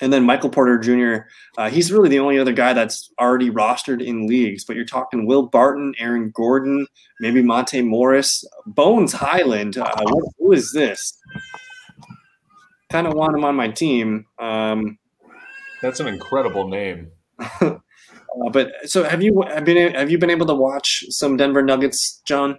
and 0.00 0.12
then 0.12 0.24
Michael 0.24 0.50
Porter 0.50 0.78
Jr., 0.78 1.26
uh, 1.58 1.70
he's 1.70 1.92
really 1.92 2.08
the 2.08 2.18
only 2.18 2.38
other 2.38 2.52
guy 2.52 2.72
that's 2.72 3.10
already 3.20 3.50
rostered 3.50 4.04
in 4.04 4.26
leagues. 4.26 4.64
But 4.64 4.76
you're 4.76 4.84
talking 4.84 5.26
Will 5.26 5.46
Barton, 5.46 5.94
Aaron 5.98 6.30
Gordon, 6.34 6.86
maybe 7.20 7.42
Monte 7.42 7.80
Morris, 7.82 8.44
Bones 8.66 9.12
Hyland. 9.12 9.78
Uh, 9.78 9.90
what, 10.02 10.34
who 10.38 10.52
is 10.52 10.72
this? 10.72 11.18
Kind 12.90 13.06
of 13.06 13.14
want 13.14 13.36
him 13.36 13.44
on 13.44 13.56
my 13.56 13.68
team. 13.68 14.26
Um, 14.38 14.98
that's 15.82 16.00
an 16.00 16.06
incredible 16.06 16.68
name. 16.68 17.10
uh, 17.60 17.78
but 18.52 18.72
so 18.84 19.02
have 19.02 19.22
you 19.22 19.42
have 19.48 19.64
been 19.64 19.94
have 19.94 20.10
you 20.10 20.18
been 20.18 20.30
able 20.30 20.46
to 20.46 20.54
watch 20.54 21.04
some 21.10 21.36
Denver 21.36 21.62
Nuggets, 21.62 22.22
John? 22.24 22.58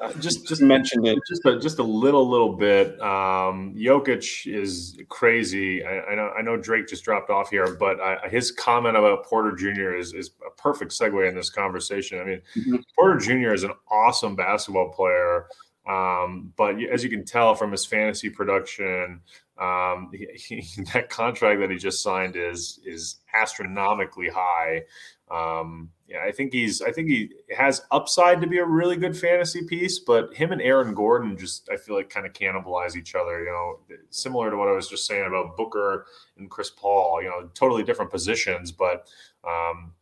Uh, 0.00 0.12
just 0.14 0.46
just 0.46 0.60
mentioned 0.60 1.06
it 1.06 1.18
just 1.28 1.44
a, 1.46 1.58
just 1.58 1.78
a 1.78 1.82
little 1.82 2.28
little 2.28 2.56
bit. 2.56 3.00
Um, 3.00 3.74
Jokic 3.74 4.46
is 4.46 4.98
crazy. 5.08 5.84
I, 5.84 6.00
I, 6.00 6.14
know 6.14 6.32
I 6.38 6.42
know 6.42 6.56
Drake 6.56 6.88
just 6.88 7.04
dropped 7.04 7.30
off 7.30 7.50
here, 7.50 7.74
but 7.74 8.00
I, 8.00 8.28
his 8.28 8.50
comment 8.50 8.96
about 8.96 9.24
Porter 9.24 9.52
Jr. 9.52 9.94
is 9.94 10.12
is 10.12 10.30
a 10.46 10.50
perfect 10.60 10.92
segue 10.92 11.26
in 11.26 11.34
this 11.34 11.48
conversation. 11.50 12.20
I 12.20 12.24
mean, 12.24 12.42
mm-hmm. 12.56 12.76
Porter 12.94 13.18
Jr. 13.18 13.54
is 13.54 13.64
an 13.64 13.72
awesome 13.90 14.36
basketball 14.36 14.92
player, 14.92 15.46
um, 15.86 16.52
but 16.56 16.82
as 16.82 17.04
you 17.04 17.10
can 17.10 17.24
tell 17.24 17.54
from 17.54 17.70
his 17.70 17.84
fantasy 17.84 18.30
production, 18.30 19.20
um, 19.58 20.10
he, 20.12 20.62
he, 20.62 20.82
that 20.94 21.10
contract 21.10 21.60
that 21.60 21.70
he 21.70 21.76
just 21.76 22.02
signed 22.02 22.36
is 22.36 22.80
is 22.84 23.16
astronomically 23.34 24.28
high. 24.28 24.84
Um, 25.30 25.90
yeah, 26.08 26.18
I 26.26 26.32
think 26.32 26.52
he's 26.52 26.80
I 26.82 26.90
think 26.90 27.08
he 27.08 27.30
has 27.56 27.82
upside 27.90 28.40
to 28.40 28.46
be 28.46 28.58
a 28.58 28.64
really 28.64 28.96
good 28.96 29.16
fantasy 29.16 29.62
piece, 29.62 29.98
but 29.98 30.34
him 30.34 30.52
and 30.52 30.60
Aaron 30.60 30.94
Gordon 30.94 31.36
just 31.36 31.68
I 31.70 31.76
feel 31.76 31.96
like 31.96 32.10
kind 32.10 32.26
of 32.26 32.32
cannibalize 32.32 32.96
each 32.96 33.14
other, 33.14 33.44
you 33.44 33.50
know, 33.50 33.78
similar 34.10 34.50
to 34.50 34.56
what 34.56 34.68
I 34.68 34.72
was 34.72 34.88
just 34.88 35.06
saying 35.06 35.26
about 35.26 35.56
Booker 35.56 36.06
and 36.38 36.50
Chris 36.50 36.70
Paul, 36.70 37.22
you 37.22 37.28
know, 37.28 37.48
totally 37.54 37.82
different 37.82 38.10
positions, 38.10 38.72
but 38.72 39.06
um, 39.46 39.92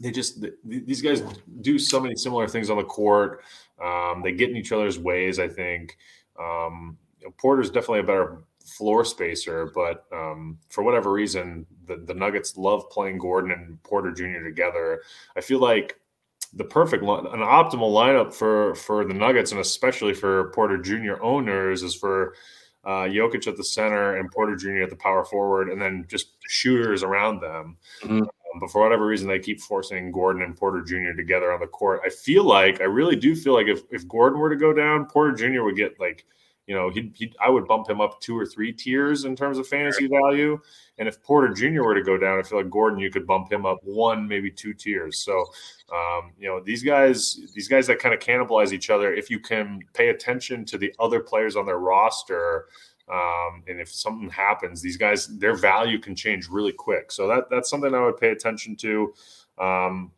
they 0.00 0.10
just 0.10 0.44
these 0.64 1.02
guys 1.02 1.22
do 1.60 1.78
so 1.78 2.00
many 2.00 2.16
similar 2.16 2.48
things 2.48 2.70
on 2.70 2.76
the 2.76 2.84
court. 2.84 3.42
Um, 3.82 4.22
they 4.22 4.32
get 4.32 4.50
in 4.50 4.56
each 4.56 4.72
other's 4.72 4.98
ways, 4.98 5.38
I 5.38 5.48
think. 5.48 5.96
Um, 6.38 6.98
you 7.18 7.26
know, 7.26 7.34
Porter's 7.38 7.70
definitely 7.70 8.00
a 8.00 8.04
better 8.04 8.42
floor 8.64 9.04
spacer, 9.04 9.70
but 9.74 10.04
um, 10.12 10.58
for 10.68 10.82
whatever 10.82 11.12
reason, 11.12 11.66
the, 11.86 11.96
the 11.96 12.14
Nuggets 12.14 12.56
love 12.56 12.88
playing 12.90 13.18
Gordon 13.18 13.52
and 13.52 13.82
Porter 13.82 14.12
Jr. 14.12 14.44
together. 14.44 15.02
I 15.36 15.40
feel 15.40 15.60
like 15.60 15.98
the 16.52 16.64
perfect, 16.64 17.02
an 17.02 17.08
optimal 17.08 17.92
lineup 17.92 18.32
for 18.32 18.74
for 18.74 19.04
the 19.04 19.14
Nuggets 19.14 19.52
and 19.52 19.60
especially 19.60 20.14
for 20.14 20.50
Porter 20.52 20.78
Jr. 20.78 21.22
owners 21.22 21.82
is 21.82 21.94
for 21.94 22.34
uh, 22.84 23.04
Jokic 23.04 23.46
at 23.48 23.56
the 23.56 23.64
center 23.64 24.16
and 24.16 24.30
Porter 24.30 24.56
Jr. 24.56 24.82
at 24.82 24.90
the 24.90 24.96
power 24.96 25.24
forward, 25.24 25.68
and 25.68 25.80
then 25.80 26.04
just 26.08 26.36
shooters 26.48 27.02
around 27.02 27.40
them. 27.40 27.76
Mm-hmm. 28.02 28.24
Um, 28.52 28.60
but 28.60 28.70
for 28.70 28.82
whatever 28.82 29.06
reason, 29.06 29.28
they 29.28 29.38
keep 29.38 29.60
forcing 29.60 30.12
Gordon 30.12 30.42
and 30.42 30.56
Porter 30.56 30.82
Jr. 30.82 31.16
together 31.16 31.52
on 31.52 31.60
the 31.60 31.66
court. 31.66 32.00
I 32.04 32.10
feel 32.10 32.44
like 32.44 32.80
I 32.80 32.84
really 32.84 33.16
do 33.16 33.34
feel 33.34 33.54
like 33.54 33.68
if 33.68 33.82
if 33.90 34.06
Gordon 34.08 34.38
were 34.38 34.50
to 34.50 34.56
go 34.56 34.72
down, 34.72 35.06
Porter 35.06 35.32
Jr. 35.32 35.62
would 35.62 35.76
get 35.76 35.98
like 36.00 36.24
you 36.66 36.74
know, 36.74 36.90
he, 36.90 37.12
he 37.14 37.32
I 37.40 37.48
would 37.48 37.66
bump 37.68 37.88
him 37.88 38.00
up 38.00 38.20
two 38.20 38.36
or 38.36 38.44
three 38.44 38.72
tiers 38.72 39.24
in 39.24 39.36
terms 39.36 39.58
of 39.58 39.68
fantasy 39.68 40.08
value. 40.08 40.58
And 40.98 41.06
if 41.06 41.22
Porter 41.22 41.54
Jr. 41.54 41.84
were 41.84 41.94
to 41.94 42.02
go 42.02 42.18
down, 42.18 42.38
I 42.38 42.42
feel 42.42 42.58
like 42.58 42.70
Gordon, 42.70 42.98
you 42.98 43.10
could 43.10 43.26
bump 43.26 43.52
him 43.52 43.64
up 43.64 43.78
one, 43.82 44.26
maybe 44.26 44.50
two 44.50 44.74
tiers. 44.74 45.18
So, 45.18 45.44
um, 45.92 46.32
you 46.38 46.48
know, 46.48 46.60
these 46.60 46.82
guys, 46.82 47.38
these 47.54 47.68
guys 47.68 47.86
that 47.86 48.00
kind 48.00 48.14
of 48.14 48.20
cannibalize 48.20 48.72
each 48.72 48.90
other, 48.90 49.14
if 49.14 49.30
you 49.30 49.38
can 49.38 49.80
pay 49.94 50.08
attention 50.08 50.64
to 50.66 50.78
the 50.78 50.92
other 50.98 51.20
players 51.20 51.54
on 51.54 51.66
their 51.66 51.78
roster, 51.78 52.66
um, 53.12 53.62
and 53.68 53.80
if 53.80 53.92
something 53.92 54.28
happens, 54.28 54.82
these 54.82 54.96
guys, 54.96 55.26
their 55.38 55.54
value 55.54 55.98
can 55.98 56.16
change 56.16 56.48
really 56.48 56.72
quick. 56.72 57.12
So 57.12 57.28
that 57.28 57.44
that's 57.50 57.70
something 57.70 57.94
I 57.94 58.04
would 58.04 58.18
pay 58.18 58.30
attention 58.30 58.76
to. 58.76 59.14
Um, 59.58 60.12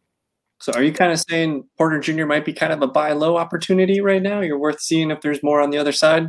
so 0.60 0.72
are 0.72 0.82
you 0.82 0.92
kind 0.92 1.12
of 1.12 1.20
saying 1.20 1.64
Porter 1.76 2.00
Jr. 2.00 2.26
might 2.26 2.44
be 2.44 2.52
kind 2.52 2.72
of 2.72 2.82
a 2.82 2.86
buy 2.86 3.12
low 3.12 3.36
opportunity 3.36 4.00
right 4.00 4.22
now? 4.22 4.40
You're 4.40 4.58
worth 4.58 4.80
seeing 4.80 5.10
if 5.10 5.20
there's 5.20 5.42
more 5.42 5.60
on 5.60 5.70
the 5.70 5.78
other 5.78 5.92
side? 5.92 6.28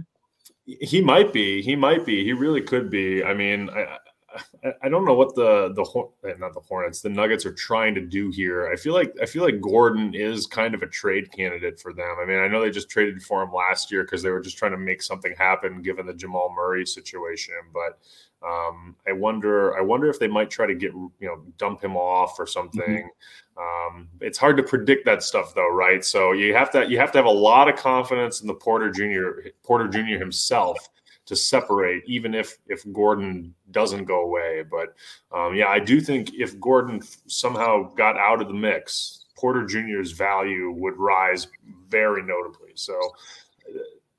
He 0.66 1.02
might 1.02 1.34
be. 1.34 1.64
He 1.64 1.76
might 1.76 2.06
be. 2.06 2.24
He 2.24 2.34
really 2.34 2.62
could 2.62 2.92
be. 2.92 3.24
I 3.24 3.34
mean, 3.34 3.70
I, 3.72 3.98
I 4.84 4.90
don't 4.90 5.06
know 5.06 5.14
what 5.14 5.36
the 5.36 5.74
the 5.74 6.30
eh, 6.30 6.34
not 6.38 6.54
the 6.54 6.60
Hornets, 6.60 7.02
the 7.02 7.10
Nuggets 7.10 7.46
are 7.46 7.54
trying 7.54 7.96
to 7.96 8.02
do 8.02 8.30
here. 8.30 8.70
I 8.72 8.76
feel 8.76 8.94
like 8.94 9.14
I 9.22 9.26
feel 9.26 9.44
like 9.44 9.62
Gordon 9.62 10.14
is 10.14 10.46
kind 10.46 10.76
of 10.76 10.82
a 10.82 10.88
trade 10.88 11.32
candidate 11.32 11.80
for 11.80 11.94
them. 11.94 12.16
I 12.22 12.26
mean, 12.26 12.40
I 12.40 12.48
know 12.48 12.62
they 12.62 12.70
just 12.70 12.90
traded 12.90 13.22
for 13.24 13.42
him 13.42 13.54
last 13.54 13.92
year 13.92 14.04
because 14.04 14.22
they 14.22 14.30
were 14.30 14.42
just 14.42 14.58
trying 14.58 14.72
to 14.72 14.78
make 14.78 15.02
something 15.02 15.34
happen 15.38 15.82
given 15.82 16.06
the 16.06 16.14
Jamal 16.14 16.54
Murray 16.56 16.86
situation. 16.86 17.56
But 17.74 18.00
um, 18.48 18.96
I 19.08 19.12
wonder, 19.12 19.78
I 19.78 19.82
wonder 19.82 20.08
if 20.08 20.20
they 20.20 20.28
might 20.28 20.50
try 20.50 20.66
to 20.66 20.76
get 20.76 20.94
you 20.94 21.12
know 21.22 21.42
dump 21.58 21.84
him 21.84 21.98
off 21.98 22.40
or 22.40 22.48
something. 22.48 22.82
Mm-hmm. 23.58 23.96
Um, 23.98 24.08
it's 24.22 24.38
hard 24.38 24.56
to 24.58 24.64
predict 24.64 25.06
that 25.06 25.24
stuff 25.24 25.54
though, 25.54 25.72
right? 25.72 26.04
So 26.06 26.32
you 26.32 26.54
have 26.54 26.72
to 26.72 26.90
you 26.90 26.98
have 26.98 27.12
to 27.14 27.18
have 27.18 27.26
a 27.26 27.30
lot 27.30 27.68
of 27.68 27.76
confidence 27.78 28.42
in 28.42 28.48
the 28.48 28.54
Porter 28.54 28.90
Jr. 28.90 29.50
Porter 29.64 29.88
Jr. 29.88 30.18
himself 30.18 30.90
to 31.30 31.36
separate, 31.36 32.04
even 32.08 32.34
if 32.34 32.58
if 32.68 32.84
Gordon 32.92 33.54
doesn't 33.70 34.06
go 34.06 34.22
away. 34.22 34.64
But 34.70 34.96
um, 35.32 35.54
yeah, 35.54 35.68
I 35.68 35.78
do 35.78 36.02
think 36.02 36.34
if 36.34 36.60
Gordon 36.60 37.02
somehow 37.28 37.94
got 37.94 38.18
out 38.18 38.42
of 38.42 38.48
the 38.48 38.54
mix, 38.56 39.28
Porter 39.38 39.64
Jr.'s 39.64 40.12
value 40.12 40.72
would 40.72 40.98
rise 40.98 41.48
very 41.88 42.24
notably. 42.24 42.72
So, 42.74 43.00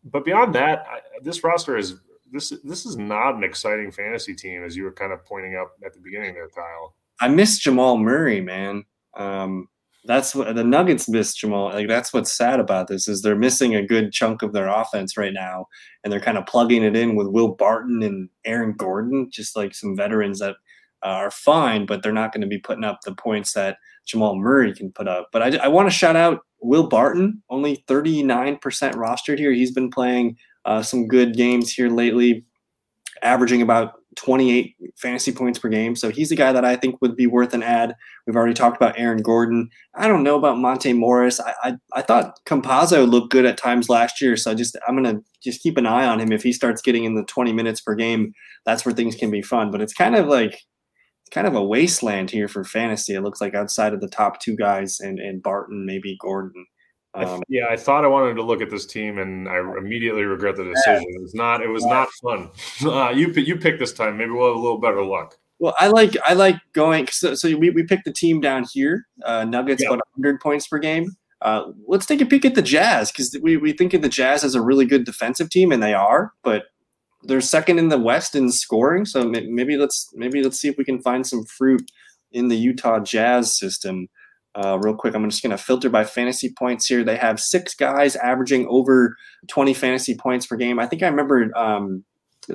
but 0.05 0.25
beyond 0.25 0.55
that, 0.55 0.87
I, 0.89 1.01
this 1.21 1.43
roster 1.43 1.77
is 1.77 1.97
this 2.31 2.53
this 2.63 2.87
is 2.87 2.97
not 2.97 3.35
an 3.35 3.43
exciting 3.43 3.91
fantasy 3.91 4.37
team, 4.37 4.63
as 4.63 4.77
you 4.77 4.85
were 4.85 4.93
kind 4.93 5.13
of 5.13 5.25
pointing 5.27 5.57
out 5.57 5.73
at 5.85 5.93
the 5.93 6.01
beginning 6.01 6.35
there, 6.35 6.49
Kyle. 6.49 6.95
I 7.21 7.27
miss 7.27 7.59
Jamal 7.59 7.99
Murray, 7.99 8.41
man. 8.41 8.85
Um, 9.17 9.69
that's 10.05 10.35
what 10.35 10.55
the 10.55 10.65
Nuggets 10.65 11.09
miss 11.09 11.35
Jamal. 11.35 11.67
Like 11.67 11.89
that's 11.89 12.13
what's 12.13 12.33
sad 12.33 12.59
about 12.59 12.89
this 12.89 13.07
is 13.07 13.23
they're 13.23 13.37
missing 13.37 13.75
a 13.75 13.87
good 13.87 14.13
chunk 14.13 14.43
of 14.43 14.53
their 14.53 14.69
offense 14.69 15.17
right 15.17 15.33
now, 15.33 15.67
and 16.03 16.13
they're 16.13 16.21
kind 16.21 16.39
of 16.39 16.47
plugging 16.47 16.83
it 16.83 16.97
in 16.97 17.17
with 17.17 17.29
Will 17.29 17.49
Barton 17.49 18.03
and 18.03 18.29
Aaron 18.45 18.73
Gordon, 18.73 19.29
just 19.31 19.57
like 19.57 19.75
some 19.75 19.97
veterans 19.97 20.39
that 20.41 20.57
uh, 21.03 21.09
are 21.09 21.31
fine, 21.31 21.87
but 21.87 22.03
they're 22.03 22.13
not 22.13 22.33
going 22.33 22.41
to 22.43 22.47
be 22.47 22.59
putting 22.59 22.85
up 22.85 23.01
the 23.05 23.15
points 23.15 23.53
that 23.55 23.79
Jamal 24.07 24.37
Murray 24.37 24.75
can 24.75 24.91
put 24.93 25.09
up. 25.09 25.29
But 25.33 25.43
I, 25.43 25.65
I 25.65 25.69
want 25.69 25.89
to 25.89 25.95
shout 25.95 26.17
out 26.17 26.41
Will 26.61 26.89
Barton, 26.89 27.43
only 27.49 27.85
39% 27.89 28.59
rostered 28.61 29.39
here. 29.39 29.53
He's 29.53 29.73
been 29.73 29.91
playing 29.91 30.37
uh, 30.65 30.83
some 30.83 31.09
good 31.09 31.35
games 31.35 31.73
here 31.73 31.89
lately, 31.89 32.45
averaging 33.23 33.63
about 33.63 34.00
28 34.17 34.75
fantasy 34.97 35.33
points 35.33 35.59
per 35.59 35.69
game. 35.69 35.95
So 35.95 36.11
he's 36.11 36.33
a 36.33 36.37
guy 36.37 36.53
that 36.53 36.65
I 36.65 36.77
think 36.77 37.01
would 37.01 37.17
be 37.17 37.27
worth 37.27 37.55
an 37.55 37.63
add. 37.63 37.95
We've 38.27 38.37
already 38.37 38.55
talked 38.55 38.77
about 38.77 38.99
Aaron 38.99 39.23
Gordon. 39.23 39.71
I 39.95 40.09
don't 40.09 40.25
know 40.25 40.37
about 40.37 40.59
Monte 40.59 40.93
Morris. 40.93 41.41
I 41.41 41.55
I, 41.63 41.75
I 41.95 42.03
thought 42.03 42.39
Campazzo 42.45 43.09
looked 43.09 43.31
good 43.31 43.47
at 43.47 43.57
times 43.57 43.89
last 43.89 44.21
year. 44.21 44.37
So 44.37 44.51
I 44.51 44.55
just 44.55 44.77
I'm 44.87 44.97
gonna 44.97 45.21
just 45.43 45.63
keep 45.63 45.77
an 45.77 45.87
eye 45.87 46.07
on 46.07 46.21
him. 46.21 46.33
If 46.33 46.43
he 46.43 46.53
starts 46.53 46.83
getting 46.83 47.05
in 47.05 47.15
the 47.15 47.25
20 47.25 47.53
minutes 47.53 47.81
per 47.81 47.95
game, 47.95 48.33
that's 48.67 48.85
where 48.85 48.95
things 48.95 49.15
can 49.15 49.31
be 49.31 49.43
fun. 49.43 49.71
But 49.71 49.81
it's 49.81 49.95
kind 49.95 50.17
of 50.17 50.27
like 50.27 50.53
it's 50.53 51.31
kind 51.33 51.47
of 51.47 51.55
a 51.55 51.65
wasteland 51.65 52.31
here 52.31 52.49
for 52.49 52.65
fantasy. 52.65 53.15
It 53.15 53.23
looks 53.23 53.41
like 53.41 53.55
outside 53.55 53.95
of 53.95 54.01
the 54.01 54.09
top 54.09 54.41
two 54.41 54.57
guys 54.57 54.99
and 55.01 55.19
and 55.19 55.43
Barton, 55.43 55.87
maybe 55.87 56.17
Gordon. 56.21 56.67
Um, 57.15 57.43
yeah, 57.49 57.67
I 57.69 57.77
thought 57.77 58.05
I 58.05 58.09
wanted 58.09 58.35
to 58.35 58.43
look 58.43 58.63
at 58.63 58.71
this 58.71 58.87
team, 58.87 59.19
and 59.19 59.49
I 59.49 59.59
immediately 59.59 60.23
regret 60.23 60.57
the 60.57 60.65
decision. 60.65 61.05
It 61.09 61.23
was 61.23 61.35
not. 61.35 61.61
It 61.63 61.69
was 61.69 61.85
not 61.85 62.09
fun. 62.23 62.51
Uh, 62.83 63.11
you 63.11 63.29
you 63.33 63.57
pick 63.57 63.79
this 63.79 63.93
time. 63.93 64.17
Maybe 64.17 64.31
we'll 64.31 64.49
have 64.49 64.57
a 64.57 64.61
little 64.61 64.79
better 64.79 65.05
luck. 65.05 65.37
Well, 65.59 65.75
I 65.79 65.89
like 65.89 66.17
I 66.25 66.35
like 66.35 66.57
going. 66.73 67.07
So, 67.09 67.35
so 67.35 67.55
we, 67.57 67.71
we 67.71 67.83
picked 67.83 68.05
the 68.05 68.13
team 68.13 68.41
down 68.41 68.65
here. 68.73 69.07
Uh, 69.25 69.45
Nuggets 69.45 69.83
about 69.83 70.01
100 70.17 70.41
points 70.41 70.67
per 70.67 70.79
game. 70.79 71.15
Uh, 71.43 71.73
let's 71.87 72.07
take 72.07 72.21
a 72.21 72.27
peek 72.27 72.45
at 72.45 72.55
the 72.55 72.63
Jazz 72.63 73.11
because 73.11 73.37
we, 73.43 73.57
we 73.57 73.73
think 73.73 73.95
of 73.95 74.03
the 74.03 74.09
Jazz 74.09 74.45
as 74.45 74.55
a 74.55 74.63
really 74.63 74.85
good 74.85 75.05
defensive 75.05 75.51
team, 75.51 75.73
and 75.73 75.83
they 75.83 75.95
are. 75.95 76.33
But 76.43 76.65
they're 77.23 77.41
second 77.41 77.79
in 77.79 77.89
the 77.89 77.99
West 77.99 78.35
in 78.35 78.51
scoring. 78.51 79.05
So 79.05 79.25
maybe 79.25 79.77
let's 79.77 80.11
maybe 80.15 80.43
let's 80.43 80.59
see 80.59 80.69
if 80.69 80.79
we 80.79 80.85
can 80.85 81.03
find 81.03 81.27
some 81.27 81.45
fruit 81.45 81.91
in 82.33 82.49
the 82.49 82.57
Utah 82.57 83.01
Jazz 83.01 83.57
system. 83.57 84.09
Uh, 84.55 84.79
real 84.81 84.97
quick, 84.97 85.15
I'm 85.15 85.29
just 85.31 85.43
going 85.43 85.57
to 85.57 85.63
filter 85.63 85.89
by 85.89 86.05
fantasy 86.05 86.53
points 86.59 86.87
here. 86.87 87.05
They 87.05 87.17
have 87.17 87.39
six 87.39 87.75
guys 87.75 88.17
averaging 88.17 88.67
over 88.69 89.17
20 89.49 89.75
fantasy 89.75 90.17
points 90.17 90.47
per 90.47 90.57
game. 90.57 90.79
I 90.79 90.87
think 90.87 91.03
I 91.03 91.09
remember 91.09 91.57
um, 91.57 92.05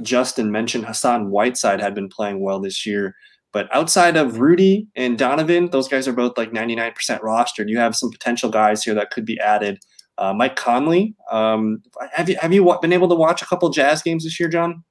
Justin 0.01 0.51
mentioned 0.51 0.85
Hassan 0.85 1.29
Whiteside 1.29 1.79
had 1.79 1.95
been 1.95 2.09
playing 2.09 2.41
well 2.41 2.59
this 2.59 2.85
year. 2.85 3.15
But 3.53 3.73
outside 3.73 4.17
of 4.17 4.41
Rudy 4.41 4.87
and 4.97 5.17
Donovan, 5.17 5.69
those 5.69 5.87
guys 5.87 6.09
are 6.09 6.13
both 6.13 6.37
like 6.37 6.51
99% 6.51 6.93
rostered. 7.21 7.69
You 7.69 7.77
have 7.77 7.95
some 7.95 8.11
potential 8.11 8.49
guys 8.49 8.83
here 8.83 8.93
that 8.95 9.11
could 9.11 9.25
be 9.25 9.39
added. 9.39 9.79
Uh, 10.17 10.33
Mike 10.33 10.57
Conley, 10.57 11.15
um, 11.31 11.81
have 12.11 12.29
you 12.29 12.37
have 12.41 12.53
you 12.53 12.77
been 12.81 12.93
able 12.93 13.09
to 13.09 13.15
watch 13.15 13.41
a 13.41 13.45
couple 13.45 13.69
Jazz 13.69 14.01
games 14.01 14.23
this 14.23 14.39
year, 14.39 14.49
John? 14.49 14.83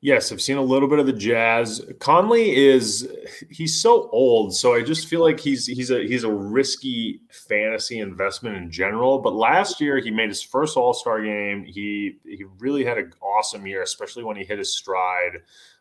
Yes, 0.00 0.30
I've 0.30 0.40
seen 0.40 0.58
a 0.58 0.62
little 0.62 0.86
bit 0.86 1.00
of 1.00 1.06
the 1.06 1.12
Jazz. 1.12 1.84
Conley 1.98 2.54
is 2.54 3.08
he's 3.50 3.82
so 3.82 4.08
old, 4.10 4.54
so 4.54 4.72
I 4.72 4.82
just 4.82 5.08
feel 5.08 5.20
like 5.20 5.40
he's 5.40 5.66
he's 5.66 5.90
a 5.90 6.06
he's 6.06 6.22
a 6.22 6.32
risky 6.32 7.20
fantasy 7.30 7.98
investment 7.98 8.56
in 8.56 8.70
general. 8.70 9.18
But 9.18 9.34
last 9.34 9.80
year 9.80 9.98
he 9.98 10.12
made 10.12 10.28
his 10.28 10.40
first 10.40 10.76
All 10.76 10.94
Star 10.94 11.20
game. 11.20 11.64
He 11.64 12.16
he 12.24 12.44
really 12.60 12.84
had 12.84 12.98
an 12.98 13.12
awesome 13.20 13.66
year, 13.66 13.82
especially 13.82 14.22
when 14.22 14.36
he 14.36 14.44
hit 14.44 14.58
his 14.58 14.76
stride. 14.76 15.38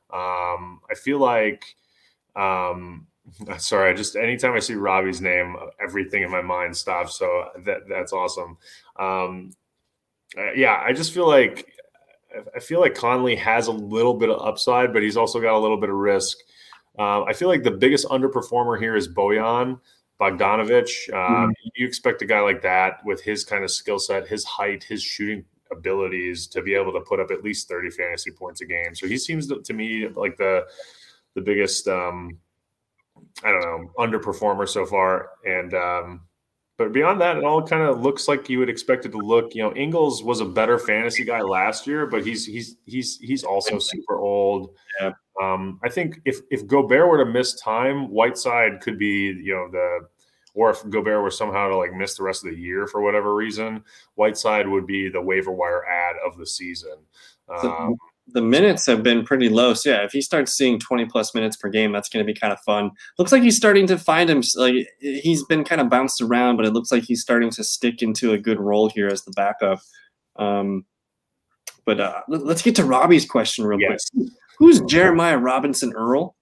Um, 0.09 0.80
I 0.89 0.95
feel 0.95 1.20
like, 1.20 1.76
um, 2.36 3.05
sorry, 3.59 3.91
I 3.91 3.93
just 3.93 4.15
anytime 4.15 4.53
I 4.53 4.59
see 4.59 4.74
Robbie's 4.74 5.22
name, 5.22 5.55
everything 5.80 6.24
in 6.24 6.32
my 6.32 6.41
mind 6.41 6.76
stops. 6.76 7.20
So 7.20 7.49
that 7.65 7.88
that's 7.88 8.13
awesome. 8.13 8.57
Um, 8.97 9.53
uh, 10.36 10.53
yeah, 10.53 10.82
I 10.84 10.91
just 10.93 11.13
feel 11.13 11.28
like 11.28 11.72
I 12.55 12.59
feel 12.59 12.79
like 12.79 12.95
Conley 12.95 13.35
has 13.35 13.67
a 13.67 13.71
little 13.71 14.13
bit 14.13 14.29
of 14.29 14.41
upside, 14.41 14.93
but 14.93 15.01
he's 15.01 15.17
also 15.17 15.39
got 15.39 15.55
a 15.55 15.59
little 15.59 15.79
bit 15.79 15.89
of 15.89 15.95
risk. 15.95 16.38
Uh, 16.97 17.23
I 17.23 17.33
feel 17.33 17.47
like 17.47 17.63
the 17.63 17.71
biggest 17.71 18.07
underperformer 18.07 18.79
here 18.79 18.95
is 18.95 19.07
Bojan 19.07 19.79
Bogdanovic. 20.19 21.13
Um, 21.13 21.49
mm 21.49 21.53
You 21.75 21.88
expect 21.88 22.21
a 22.21 22.25
guy 22.25 22.39
like 22.39 22.61
that 22.63 23.05
with 23.05 23.21
his 23.21 23.43
kind 23.43 23.63
of 23.63 23.71
skill 23.71 23.99
set, 23.99 24.27
his 24.27 24.43
height, 24.43 24.83
his 24.83 25.03
shooting 25.03 25.45
abilities 25.71 26.47
to 26.47 26.61
be 26.61 26.73
able 26.73 26.93
to 26.93 27.01
put 27.01 27.19
up 27.19 27.29
at 27.29 27.43
least 27.43 27.67
30 27.67 27.91
fantasy 27.91 28.31
points 28.31 28.61
a 28.61 28.65
game. 28.65 28.95
So 28.95 29.07
he 29.07 29.17
seems 29.17 29.47
to, 29.47 29.61
to 29.61 29.73
me 29.73 30.07
like 30.07 30.38
the 30.38 30.65
the 31.35 31.41
biggest 31.41 31.88
um, 31.88 32.39
I 33.43 33.51
don't 33.51 33.61
know 33.61 33.91
underperformer 33.99 34.67
so 34.67 34.85
far. 34.85 35.29
And 35.45 35.73
um, 35.73 36.21
but 36.78 36.93
beyond 36.93 37.19
that, 37.21 37.38
it 37.38 37.43
all 37.43 37.61
kind 37.61 37.84
of 37.84 38.01
looks 38.01 38.28
like 38.28 38.49
you 38.49 38.59
would 38.59 38.69
expect 38.69 39.05
it 39.05 39.09
to 39.09 39.17
look. 39.17 39.55
You 39.55 39.63
know, 39.63 39.73
Ingles 39.73 40.23
was 40.23 40.41
a 40.41 40.45
better 40.45 40.78
fantasy 40.78 41.25
guy 41.25 41.41
last 41.41 41.88
year, 41.88 42.05
but 42.05 42.25
he's 42.25 42.45
he's 42.45 42.78
he's 42.86 43.17
he's 43.17 43.43
also 43.43 43.80
super 43.80 44.19
old. 44.19 44.75
Yeah. 44.99 45.11
Um, 45.41 45.80
I 45.84 45.89
think 45.89 46.21
if 46.25 46.39
if 46.51 46.67
Gobert 46.67 47.07
were 47.07 47.23
to 47.23 47.25
miss 47.25 47.59
time, 47.59 48.09
Whiteside 48.09 48.82
could 48.82 48.99
be 48.99 49.34
you 49.43 49.55
know 49.55 49.69
the 49.71 50.07
or 50.53 50.69
if 50.69 50.88
Gobert 50.89 51.21
were 51.21 51.32
somehow 51.32 51.67
to 51.67 51.78
like 51.78 51.93
miss 51.93 52.15
the 52.15 52.23
rest 52.23 52.45
of 52.45 52.51
the 52.51 52.57
year 52.57 52.88
for 52.88 53.01
whatever 53.01 53.34
reason, 53.36 53.84
Whiteside 54.15 54.67
would 54.67 54.86
be 54.86 55.09
the 55.09 55.21
waiver 55.21 55.51
wire 55.51 55.84
add 55.86 56.15
of 56.25 56.38
the 56.38 56.45
season. 56.45 56.97
Um, 57.49 57.95
the 58.34 58.41
minutes 58.41 58.86
have 58.86 59.03
been 59.03 59.23
pretty 59.23 59.49
low. 59.49 59.73
So 59.73 59.89
yeah, 59.91 60.03
if 60.03 60.11
he 60.11 60.21
starts 60.21 60.53
seeing 60.53 60.80
20 60.80 61.05
plus 61.05 61.34
minutes 61.34 61.55
per 61.55 61.69
game, 61.69 61.91
that's 61.91 62.09
going 62.09 62.25
to 62.25 62.32
be 62.32 62.38
kind 62.38 62.51
of 62.51 62.59
fun. 62.61 62.91
Looks 63.17 63.32
like 63.32 63.43
he's 63.43 63.55
starting 63.55 63.88
to 63.88 63.97
find 63.97 64.30
him. 64.30 64.43
Like 64.55 64.88
he's 64.99 65.43
been 65.45 65.63
kind 65.63 65.82
of 65.82 65.89
bounced 65.89 66.21
around, 66.21 66.57
but 66.57 66.65
it 66.65 66.73
looks 66.73 66.91
like 66.91 67.03
he's 67.03 67.21
starting 67.21 67.49
to 67.51 67.63
stick 67.63 68.01
into 68.01 68.34
a 68.34 68.38
good 68.38 68.59
role 68.59 68.89
here 68.89 69.07
as 69.07 69.23
the 69.23 69.32
backup. 69.32 69.80
Um, 70.36 70.86
but 71.86 72.01
uh, 72.01 72.21
let's 72.28 72.61
get 72.61 72.75
to 72.75 72.84
Robbie's 72.84 73.25
question 73.25 73.65
real 73.65 73.80
yes. 73.80 74.09
quick. 74.09 74.28
Who's 74.59 74.82
Jeremiah 74.82 75.38
Robinson 75.38 75.93
Earl? 75.93 76.36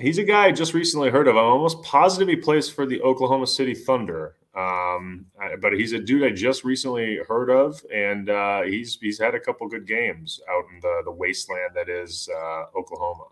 He's 0.00 0.18
a 0.18 0.24
guy 0.24 0.46
I 0.46 0.52
just 0.52 0.74
recently 0.74 1.10
heard 1.10 1.28
of. 1.28 1.36
I'm 1.36 1.44
almost 1.44 1.82
positive 1.82 2.28
he 2.28 2.36
plays 2.36 2.68
for 2.68 2.86
the 2.86 3.00
Oklahoma 3.02 3.46
City 3.46 3.74
Thunder. 3.74 4.36
Um, 4.54 5.26
but 5.60 5.72
he's 5.72 5.92
a 5.92 5.98
dude 5.98 6.24
I 6.24 6.30
just 6.30 6.62
recently 6.62 7.18
heard 7.26 7.48
of, 7.50 7.80
and 7.92 8.28
uh, 8.28 8.62
he's 8.62 8.98
he's 9.00 9.18
had 9.18 9.34
a 9.34 9.40
couple 9.40 9.66
good 9.68 9.86
games 9.86 10.40
out 10.50 10.64
in 10.72 10.80
the 10.80 11.02
the 11.04 11.10
wasteland 11.10 11.70
that 11.74 11.88
is 11.88 12.28
uh, 12.34 12.64
Oklahoma. 12.78 13.24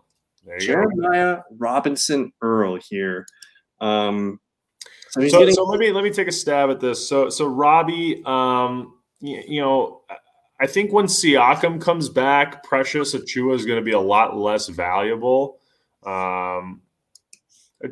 Jeremiah 0.59 1.35
go. 1.37 1.43
Robinson 1.57 2.33
Earl 2.41 2.77
here. 2.77 3.27
Um, 3.79 4.39
so, 5.11 5.27
so, 5.27 5.39
getting- 5.39 5.53
so, 5.53 5.63
let 5.63 5.79
me 5.79 5.91
let 5.91 6.03
me 6.03 6.09
take 6.09 6.27
a 6.27 6.31
stab 6.31 6.71
at 6.71 6.79
this. 6.79 7.07
So 7.07 7.29
so 7.29 7.45
Robbie, 7.45 8.23
um, 8.25 8.95
you, 9.19 9.43
you 9.47 9.61
know. 9.61 10.01
I 10.59 10.67
think 10.67 10.93
when 10.93 11.07
Siakam 11.07 11.81
comes 11.81 12.07
back, 12.07 12.63
Precious 12.63 13.15
Achiuwa 13.15 13.55
is 13.55 13.65
going 13.65 13.79
to 13.79 13.83
be 13.83 13.93
a 13.93 13.99
lot 13.99 14.37
less 14.37 14.67
valuable. 14.67 15.57
Um, 16.05 16.81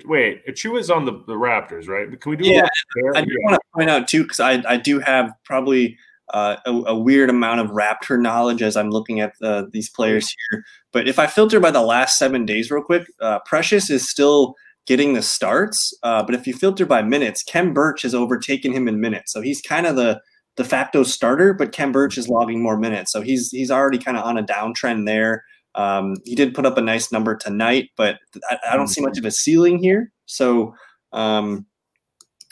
Wait, 0.06 0.42
is 0.46 0.90
on 0.90 1.06
the, 1.06 1.12
the 1.28 1.34
Raptors, 1.34 1.88
right? 1.88 2.20
Can 2.20 2.30
we 2.30 2.36
do? 2.36 2.50
Yeah, 2.50 2.68
I 3.16 3.22
do 3.22 3.32
want 3.44 3.56
to 3.56 3.62
point 3.74 3.90
out 3.90 4.08
too 4.08 4.24
because 4.24 4.40
I 4.40 4.64
I 4.68 4.78
do 4.78 5.00
have 5.00 5.32
probably 5.44 5.98
uh, 6.34 6.58
a, 6.66 6.72
a, 6.72 6.96
weird 6.96 7.30
amount 7.30 7.60
of 7.60 7.72
Raptor 7.72 8.22
knowledge 8.22 8.62
as 8.62 8.78
I'm 8.78 8.92
looking 8.92 9.20
at 9.20 9.34
uh, 9.42 9.64
these 9.72 9.90
players 9.90 10.32
here. 10.52 10.64
But 10.92 11.08
if 11.08 11.18
I 11.18 11.28
filter 11.28 11.60
by 11.60 11.72
the 11.72 11.82
last 11.82 12.18
seven 12.18 12.46
days, 12.46 12.70
real 12.70 12.84
quick, 12.84 13.08
uh, 13.20 13.40
Precious 13.46 13.90
is 13.90 14.08
still 14.08 14.54
getting 14.86 15.14
the 15.14 15.22
starts. 15.22 15.94
Uh, 16.04 16.24
but 16.24 16.36
if 16.36 16.46
you 16.46 16.54
filter 16.54 16.86
by 16.86 17.02
minutes, 17.02 17.44
Khem 17.44 17.74
Birch 17.74 18.04
has 18.04 18.14
overtaken 18.14 18.74
him 18.74 18.88
in 18.88 19.02
minutes, 19.02 19.32
so 19.32 19.42
he's 19.42 19.62
kind 19.62 19.88
of 19.88 19.96
the 19.96 20.22
de 20.56 20.64
facto 20.64 21.04
starter. 21.04 21.54
But 21.54 21.72
Khem 21.72 21.92
Birch 21.92 22.18
is 22.18 22.28
logging 22.28 22.62
more 22.62 22.78
minutes, 22.78 23.12
so 23.12 23.22
he's 23.22 23.50
he's 23.50 23.72
already 23.72 23.98
kind 23.98 24.18
of 24.18 24.24
on 24.24 24.38
a 24.38 24.44
downtrend 24.44 25.06
there. 25.06 25.44
Um, 25.76 26.16
he 26.26 26.36
did 26.36 26.54
put 26.54 26.66
up 26.66 26.78
a 26.78 26.82
nice 26.82 27.12
number 27.12 27.36
tonight, 27.36 27.90
but 27.96 28.18
I, 28.50 28.58
I 28.72 28.76
don't 28.76 28.88
see 28.88 29.02
much 29.02 29.18
of 29.18 29.26
a 29.26 29.32
ceiling 29.32 29.78
here. 29.80 30.12
So 30.26 30.74
um, 31.14 31.66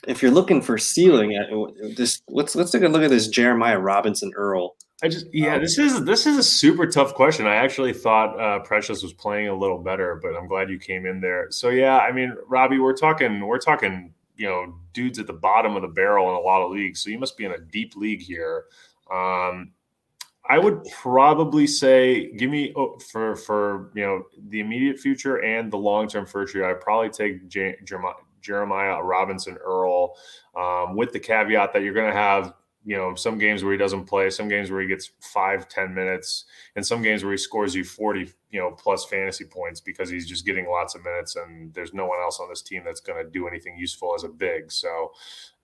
if 0.07 0.21
you're 0.21 0.31
looking 0.31 0.61
for 0.61 0.77
ceiling, 0.77 1.37
this 1.95 2.21
let's 2.29 2.55
let's 2.55 2.71
take 2.71 2.83
a 2.83 2.87
look 2.87 3.03
at 3.03 3.09
this 3.09 3.27
Jeremiah 3.27 3.79
Robinson 3.79 4.31
Earl. 4.35 4.75
I 5.03 5.09
just 5.09 5.27
yeah, 5.31 5.55
um, 5.55 5.61
this 5.61 5.77
is 5.77 6.03
this 6.05 6.25
is 6.25 6.37
a 6.37 6.43
super 6.43 6.87
tough 6.87 7.13
question. 7.13 7.45
I 7.45 7.55
actually 7.55 7.93
thought 7.93 8.39
uh, 8.39 8.59
Precious 8.59 9.03
was 9.03 9.13
playing 9.13 9.47
a 9.47 9.55
little 9.55 9.77
better, 9.77 10.19
but 10.21 10.35
I'm 10.35 10.47
glad 10.47 10.69
you 10.69 10.79
came 10.79 11.05
in 11.05 11.21
there. 11.21 11.47
So 11.51 11.69
yeah, 11.69 11.97
I 11.97 12.11
mean, 12.11 12.35
Robbie, 12.47 12.79
we're 12.79 12.95
talking 12.95 13.45
we're 13.45 13.59
talking 13.59 14.13
you 14.35 14.47
know 14.47 14.75
dudes 14.93 15.19
at 15.19 15.27
the 15.27 15.33
bottom 15.33 15.75
of 15.75 15.83
the 15.83 15.87
barrel 15.87 16.29
in 16.29 16.35
a 16.35 16.39
lot 16.39 16.63
of 16.63 16.71
leagues. 16.71 17.03
So 17.03 17.09
you 17.09 17.19
must 17.19 17.37
be 17.37 17.45
in 17.45 17.51
a 17.51 17.59
deep 17.59 17.95
league 17.95 18.21
here. 18.21 18.65
Um, 19.11 19.71
I 20.49 20.57
would 20.57 20.83
probably 20.85 21.67
say 21.67 22.31
give 22.33 22.49
me 22.49 22.73
oh, 22.75 22.97
for 23.11 23.35
for 23.35 23.91
you 23.95 24.05
know 24.05 24.23
the 24.49 24.59
immediate 24.59 24.99
future 24.99 25.43
and 25.43 25.71
the 25.71 25.77
long 25.77 26.07
term 26.07 26.25
future. 26.25 26.65
I'd 26.65 26.81
probably 26.81 27.09
take 27.09 27.47
J- 27.47 27.77
Jeremiah, 27.83 28.13
Jeremiah 28.41 29.01
Robinson 29.01 29.57
Earl 29.57 30.15
um, 30.55 30.95
with 30.95 31.11
the 31.11 31.19
caveat 31.19 31.73
that 31.73 31.83
you're 31.83 31.93
going 31.93 32.11
to 32.11 32.17
have 32.17 32.53
you 32.85 32.95
know 32.95 33.15
some 33.15 33.37
games 33.37 33.63
where 33.63 33.73
he 33.73 33.77
doesn't 33.77 34.05
play, 34.05 34.29
some 34.29 34.47
games 34.47 34.71
where 34.71 34.81
he 34.81 34.87
gets 34.87 35.11
five 35.19 35.67
ten 35.67 35.93
minutes, 35.93 36.45
and 36.75 36.85
some 36.85 37.01
games 37.01 37.23
where 37.23 37.33
he 37.33 37.37
scores 37.37 37.75
you 37.75 37.83
forty 37.83 38.31
you 38.49 38.59
know 38.59 38.71
plus 38.71 39.03
fantasy 39.05 39.43
points 39.43 39.81
because 39.81 40.09
he's 40.09 40.25
just 40.25 40.45
getting 40.45 40.69
lots 40.69 40.95
of 40.95 41.03
minutes 41.03 41.35
and 41.35 41.73
there's 41.73 41.93
no 41.93 42.05
one 42.05 42.19
else 42.21 42.39
on 42.39 42.47
this 42.47 42.61
team 42.61 42.83
that's 42.85 43.01
going 43.01 43.21
to 43.21 43.29
do 43.29 43.47
anything 43.47 43.77
useful 43.77 44.15
as 44.15 44.23
a 44.23 44.29
big. 44.29 44.71
So 44.71 45.11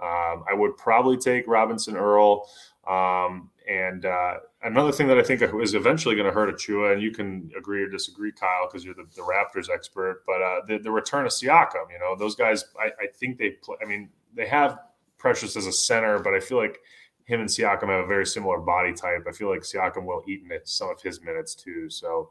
um, 0.02 0.44
I 0.50 0.54
would 0.54 0.76
probably 0.76 1.16
take 1.16 1.48
Robinson 1.48 1.96
Earl. 1.96 2.50
Um, 2.86 3.50
and 3.70 4.06
uh, 4.06 4.36
another 4.64 4.92
thing 4.92 5.08
that 5.08 5.18
I 5.18 5.24
think 5.24 5.42
is 5.42 5.74
eventually 5.74 6.16
going 6.16 6.28
to 6.28 6.34
hurt 6.34 6.54
Achiuwa, 6.54 6.94
and 6.94 7.02
you 7.02 7.12
can 7.12 7.52
agree 7.58 7.84
or 7.84 7.90
disagree, 7.90 8.32
Kyle, 8.32 8.68
because 8.68 8.84
you're 8.84 8.94
the, 8.94 9.06
the, 9.16 9.22
Raptors 9.22 9.70
expert, 9.70 10.24
but 10.26 10.42
uh, 10.42 10.62
the, 10.68 10.78
the, 10.78 10.92
return 10.92 11.26
of 11.26 11.32
Siakam, 11.32 11.92
you 11.92 12.00
know, 12.00 12.16
those 12.18 12.36
guys, 12.36 12.66
I, 12.80 12.88
I 13.04 13.08
think 13.20 13.38
they 13.38 13.52
play, 13.52 13.78
I 13.82 13.86
mean, 13.86 14.10
they 14.36 14.48
have 14.48 14.80
Precious 15.18 15.56
as 15.56 15.68
a 15.68 15.72
center, 15.72 16.20
but 16.20 16.34
I 16.34 16.40
feel 16.42 16.58
like 16.58 16.80
him 17.26 17.40
and 17.40 17.50
Siakam 17.50 17.88
have 17.88 18.04
a 18.04 18.08
very 18.08 18.26
similar 18.26 18.60
body 18.60 18.94
type. 18.94 19.26
I 19.28 19.32
feel 19.32 19.50
like 19.50 19.62
Siakam 19.62 20.06
will 20.06 20.22
eat 20.28 20.44
into 20.44 20.60
some 20.66 20.90
of 20.90 21.02
his 21.02 21.22
minutes 21.22 21.56
too. 21.56 21.90
So, 21.90 22.30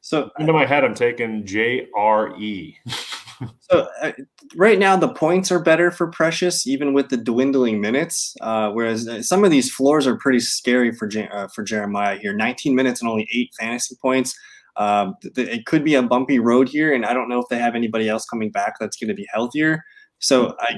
so 0.00 0.30
into 0.38 0.52
my 0.52 0.64
head, 0.64 0.82
I'm 0.82 0.94
taking 0.94 1.44
JRE. 1.44 2.76
so 3.60 3.88
uh, 4.02 4.12
right 4.56 4.78
now 4.78 4.96
the 4.96 5.08
points 5.08 5.50
are 5.50 5.62
better 5.62 5.90
for 5.90 6.08
Precious, 6.10 6.66
even 6.66 6.92
with 6.92 7.08
the 7.08 7.16
dwindling 7.16 7.80
minutes. 7.80 8.34
Uh, 8.40 8.70
whereas 8.70 9.08
uh, 9.08 9.22
some 9.22 9.44
of 9.44 9.50
these 9.50 9.72
floors 9.72 10.06
are 10.06 10.16
pretty 10.16 10.40
scary 10.40 10.92
for 10.92 11.08
uh, 11.32 11.48
for 11.54 11.62
Jeremiah 11.62 12.18
here. 12.18 12.34
19 12.34 12.74
minutes 12.74 13.00
and 13.00 13.10
only 13.10 13.28
eight 13.34 13.50
fantasy 13.58 13.96
points. 14.00 14.34
Um, 14.76 15.14
th- 15.22 15.34
th- 15.34 15.48
it 15.48 15.66
could 15.66 15.84
be 15.84 15.94
a 15.94 16.02
bumpy 16.02 16.38
road 16.38 16.68
here, 16.68 16.94
and 16.94 17.04
I 17.04 17.12
don't 17.12 17.28
know 17.28 17.40
if 17.40 17.48
they 17.50 17.58
have 17.58 17.74
anybody 17.74 18.08
else 18.08 18.24
coming 18.24 18.50
back 18.50 18.74
that's 18.78 18.96
going 18.96 19.08
to 19.08 19.14
be 19.14 19.26
healthier. 19.32 19.82
So 20.18 20.56
I, 20.60 20.74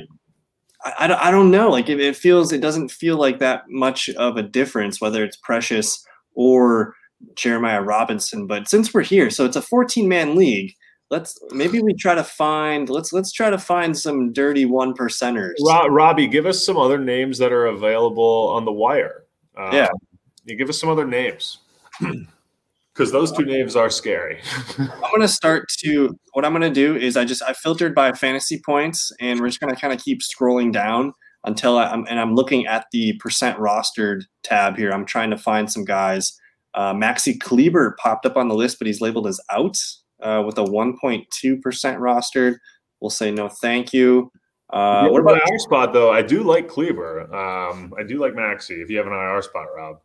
I, 0.84 1.28
I 1.28 1.30
don't 1.30 1.50
know. 1.50 1.70
Like 1.70 1.88
it, 1.88 2.00
it 2.00 2.16
feels, 2.16 2.52
it 2.52 2.60
doesn't 2.60 2.90
feel 2.90 3.16
like 3.16 3.38
that 3.38 3.64
much 3.68 4.08
of 4.10 4.36
a 4.36 4.42
difference 4.42 5.00
whether 5.00 5.24
it's 5.24 5.36
Precious 5.36 6.04
or 6.34 6.94
Jeremiah 7.36 7.82
Robinson. 7.82 8.46
But 8.46 8.68
since 8.68 8.92
we're 8.92 9.02
here, 9.02 9.30
so 9.30 9.44
it's 9.44 9.56
a 9.56 9.62
14 9.62 10.08
man 10.08 10.36
league 10.36 10.74
let's 11.12 11.38
maybe 11.50 11.80
we 11.80 11.92
try 11.92 12.14
to 12.14 12.24
find 12.24 12.88
let's 12.88 13.12
let's 13.12 13.30
try 13.30 13.50
to 13.50 13.58
find 13.58 13.96
some 13.96 14.32
dirty 14.32 14.64
one 14.64 14.94
percenters. 14.94 15.52
Robbie, 15.90 16.26
give 16.26 16.46
us 16.46 16.64
some 16.64 16.78
other 16.78 16.98
names 16.98 17.38
that 17.38 17.52
are 17.52 17.66
available 17.66 18.50
on 18.54 18.64
the 18.64 18.72
wire. 18.72 19.24
Um, 19.56 19.74
yeah, 19.74 19.90
you 20.44 20.56
give 20.56 20.70
us 20.70 20.80
some 20.80 20.88
other 20.88 21.06
names 21.06 21.58
because 22.00 23.12
those 23.12 23.30
two 23.30 23.44
names 23.44 23.76
are 23.76 23.90
scary. 23.90 24.40
I'm 24.78 25.10
gonna 25.12 25.28
start 25.28 25.68
to 25.80 26.18
what 26.32 26.46
I'm 26.46 26.52
gonna 26.52 26.70
do 26.70 26.96
is 26.96 27.16
I 27.18 27.26
just 27.26 27.42
I 27.42 27.52
filtered 27.52 27.94
by 27.94 28.12
fantasy 28.12 28.60
points 28.64 29.12
and 29.20 29.38
we're 29.38 29.48
just 29.48 29.60
gonna 29.60 29.76
kind 29.76 29.92
of 29.92 30.00
keep 30.00 30.20
scrolling 30.22 30.72
down 30.72 31.12
until 31.44 31.76
I, 31.76 31.92
am 31.92 32.06
and 32.08 32.18
I'm 32.18 32.34
looking 32.34 32.66
at 32.66 32.86
the 32.90 33.12
percent 33.20 33.58
rostered 33.58 34.22
tab 34.42 34.78
here. 34.78 34.90
I'm 34.90 35.04
trying 35.04 35.30
to 35.30 35.38
find 35.38 35.70
some 35.70 35.84
guys. 35.84 36.32
Uh, 36.72 36.94
Maxi 36.94 37.38
Kleber 37.38 37.98
popped 37.98 38.24
up 38.24 38.38
on 38.38 38.48
the 38.48 38.54
list, 38.54 38.78
but 38.78 38.86
he's 38.86 39.02
labeled 39.02 39.26
as 39.26 39.38
out 39.50 39.76
uh, 40.22 40.42
with 40.44 40.58
a 40.58 40.64
1.2% 40.64 41.26
rostered. 41.28 42.56
We'll 43.00 43.10
say 43.10 43.30
no, 43.30 43.48
thank 43.48 43.92
you. 43.92 44.30
Uh, 44.72 45.08
what 45.08 45.20
about 45.20 45.36
IR 45.36 45.58
spot 45.58 45.92
though? 45.92 46.10
I 46.10 46.22
do 46.22 46.42
like 46.42 46.68
Kleber. 46.68 47.32
Um, 47.34 47.92
I 47.98 48.02
do 48.02 48.18
like 48.18 48.32
Maxi. 48.32 48.82
If 48.82 48.88
you 48.88 48.96
have 48.96 49.06
an 49.06 49.12
IR 49.12 49.42
spot, 49.42 49.66
Rob. 49.76 50.00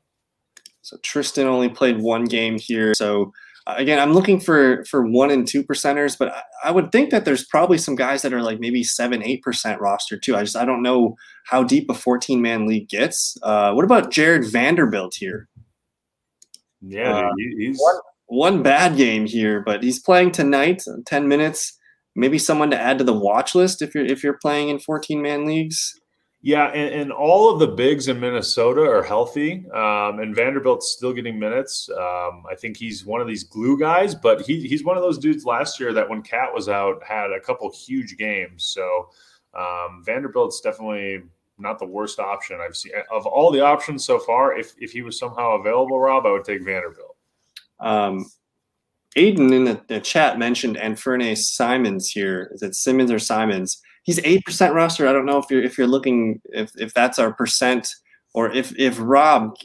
So 0.82 0.97
Tristan 1.03 1.47
only 1.47 1.70
played 1.70 1.99
one 1.99 2.26
game 2.26 2.57
here. 2.59 2.93
So 2.93 3.32
uh, 3.65 3.76
again, 3.78 3.99
I'm 3.99 4.13
looking 4.13 4.39
for 4.39 4.84
for 4.86 5.05
one 5.05 5.32
and 5.32 5.47
two 5.47 5.63
percenters, 5.63 6.18
but 6.18 6.30
I, 6.30 6.41
I, 6.65 6.72
would 6.72 6.91
think 6.91 7.11
that 7.11 7.26
there's 7.26 7.45
probably 7.45 7.78
some 7.78 7.95
guys 7.95 8.22
that 8.22 8.34
are 8.34 8.41
like 8.41 8.59
maybe 8.59 8.84
seven, 8.84 9.24
eight 9.24 9.41
percent 9.41 9.80
roster 9.82 10.18
too. 10.18 10.36
I 10.36 10.43
just 10.43 10.55
I 10.55 10.65
don't 10.65 10.82
know 10.82 11.15
how 11.45 11.63
deep 11.63 11.89
a 11.89 11.93
14 11.93 12.41
man 12.41 12.65
league 12.65 12.89
gets. 12.89 13.38
Uh, 13.43 13.74
what 13.74 13.86
about 13.86 14.11
Jarred 14.11 14.45
Vanderbilt 14.45 15.15
here? 15.15 15.49
Yeah, 16.82 17.20
uh, 17.20 17.30
he's 17.57 17.78
one, 17.78 17.99
one 18.28 18.61
bad 18.61 18.97
game 18.97 19.25
here, 19.25 19.61
but 19.61 19.84
he's 19.84 19.99
playing 19.99 20.32
tonight, 20.32 20.84
10 21.05 21.28
minutes. 21.28 21.78
Maybe 22.15 22.38
someone 22.38 22.71
to 22.71 22.80
add 22.80 22.97
to 22.97 23.03
the 23.03 23.13
watch 23.13 23.55
list 23.55 23.82
if 23.82 23.93
you're 23.93 24.05
if 24.05 24.23
you're 24.23 24.39
playing 24.41 24.69
in 24.69 24.80
14 24.80 25.21
man 25.21 25.45
leagues. 25.45 25.99
Yeah, 26.41 26.67
and, 26.67 26.93
and, 26.93 27.11
all 27.11 27.51
of 27.51 27.59
the 27.59 27.67
bigs 27.67 28.07
in 28.07 28.19
Minnesota 28.19 28.82
are 28.82 29.01
healthy, 29.01 29.65
um, 29.73 30.19
and 30.19 30.36
Vanderbilt's 30.36 30.91
still 30.91 31.11
getting 31.11 31.39
minutes. 31.39 31.89
Um, 31.89 32.43
I 32.49 32.55
think 32.55 32.78
he's 32.78 33.03
one 33.05 33.21
of 33.21 33.28
these 33.28 33.43
glue 33.43 33.78
guys, 33.78 34.13
but 34.13 34.41
he, 34.41 34.67
he's 34.67 34.84
one 34.84 34.95
of 34.95 35.03
those 35.03 35.17
dudes 35.17 35.45
last 35.45 35.80
year 35.80 35.93
that 35.93 36.07
when 36.07 36.21
KAT 36.21 36.53
was 36.53 36.69
out 36.69 37.03
had 37.03 37.32
a 37.32 37.39
couple 37.39 37.69
huge 37.71 38.17
games. 38.17 38.65
So 38.65 39.09
um, 39.57 40.03
Vanderbilt's 40.05 40.61
definitely 40.61 41.23
not 41.57 41.80
the 41.80 41.86
worst 41.86 42.19
option 42.19 42.59
I've 42.61 42.78
seen 42.78 42.93
of 43.11 43.25
all 43.25 43.51
the 43.51 43.61
options 43.61 44.05
so 44.05 44.19
far. 44.19 44.57
If 44.57 44.73
if 44.78 44.91
he 44.91 45.01
was 45.01 45.17
somehow 45.17 45.59
available, 45.59 45.99
Rob, 45.99 46.25
I 46.25 46.32
would 46.32 46.45
take 46.45 46.63
Vanderbilt. 46.63 47.07
Um, 47.80 48.25
Aiden 49.17 49.51
in 49.51 49.63
the, 49.63 49.82
the, 49.88 49.99
chat 49.99 50.38
mentioned 50.38 50.78
Anfernee 50.78 51.38
Simons 51.38 52.09
here. 52.09 52.51
Is 52.53 52.61
it 52.61 52.75
Simmons 52.75 53.11
or 53.11 53.19
Simons? 53.19 53.82
He's 54.03 54.19
eight 54.23 54.45
percent 54.45 54.73
roster. 54.73 55.07
I 55.07 55.13
don't 55.13 55.25
know 55.25 55.38
if 55.38 55.45
you're 55.49 55.63
if 55.63 55.78
you're 55.78 55.88
looking 55.88 56.39
if 56.45 56.71
if 56.75 56.93
that's 56.93 57.19
our 57.19 57.34
percent 57.34 57.88
or 58.34 58.51
if 58.51 58.78
if 58.78 58.97
Rob, 58.99 59.55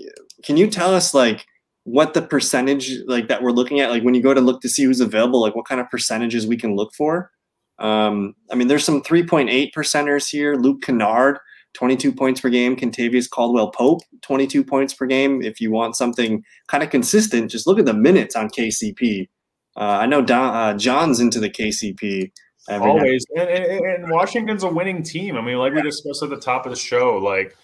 can 0.43 0.57
you 0.57 0.69
tell 0.69 0.95
us 0.95 1.15
like 1.15 1.45
what 1.85 2.15
the 2.15 2.23
percentage 2.23 2.91
like 3.07 3.29
that 3.29 3.43
we're 3.43 3.53
looking 3.53 3.81
at? 3.81 3.91
Like 3.91 4.03
when 4.03 4.15
you 4.15 4.23
go 4.23 4.35
to 4.35 4.41
look 4.41 4.63
to 4.63 4.69
see 4.69 4.85
who's 4.85 5.01
available, 5.01 5.41
like 5.41 5.55
what 5.55 5.67
kind 5.67 5.81
of 5.81 5.91
percentages 5.91 6.47
we 6.47 6.57
can 6.57 6.75
look 6.75 6.95
for? 6.95 7.31
Um, 7.79 8.35
I 8.51 8.55
mean, 8.55 8.69
there's 8.69 8.85
some 8.85 9.03
3.8 9.03 9.73
percenters 9.75 10.31
here. 10.31 10.55
Luke 10.55 10.83
Kennard 10.83 11.39
22 11.75 12.13
points 12.13 12.41
per 12.41 12.49
game. 12.49 12.77
Kentavious 12.77 13.29
Caldwell 13.29 13.71
Pope, 13.71 14.03
22 14.23 14.65
points 14.65 14.95
per 14.95 15.07
game. 15.07 15.43
If 15.43 15.61
you 15.61 15.71
want 15.71 15.97
something 15.97 16.45
kind 16.69 16.83
of 16.83 16.91
consistent, 16.91 17.51
just 17.51 17.67
look 17.67 17.79
at 17.79 17.87
the 17.87 17.95
minutes 17.95 18.37
on 18.37 18.49
KCP. 18.49 19.29
Uh, 19.77 19.81
I 19.81 20.07
know 20.07 20.23
Don, 20.23 20.55
uh, 20.55 20.79
John's 20.79 21.21
into 21.21 21.41
the 21.41 21.51
KCP. 21.51 22.31
Always. 22.69 23.25
And, 23.37 23.49
and, 23.49 23.85
and, 23.85 24.11
Washington's 24.11 24.63
a 24.63 24.69
winning 24.69 25.03
team. 25.03 25.37
I 25.37 25.41
mean, 25.41 25.57
like 25.57 25.73
we 25.73 25.83
discussed 25.83 26.23
at 26.23 26.31
the 26.31 26.37
top 26.37 26.65
of 26.65 26.71
the 26.71 26.77
show, 26.77 27.17
like, 27.17 27.57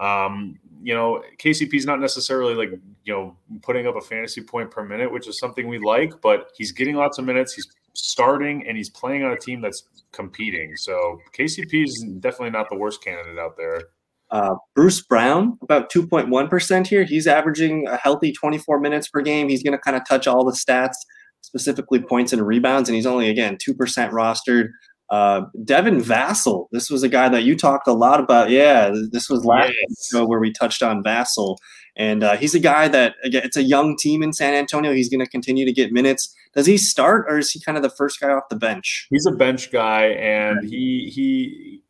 um, 0.00 0.58
you 0.82 0.94
know, 0.94 1.22
KCP's 1.38 1.84
not 1.84 2.00
necessarily 2.00 2.54
like, 2.54 2.70
you 3.04 3.12
know, 3.12 3.36
putting 3.62 3.86
up 3.86 3.96
a 3.96 4.00
fantasy 4.00 4.40
point 4.40 4.70
per 4.70 4.84
minute, 4.84 5.12
which 5.12 5.28
is 5.28 5.38
something 5.38 5.68
we 5.68 5.78
like, 5.78 6.20
but 6.22 6.52
he's 6.56 6.72
getting 6.72 6.96
lots 6.96 7.18
of 7.18 7.24
minutes. 7.24 7.54
He's 7.54 7.66
starting 7.96 8.66
and 8.66 8.76
he's 8.76 8.90
playing 8.90 9.24
on 9.24 9.32
a 9.32 9.38
team 9.38 9.60
that's 9.60 9.84
competing. 10.12 10.76
So 10.76 11.18
KCP 11.36 11.84
is 11.84 12.04
definitely 12.20 12.50
not 12.50 12.68
the 12.70 12.76
worst 12.76 13.02
candidate 13.02 13.38
out 13.38 13.56
there. 13.56 13.82
Uh, 14.30 14.56
Bruce 14.74 15.02
Brown, 15.02 15.58
about 15.62 15.90
2.1% 15.92 16.86
here. 16.86 17.04
He's 17.04 17.26
averaging 17.26 17.86
a 17.86 17.96
healthy 17.96 18.32
24 18.32 18.80
minutes 18.80 19.08
per 19.08 19.20
game. 19.20 19.48
He's 19.48 19.62
going 19.62 19.72
to 19.72 19.78
kind 19.78 19.96
of 19.96 20.02
touch 20.08 20.26
all 20.26 20.44
the 20.44 20.52
stats, 20.52 20.96
specifically 21.42 22.00
points 22.00 22.32
and 22.32 22.44
rebounds, 22.44 22.88
and 22.88 22.96
he's 22.96 23.06
only, 23.06 23.30
again, 23.30 23.56
2% 23.56 23.76
rostered. 24.10 24.68
Uh, 25.10 25.42
Devin 25.64 26.00
Vassell, 26.00 26.66
this 26.72 26.90
was 26.90 27.04
a 27.04 27.08
guy 27.08 27.28
that 27.28 27.44
you 27.44 27.56
talked 27.56 27.86
a 27.86 27.92
lot 27.92 28.18
about. 28.18 28.50
Yeah, 28.50 28.92
this 29.12 29.30
was 29.30 29.44
last 29.44 29.72
yes. 29.88 30.08
show 30.10 30.26
where 30.26 30.40
we 30.40 30.52
touched 30.52 30.82
on 30.82 31.04
Vassell. 31.04 31.56
And 31.96 32.24
uh, 32.24 32.36
he's 32.36 32.54
a 32.54 32.60
guy 32.60 32.88
that, 32.88 33.14
again, 33.22 33.42
it's 33.44 33.56
a 33.56 33.62
young 33.62 33.96
team 33.96 34.22
in 34.22 34.32
San 34.32 34.54
Antonio. 34.54 34.92
He's 34.92 35.08
going 35.08 35.24
to 35.24 35.30
continue 35.30 35.64
to 35.64 35.72
get 35.72 35.92
minutes 35.92 36.34
does 36.56 36.66
he 36.66 36.78
start 36.78 37.26
or 37.28 37.38
is 37.38 37.52
he 37.52 37.60
kind 37.60 37.76
of 37.76 37.82
the 37.82 37.90
first 37.90 38.18
guy 38.18 38.30
off 38.30 38.48
the 38.48 38.56
bench? 38.56 39.06
He's 39.10 39.26
a 39.26 39.30
bench 39.30 39.70
guy, 39.70 40.06
and 40.06 40.66
he 40.66 41.10
he 41.14 41.82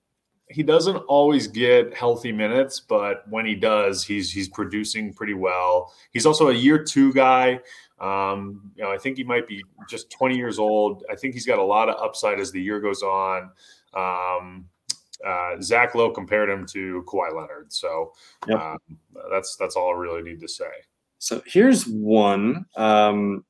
he 0.51 0.65
doesn't 0.65 0.97
always 0.97 1.47
get 1.47 1.95
healthy 1.95 2.33
minutes, 2.33 2.81
but 2.81 3.23
when 3.31 3.47
he 3.47 3.55
does, 3.55 4.05
he's 4.05 4.33
he's 4.33 4.49
producing 4.49 5.15
pretty 5.15 5.35
well. 5.35 5.95
He's 6.13 6.27
also 6.27 6.49
a 6.49 6.53
year 6.53 6.83
two 6.83 7.13
guy. 7.13 7.61
Um, 8.01 8.73
you 8.75 8.83
know, 8.83 8.91
I 8.91 8.99
think 8.99 9.17
he 9.17 9.25
might 9.25 9.47
be 9.47 9.65
just 9.89 10.11
20 10.11 10.37
years 10.37 10.59
old. 10.59 11.05
I 11.11 11.15
think 11.15 11.33
he's 11.33 11.47
got 11.47 11.59
a 11.59 11.65
lot 11.65 11.89
of 11.89 11.95
upside 12.03 12.41
as 12.41 12.51
the 12.51 12.61
year 12.61 12.81
goes 12.81 13.03
on. 13.03 13.51
Um, 13.95 14.67
uh, 15.25 15.61
Zach 15.63 15.95
Lowe 15.95 16.11
compared 16.11 16.51
him 16.51 16.67
to 16.73 17.05
Kawhi 17.07 17.35
Leonard, 17.35 17.73
so 17.73 18.13
yep. 18.49 18.61
um, 18.61 18.79
that's 19.31 19.55
that's 19.57 19.77
all 19.77 19.95
I 19.95 19.97
really 19.97 20.23
need 20.23 20.41
to 20.41 20.49
say. 20.49 20.71
So 21.19 21.41
here's 21.47 21.87
one. 21.87 22.67
Um, 22.77 23.45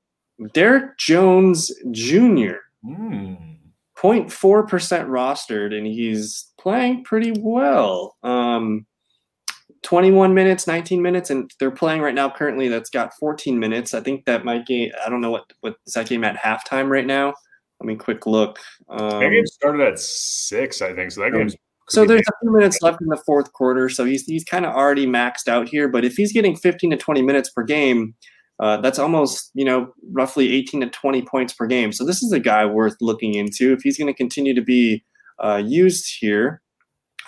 Derrick 0.52 0.98
Jones 0.98 1.70
Jr. 1.90 2.56
Mm. 2.84 3.56
0.4% 3.96 4.28
rostered, 5.08 5.76
and 5.76 5.86
he's 5.86 6.52
playing 6.60 7.02
pretty 7.04 7.32
well. 7.38 8.16
Um, 8.22 8.86
21 9.82 10.34
minutes, 10.34 10.66
19 10.66 11.00
minutes, 11.00 11.30
and 11.30 11.50
they're 11.58 11.70
playing 11.70 12.02
right 12.02 12.14
now 12.14 12.28
currently 12.28 12.68
that's 12.68 12.90
got 12.90 13.14
14 13.18 13.58
minutes. 13.58 13.94
I 13.94 14.00
think 14.00 14.24
that 14.26 14.44
might 14.44 14.66
game, 14.66 14.90
I 15.04 15.08
don't 15.08 15.20
know 15.20 15.30
what, 15.30 15.50
what 15.60 15.76
is 15.86 15.94
that 15.94 16.08
game 16.08 16.24
at 16.24 16.36
halftime 16.36 16.88
right 16.88 17.06
now? 17.06 17.34
Let 17.80 17.86
me 17.86 17.96
quick 17.96 18.26
look. 18.26 18.58
Um, 18.88 19.20
that 19.20 19.30
game 19.30 19.46
started 19.46 19.86
at 19.86 19.98
six, 19.98 20.82
I 20.82 20.94
think. 20.94 21.12
So 21.12 21.22
that 21.22 21.32
game's 21.32 21.56
so 21.88 22.04
there's 22.04 22.22
a 22.22 22.32
few 22.42 22.52
minutes 22.52 22.82
left 22.82 23.00
in 23.00 23.06
the 23.06 23.22
fourth 23.24 23.52
quarter, 23.52 23.88
so 23.88 24.04
he's 24.04 24.24
he's 24.24 24.44
kind 24.44 24.66
of 24.66 24.74
already 24.74 25.06
maxed 25.06 25.46
out 25.46 25.68
here. 25.68 25.88
But 25.88 26.04
if 26.04 26.16
he's 26.16 26.32
getting 26.32 26.56
15 26.56 26.90
to 26.90 26.96
20 26.96 27.22
minutes 27.22 27.50
per 27.50 27.62
game, 27.62 28.14
uh, 28.58 28.78
that's 28.78 28.98
almost 28.98 29.50
you 29.54 29.64
know 29.64 29.92
roughly 30.12 30.52
18 30.52 30.82
to 30.82 30.88
20 30.88 31.22
points 31.22 31.52
per 31.52 31.66
game. 31.66 31.92
So 31.92 32.04
this 32.04 32.22
is 32.22 32.32
a 32.32 32.40
guy 32.40 32.64
worth 32.64 32.96
looking 33.00 33.34
into 33.34 33.72
if 33.72 33.82
he's 33.82 33.98
going 33.98 34.12
to 34.12 34.16
continue 34.16 34.54
to 34.54 34.62
be 34.62 35.04
uh, 35.42 35.62
used 35.64 36.16
here. 36.18 36.62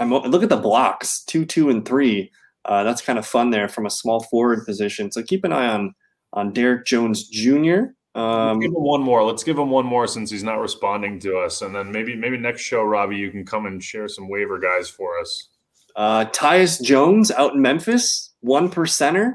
I'm, 0.01 0.11
look 0.11 0.43
at 0.43 0.49
the 0.49 0.57
blocks, 0.57 1.24
two, 1.24 1.45
two, 1.45 1.70
and 1.70 1.85
three. 1.85 2.31
Uh, 2.64 2.85
that's 2.85 3.03
kind 3.03 3.18
of 3.18 3.26
fun 3.26 3.51
there 3.51 3.68
from 3.68 3.87
a 3.87 3.91
small 3.91 4.22
forward 4.24 4.64
position. 4.64 5.11
So 5.11 5.22
keep 5.22 5.45
an 5.45 5.53
eye 5.53 5.68
on 5.68 5.95
on 6.33 6.53
Derrick 6.53 6.87
Jones 6.87 7.29
Jr. 7.29 7.95
Um, 8.14 8.59
give 8.59 8.70
him 8.70 8.83
one 8.83 9.03
more. 9.03 9.22
Let's 9.22 9.45
give 9.45 9.59
him 9.59 9.70
one 9.70 9.87
more 9.87 10.07
since 10.07 10.31
he's 10.31 10.43
not 10.43 10.61
responding 10.61 11.20
to 11.20 11.39
us, 11.39 11.62
and 11.62 11.74
then 11.74 11.93
maybe 11.93 12.16
maybe 12.16 12.37
next 12.37 12.62
show, 12.62 12.83
Robbie, 12.83 13.16
you 13.16 13.31
can 13.31 13.45
come 13.45 13.66
and 13.66 13.83
share 13.83 14.09
some 14.09 14.29
waiver 14.29 14.59
guys 14.59 14.89
for 14.89 15.18
us. 15.20 15.51
Uh, 15.95 16.24
Tyus 16.26 16.83
Jones 16.83 17.31
out 17.31 17.55
in 17.55 17.62
Memphis, 17.62 18.35
one 18.41 18.70
percenter. 18.70 19.35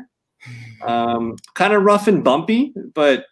Um, 0.81 1.37
kind 1.53 1.73
of 1.73 1.83
rough 1.83 2.07
and 2.07 2.23
bumpy, 2.23 2.73
but 2.93 3.25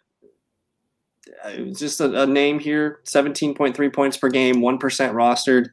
uh, 1.44 1.52
just 1.74 2.00
a, 2.00 2.22
a 2.22 2.26
name 2.26 2.58
here. 2.58 3.00
Seventeen 3.04 3.54
point 3.54 3.76
three 3.76 3.90
points 3.90 4.16
per 4.16 4.28
game, 4.28 4.60
one 4.60 4.78
percent 4.78 5.14
rostered. 5.14 5.68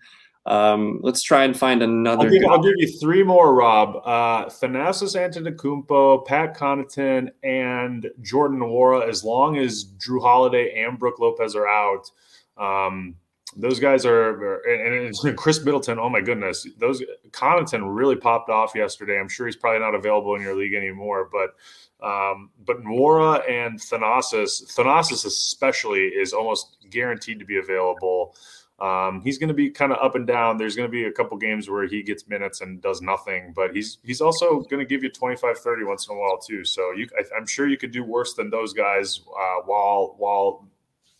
Um, 0.46 1.00
let's 1.04 1.22
try 1.22 1.44
and 1.44 1.58
find 1.58 1.84
another. 1.84 2.26
I'll 2.26 2.32
give, 2.32 2.44
I'll 2.50 2.64
give, 2.64 2.74
you 2.78 2.88
three 3.00 3.24
more, 3.24 3.54
Rob. 3.54 3.98
Uh, 4.04 4.46
Thanasis 4.46 5.16
Antetokounmpo, 5.16 6.26
Pat 6.26 6.58
Connaughton, 6.58 7.30
and 7.44 8.10
Jordan 8.22 8.60
Nwora. 8.60 9.08
As 9.08 9.24
long 9.24 9.58
as 9.58 9.86
Jrue 9.98 10.22
Holiday 10.22 10.82
and 10.84 10.98
Brook 10.98 11.20
Lopez 11.20 11.56
are 11.56 11.68
out, 11.68 12.10
um, 12.58 13.16
those 13.56 13.80
guys 13.80 14.06
are. 14.06 14.60
And, 14.62 15.16
and 15.26 15.38
Khris 15.38 15.64
Middleton. 15.64 16.00
Oh 16.00 16.10
my 16.10 16.22
goodness, 16.22 16.68
those 16.78 17.04
Connaughton 17.32 17.82
really 17.84 18.16
popped 18.16 18.50
off 18.50 18.74
yesterday. 18.76 19.20
I'm 19.20 19.30
sure 19.30 19.45
he's 19.45 19.56
probably 19.56 19.80
not 19.80 19.95
available 19.95 20.36
in 20.36 20.41
your 20.41 20.56
league 20.56 20.74
anymore, 20.74 21.30
but. 21.32 21.56
Um, 22.02 22.52
but 22.66 22.82
Nwora 22.82 23.41
and 23.52 23.78
Thanasis, 23.78 24.74
Thanasis 24.74 25.26
especially, 25.26 26.06
is 26.06 26.32
almost 26.32 26.78
guaranteed 26.89 27.39
to 27.39 27.45
be 27.45 27.58
available. 27.58 28.38
Um, 28.80 29.22
he's 29.22 29.38
going 29.38 29.50
to 29.50 29.54
be 29.54 29.70
kind 29.70 29.91
of 29.91 29.97
up 30.02 30.16
and 30.16 30.26
down. 30.26 30.58
There's 30.58 30.76
going 30.76 30.88
to 30.88 30.91
be 30.91 31.06
a 31.06 31.12
couple 31.12 31.38
games 31.38 31.70
where 31.70 31.86
he 31.86 32.02
gets 32.02 32.28
minutes 32.28 32.62
and 32.62 32.82
does 32.82 33.02
nothing, 33.02 33.52
but 33.54 33.76
he's 33.76 33.97
he's 34.04 34.22
also 34.22 34.62
going 34.62 34.80
to 34.80 34.86
give 34.86 35.04
you 35.04 35.10
25, 35.10 35.58
30 35.58 35.84
once 35.84 36.08
in 36.08 36.16
a 36.16 36.20
while 36.20 36.38
too. 36.38 36.64
So 36.64 36.91
you, 36.91 37.08
I, 37.18 37.38
am 37.38 37.45
sure 37.45 37.68
you 37.68 37.78
could 37.78 37.91
do 37.91 38.04
worse 38.04 38.36
than 38.36 38.50
those 38.50 38.72
guys 38.72 39.22
uh, 39.28 39.62
while 39.66 40.16
while 40.18 40.68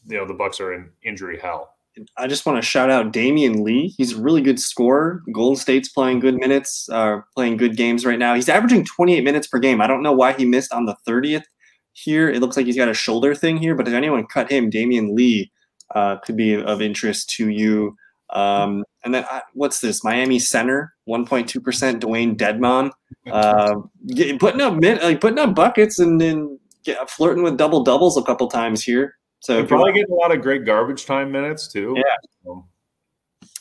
you 0.08 0.18
know 0.18 0.26
the 0.26 0.34
Bucks 0.34 0.62
are 0.62 0.74
in 0.74 0.90
injury 1.04 1.38
hell. 1.38 1.76
I 2.18 2.28
just 2.28 2.46
want 2.46 2.58
to 2.58 2.68
shout 2.68 2.90
out 2.90 3.14
Damion 3.14 3.64
Lee. 3.64 3.94
He's 3.98 4.14
a 4.14 4.22
really 4.22 4.42
good 4.42 4.60
scorer. 4.60 5.22
Golden 5.34 5.56
State's 5.56 5.90
playing 5.90 6.20
good 6.20 6.36
minutes, 6.36 6.88
uh, 6.92 7.20
playing 7.36 7.58
good 7.58 7.76
games 7.76 8.06
right 8.06 8.20
now. 8.20 8.36
He's 8.36 8.50
averaging 8.50 8.86
28 8.86 9.24
minutes 9.24 9.48
per 9.48 9.60
game. 9.60 9.82
I 9.82 9.88
don't 9.88 10.04
know 10.04 10.12
why 10.12 10.34
he 10.34 10.46
missed 10.46 10.74
on 10.74 10.86
the 10.86 10.96
30th 11.08 11.44
here. 11.94 12.30
It 12.30 12.40
looks 12.40 12.58
like 12.58 12.66
he's 12.66 12.78
got 12.78 12.90
a 12.90 12.94
shoulder 12.94 13.36
thing 13.36 13.58
here, 13.58 13.76
but 13.76 13.88
if 13.88 13.94
anyone 13.94 14.26
cut 14.28 14.52
him, 14.52 14.70
Damion 14.70 15.16
Lee 15.16 15.52
uh, 15.96 16.18
could 16.18 16.38
be 16.38 16.56
of 16.56 16.82
interest 16.82 17.30
to 17.32 17.50
you. 17.50 17.96
Um, 18.32 18.84
and 19.04 19.14
then 19.14 19.26
uh, 19.32 19.42
what's 19.54 19.80
this? 19.80 20.04
Miami 20.04 20.40
center, 20.40 20.94
1.2 21.08 21.64
percent. 21.64 22.04
Dewayne 22.04 22.38
Dedmon, 22.38 22.92
uh, 23.32 23.76
putting 24.40 24.62
up 24.62 24.82
like 24.82 25.20
putting 25.20 25.40
up 25.40 25.56
buckets 25.56 26.00
and 26.00 26.22
then 26.22 26.60
flirting 27.08 27.44
with 27.44 27.58
double 27.58 27.84
doubles 27.84 28.18
a 28.18 28.24
couple 28.24 28.48
times 28.48 28.84
here. 28.84 29.16
So 29.42 29.66
probably 29.66 29.94
getting 29.94 30.12
a 30.12 30.16
lot 30.16 30.34
of 30.34 30.42
great 30.42 30.66
garbage 30.66 31.06
time 31.06 31.32
minutes 31.32 31.68
too. 31.68 31.96
Yeah. 31.96 32.54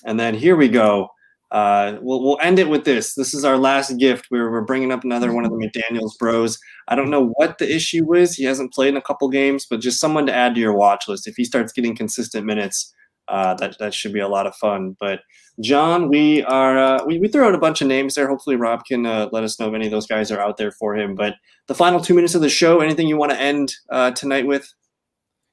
And 0.04 0.18
then 0.18 0.34
here 0.34 0.56
we 0.56 0.68
go 0.68 1.10
uh, 1.50 1.98
we'll, 2.02 2.22
we'll 2.22 2.38
end 2.42 2.58
it 2.58 2.68
with 2.68 2.84
this. 2.84 3.14
This 3.14 3.32
is 3.32 3.44
our 3.44 3.56
last 3.56 3.96
gift. 3.98 4.26
We're, 4.30 4.50
we're 4.50 4.62
bringing 4.62 4.92
up 4.92 5.04
another 5.04 5.32
one 5.32 5.44
of 5.44 5.50
the 5.50 5.56
McDaniels 5.56 6.18
bros. 6.18 6.58
I 6.88 6.94
don't 6.94 7.10
know 7.10 7.28
what 7.34 7.58
the 7.58 7.74
issue 7.74 8.14
is. 8.14 8.34
He 8.34 8.44
hasn't 8.44 8.72
played 8.72 8.90
in 8.90 8.96
a 8.96 9.02
couple 9.02 9.28
games, 9.28 9.66
but 9.68 9.80
just 9.80 10.00
someone 10.00 10.26
to 10.26 10.34
add 10.34 10.54
to 10.54 10.60
your 10.60 10.74
watch 10.74 11.08
list. 11.08 11.26
If 11.26 11.36
he 11.36 11.44
starts 11.44 11.72
getting 11.72 11.96
consistent 11.96 12.44
minutes, 12.44 12.94
uh, 13.28 13.54
that, 13.54 13.78
that 13.78 13.94
should 13.94 14.12
be 14.12 14.20
a 14.20 14.28
lot 14.28 14.46
of 14.46 14.54
fun. 14.56 14.96
But 15.00 15.20
John, 15.60 16.08
we 16.08 16.42
are 16.44 16.78
uh, 16.78 17.04
we, 17.04 17.18
we 17.18 17.28
threw 17.28 17.44
out 17.44 17.54
a 17.54 17.58
bunch 17.58 17.80
of 17.80 17.88
names 17.88 18.14
there. 18.14 18.28
Hopefully, 18.28 18.56
Rob 18.56 18.84
can 18.84 19.06
uh, 19.06 19.28
let 19.32 19.42
us 19.44 19.58
know 19.58 19.68
if 19.68 19.74
any 19.74 19.86
of 19.86 19.90
those 19.90 20.06
guys 20.06 20.30
are 20.30 20.40
out 20.40 20.56
there 20.56 20.70
for 20.72 20.96
him. 20.96 21.14
But 21.14 21.34
the 21.66 21.74
final 21.74 22.00
two 22.00 22.14
minutes 22.14 22.34
of 22.34 22.42
the 22.42 22.48
show, 22.48 22.80
anything 22.80 23.08
you 23.08 23.16
want 23.16 23.32
to 23.32 23.40
end 23.40 23.74
uh, 23.90 24.12
tonight 24.12 24.46
with? 24.46 24.72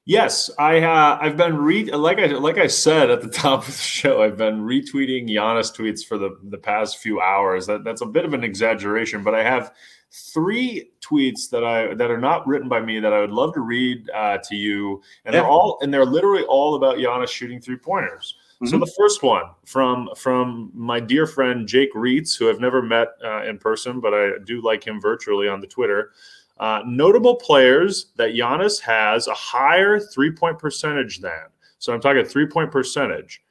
Yes, 0.08 0.48
I 0.56 0.82
uh, 0.82 1.18
I've 1.20 1.36
been 1.36 1.56
re 1.56 1.90
like 1.90 2.20
I 2.20 2.26
like 2.26 2.58
I 2.58 2.68
said 2.68 3.10
at 3.10 3.22
the 3.22 3.28
top 3.42 3.62
of 3.62 3.66
the 3.66 3.72
show. 3.72 4.22
I've 4.22 4.38
been 4.38 4.60
retweeting 4.60 5.28
Giannis 5.28 5.76
tweets 5.76 6.06
for 6.06 6.16
the 6.16 6.38
the 6.44 6.58
past 6.58 6.98
few 6.98 7.20
hours. 7.20 7.66
That 7.66 7.82
that's 7.82 8.02
a 8.02 8.06
bit 8.06 8.24
of 8.24 8.32
an 8.32 8.44
exaggeration, 8.44 9.24
but 9.24 9.34
I 9.34 9.42
have 9.42 9.74
three 10.12 10.92
tweets 11.00 11.50
that 11.50 11.64
I 11.64 11.92
that 11.94 12.08
are 12.08 12.20
not 12.20 12.46
written 12.46 12.68
by 12.68 12.80
me 12.80 13.00
that 13.00 13.12
I 13.12 13.20
would 13.20 13.32
love 13.32 13.52
to 13.54 13.60
read 13.60 14.08
uh, 14.14 14.38
to 14.44 14.54
you, 14.54 15.02
and 15.24 15.34
yeah. 15.34 15.40
they're 15.40 15.50
all 15.50 15.78
and 15.82 15.92
they're 15.92 16.06
literally 16.06 16.44
all 16.44 16.76
about 16.76 16.98
Giannis 16.98 17.30
shooting 17.30 17.60
three 17.60 17.76
pointers. 17.76 18.36
Mm-hmm. 18.62 18.68
So 18.68 18.78
the 18.78 18.92
first 18.96 19.24
one 19.24 19.44
from 19.64 20.08
from 20.16 20.70
my 20.72 21.00
dear 21.00 21.26
friend 21.26 21.66
Jake 21.66 21.92
Reitz, 21.94 22.38
who 22.38 22.48
I've 22.48 22.60
never 22.60 22.80
met 22.80 23.08
uh, 23.24 23.42
in 23.42 23.58
person, 23.58 23.98
but 23.98 24.14
I 24.14 24.30
do 24.44 24.62
like 24.62 24.86
him 24.86 25.00
virtually 25.00 25.48
on 25.48 25.60
the 25.60 25.66
Twitter. 25.66 26.12
Uh, 26.58 26.80
notable 26.86 27.36
players 27.36 28.12
that 28.16 28.30
Giannis 28.30 28.80
has 28.80 29.26
a 29.26 29.34
higher 29.34 30.00
three 30.00 30.30
point 30.30 30.58
percentage 30.58 31.20
than. 31.20 31.46
So 31.78 31.92
I'm 31.92 32.00
talking 32.00 32.24
three 32.24 32.46
point 32.46 32.70
percentage. 32.70 33.42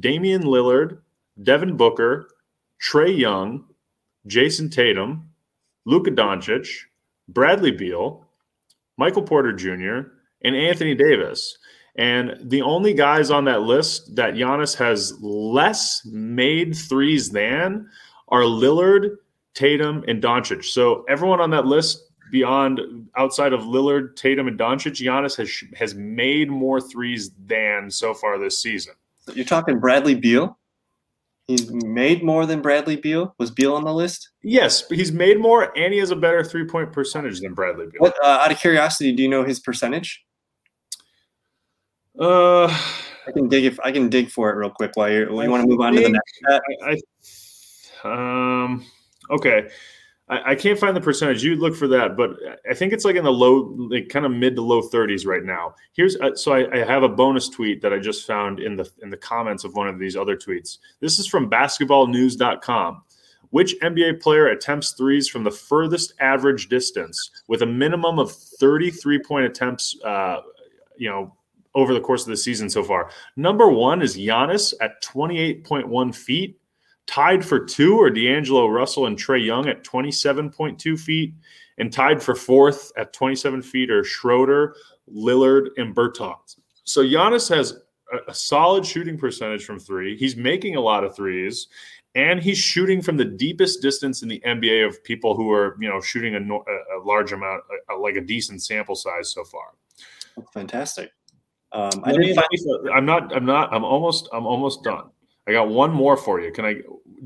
Damian 0.00 0.42
Lillard, 0.42 0.98
Devin 1.42 1.76
Booker, 1.76 2.28
Trae 2.82 3.16
Young, 3.16 3.64
Jayson 4.26 4.70
Tatum, 4.70 5.28
Luka 5.84 6.10
Doncic, 6.10 6.68
Bradley 7.28 7.70
Beal, 7.70 8.26
Michael 8.96 9.22
Porter 9.22 9.52
Jr., 9.52 10.08
and 10.42 10.56
Anthony 10.56 10.94
Davis. 10.94 11.58
And 11.96 12.36
the 12.42 12.62
only 12.62 12.92
guys 12.92 13.30
on 13.30 13.44
that 13.44 13.62
list 13.62 14.16
that 14.16 14.34
Giannis 14.34 14.76
has 14.76 15.14
less 15.20 16.04
made 16.06 16.74
threes 16.74 17.30
than 17.30 17.88
are 18.28 18.42
Lillard, 18.42 19.16
Tatum, 19.54 20.04
and 20.08 20.22
Doncic. 20.22 20.64
So 20.64 21.04
everyone 21.08 21.40
on 21.40 21.50
that 21.50 21.66
list 21.66 22.03
beyond 22.30 23.08
outside 23.16 23.52
of 23.52 23.62
Lillard, 23.62 24.16
Tatum, 24.16 24.48
and 24.48 24.58
Doncic, 24.58 24.92
Giannis 24.92 25.36
has 25.36 25.50
has 25.76 25.94
made 25.94 26.50
more 26.50 26.80
threes 26.80 27.30
than 27.46 27.90
so 27.90 28.14
far 28.14 28.38
this 28.38 28.60
season. 28.60 28.94
You're 29.32 29.44
talking 29.44 29.78
Bradley 29.78 30.14
Beal. 30.14 30.58
He's 31.46 31.70
made 31.70 32.22
more 32.22 32.46
than 32.46 32.62
Bradley 32.62 32.96
Beal. 32.96 33.34
Was 33.38 33.50
Beal 33.50 33.74
on 33.74 33.84
the 33.84 33.92
list? 33.92 34.30
Yes, 34.42 34.88
he's 34.88 35.12
made 35.12 35.38
more, 35.38 35.76
and 35.76 35.92
he 35.92 35.98
has 35.98 36.10
a 36.10 36.16
better 36.16 36.42
three 36.42 36.64
point 36.64 36.92
percentage 36.92 37.40
than 37.40 37.52
Bradley 37.52 37.86
Beal. 37.86 37.98
What, 37.98 38.14
uh, 38.22 38.38
out 38.42 38.50
of 38.50 38.58
curiosity, 38.58 39.12
do 39.12 39.22
you 39.22 39.28
know 39.28 39.44
his 39.44 39.60
percentage? 39.60 40.24
Uh, 42.18 42.66
I 43.26 43.32
can 43.32 43.48
dig 43.48 43.64
if 43.64 43.78
I 43.80 43.92
can 43.92 44.08
dig 44.08 44.30
for 44.30 44.50
it 44.50 44.54
real 44.54 44.70
quick 44.70 44.92
while 44.94 45.10
you 45.10 45.42
you 45.42 45.50
want 45.50 45.62
to 45.62 45.68
move 45.68 45.80
on 45.80 45.94
to 45.94 46.00
the 46.00 46.08
next. 46.08 46.40
I, 46.82 46.96
I, 48.04 48.62
um. 48.64 48.86
Okay. 49.30 49.68
I, 50.28 50.52
I, 50.52 50.54
can't 50.54 50.78
find 50.78 50.96
the 50.96 51.00
percentage. 51.00 51.44
You 51.44 51.56
look 51.56 51.76
for 51.76 51.86
that, 51.88 52.16
but 52.16 52.30
I 52.68 52.74
think 52.74 52.92
it's 52.92 53.04
like 53.04 53.16
in 53.16 53.24
the 53.24 53.32
low, 53.32 53.74
like 53.90 54.08
kind 54.08 54.24
of 54.24 54.32
mid 54.32 54.56
to 54.56 54.62
low 54.62 54.80
30s 54.80 55.26
right 55.26 55.44
now. 55.44 55.74
Here's 55.92 56.16
uh, 56.16 56.34
so 56.34 56.52
I, 56.52 56.80
I, 56.80 56.84
have 56.84 57.02
a 57.02 57.08
bonus 57.08 57.48
tweet 57.48 57.82
that 57.82 57.92
I 57.92 57.98
just 57.98 58.26
found 58.26 58.58
in 58.60 58.76
the 58.76 58.90
in 59.02 59.10
the 59.10 59.16
comments 59.16 59.64
of 59.64 59.74
one 59.74 59.88
of 59.88 59.98
these 59.98 60.16
other 60.16 60.36
tweets. 60.36 60.78
This 61.00 61.18
is 61.18 61.26
from 61.26 61.50
BasketballNews.com. 61.50 63.02
Which 63.50 63.76
NBA 63.82 64.20
player 64.20 64.48
attempts 64.48 64.92
threes 64.92 65.28
from 65.28 65.44
the 65.44 65.50
furthest 65.50 66.14
average 66.18 66.68
distance 66.68 67.30
with 67.46 67.62
a 67.62 67.66
minimum 67.66 68.18
of 68.18 68.32
33 68.32 69.20
point 69.22 69.44
attempts? 69.44 69.96
Uh, 70.02 70.40
you 70.96 71.08
know, 71.08 71.34
over 71.74 71.92
the 71.92 72.00
course 72.00 72.22
of 72.22 72.28
the 72.28 72.36
season 72.36 72.70
so 72.70 72.82
far. 72.82 73.10
Number 73.36 73.68
one 73.68 74.02
is 74.02 74.16
Giannis 74.16 74.74
at 74.80 75.02
28.1 75.02 76.14
feet. 76.14 76.58
Tied 77.06 77.44
for 77.44 77.64
two 77.64 78.00
are 78.00 78.10
D'Angelo 78.10 78.66
Russell 78.68 79.06
and 79.06 79.18
Trae 79.18 79.44
Young 79.44 79.68
at 79.68 79.84
27.2 79.84 80.98
feet. 80.98 81.34
And 81.78 81.92
tied 81.92 82.22
for 82.22 82.34
fourth 82.34 82.92
at 82.96 83.12
27 83.12 83.60
feet 83.62 83.90
are 83.90 84.04
Schroeder, 84.04 84.76
Lillard, 85.12 85.68
and 85.76 85.94
Bertans. 85.94 86.56
So 86.84 87.02
Giannis 87.02 87.48
has 87.54 87.72
a, 88.12 88.30
a 88.30 88.34
solid 88.34 88.86
shooting 88.86 89.18
percentage 89.18 89.64
from 89.64 89.80
three. 89.80 90.16
He's 90.16 90.36
making 90.36 90.76
a 90.76 90.80
lot 90.80 91.02
of 91.02 91.16
threes 91.16 91.66
and 92.14 92.40
he's 92.40 92.58
shooting 92.58 93.02
from 93.02 93.16
the 93.16 93.24
deepest 93.24 93.82
distance 93.82 94.22
in 94.22 94.28
the 94.28 94.40
NBA 94.46 94.86
of 94.86 95.02
people 95.02 95.34
who 95.34 95.50
are, 95.50 95.76
you 95.80 95.88
know, 95.88 96.00
shooting 96.00 96.36
a, 96.36 96.38
a 96.38 97.00
large 97.04 97.32
amount, 97.32 97.62
a, 97.90 97.94
like 97.94 98.16
a 98.16 98.20
decent 98.20 98.62
sample 98.62 98.94
size 98.94 99.32
so 99.32 99.44
far. 99.44 99.74
fantastic. 100.52 101.10
Um, 101.72 101.90
I 102.04 102.12
did 102.12 102.36
find- 102.36 102.90
I'm 102.94 103.04
not. 103.04 103.34
I'm 103.34 103.44
not. 103.44 103.74
I'm 103.74 103.82
almost. 103.82 104.28
I'm 104.32 104.46
almost 104.46 104.84
done. 104.84 105.10
I 105.46 105.52
got 105.52 105.68
one 105.68 105.92
more 105.92 106.16
for 106.16 106.40
you. 106.40 106.50
Can 106.52 106.64
I? 106.64 106.74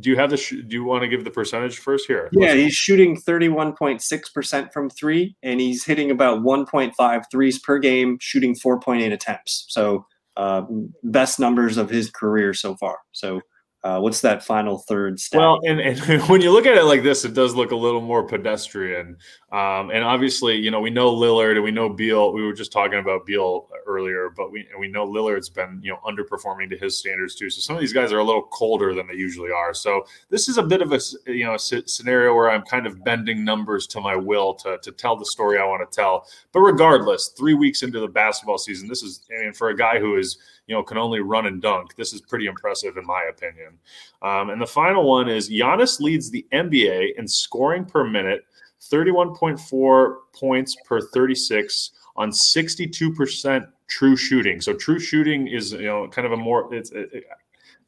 Do 0.01 0.11
you 0.11 0.17
have 0.17 0.31
the? 0.31 0.37
Sh- 0.37 0.63
do 0.67 0.77
you 0.77 0.85
want 0.85 1.03
to 1.03 1.09
give 1.09 1.25
the 1.25 1.31
percentage 1.31 1.79
first 1.79 2.07
here? 2.07 2.29
Yeah, 2.33 2.55
he's 2.55 2.75
shooting 2.75 3.17
31.6 3.17 4.35
percent 4.35 4.73
from 4.73 4.91
three, 4.91 5.37
and 5.43 5.61
he's 5.61 5.85
hitting 5.85 6.11
about 6.11 6.41
1.5 6.41 7.23
threes 7.31 7.59
per 7.59 7.79
game, 7.79 8.19
shooting 8.21 8.55
4.8 8.55 9.13
attempts. 9.13 9.67
So, 9.69 10.05
uh, 10.37 10.63
best 11.05 11.39
numbers 11.39 11.77
of 11.77 11.91
his 11.91 12.11
career 12.11 12.55
so 12.55 12.77
far. 12.77 12.99
So, 13.13 13.41
uh, 13.85 14.01
what's 14.01 14.21
that 14.23 14.43
final 14.43 14.79
third 14.79 15.21
step? 15.21 15.39
Well, 15.39 15.61
and, 15.65 15.81
and 15.81 16.23
when 16.29 16.41
you 16.41 16.51
look 16.51 16.67
at 16.67 16.77
it 16.77 16.83
like 16.85 17.05
this, 17.05 17.25
it 17.25 17.33
does 17.33 17.55
look 17.55 17.71
a 17.71 17.77
little 17.77 18.01
more 18.01 18.25
pedestrian. 18.25 19.17
Um, 19.53 19.91
and 19.91 20.03
obviously, 20.03 20.57
you 20.57 20.71
know, 20.71 20.81
we 20.81 20.91
know 20.91 21.15
Lillard 21.15 21.55
and 21.55 21.63
we 21.63 21.71
know 21.71 21.89
Beal. 21.89 22.33
We 22.33 22.43
were 22.43 22.53
just 22.53 22.73
talking 22.73 22.99
about 22.99 23.25
Beal 23.25 23.69
earlier, 23.87 24.31
but 24.37 24.51
we 24.51 24.67
we 24.79 24.89
know 24.89 25.07
Lillard's 25.07 25.49
been 25.49 25.81
you 25.83 25.93
know 25.93 25.99
underperforming 26.05 26.69
to 26.71 26.77
his 26.77 26.99
standards 26.99 27.37
too. 27.37 27.49
So 27.51 27.61
some 27.61 27.77
of 27.77 27.81
these 27.81 27.93
guys 27.93 28.13
are 28.13 28.19
a 28.19 28.25
little 28.25 28.43
colder 28.43 28.95
than 28.95 29.07
they 29.07 29.15
usually 29.15 29.53
are. 29.53 29.73
So 29.73 30.05
this 30.29 30.49
is 30.49 30.59
a 30.59 30.63
bit 30.63 30.83
of 30.83 30.93
a 30.93 31.01
you 31.27 31.45
know 31.45 31.55
a 31.55 31.59
scenario 31.59 32.35
where 32.35 32.51
I'm 32.51 32.63
kind 32.63 32.87
of 32.87 33.03
bending 33.05 33.45
numbers 33.45 33.87
to 33.89 34.01
my 34.01 34.17
will 34.17 34.55
to 34.55 34.79
to 34.83 34.91
tell 34.91 35.17
the 35.17 35.27
story 35.27 35.59
I 35.59 35.65
want 35.65 35.89
to 35.89 35.97
tell. 35.97 36.27
But 36.53 36.61
regardless, 36.61 37.29
three 37.29 37.55
weeks 37.55 37.85
into 37.85 38.01
the 38.01 38.09
basketball 38.09 38.59
season, 38.59 38.89
this 38.89 39.05
is 39.05 39.25
I 39.35 39.45
mean 39.45 39.53
for 39.53 39.69
a 39.69 39.77
guy 39.77 40.01
who 40.01 40.17
is 40.17 40.37
you 40.69 40.75
know 40.75 40.83
can 40.83 40.99
only 40.99 41.21
run 41.21 41.47
and 41.47 41.61
dunk, 41.61 41.97
this 41.97 42.13
is 42.13 42.21
pretty 42.21 42.47
impressive 42.47 42.97
in 42.97 43.07
my 43.07 43.29
opinion. 43.31 43.79
Um, 44.23 44.51
and 44.51 44.61
the 44.61 44.67
final 44.67 45.09
one 45.09 45.29
is 45.29 45.51
Giannis 45.51 45.99
leads 46.01 46.31
the 46.31 46.47
NBA 46.53 47.19
in 47.19 47.27
scoring 47.27 47.85
per 47.85 48.05
minute 48.05 48.45
31.4 48.81 50.17
points 50.35 50.77
per 50.87 51.01
36 51.01 51.91
on 52.17 52.31
62% 52.31 53.67
true 53.89 54.17
shooting. 54.17 54.61
So 54.61 54.75
true 54.75 54.99
shooting 54.99 55.49
is 55.49 55.73
you 55.73 55.87
know 55.87 56.07
kind 56.09 56.27
of 56.27 56.33
a 56.33 56.37
more 56.37 56.73
it's 56.73 56.91
it, 56.91 57.09
it, 57.13 57.25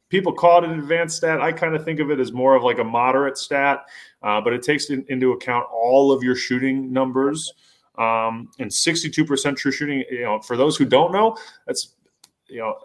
people 0.09 0.33
call 0.33 0.63
it 0.63 0.69
an 0.69 0.77
advanced 0.79 1.17
stat. 1.17 1.41
I 1.41 1.51
kind 1.51 1.75
of 1.75 1.85
think 1.85 1.99
of 1.99 2.11
it 2.11 2.19
as 2.19 2.31
more 2.31 2.55
of 2.55 2.63
like 2.63 2.79
a 2.79 2.83
moderate 2.83 3.37
stat, 3.37 3.85
uh, 4.23 4.41
but 4.41 4.53
it 4.53 4.63
takes 4.63 4.89
in, 4.89 5.05
into 5.07 5.31
account 5.31 5.65
all 5.71 6.11
of 6.11 6.23
your 6.23 6.35
shooting 6.35 6.91
numbers. 6.91 7.53
Um, 7.97 8.49
and 8.57 8.71
62% 8.71 9.57
true 9.57 9.71
shooting. 9.71 10.03
You 10.09 10.23
know, 10.23 10.39
for 10.39 10.55
those 10.55 10.77
who 10.77 10.85
don't 10.85 11.11
know, 11.11 11.37
that's 11.67 11.93
you 12.51 12.59
know 12.59 12.75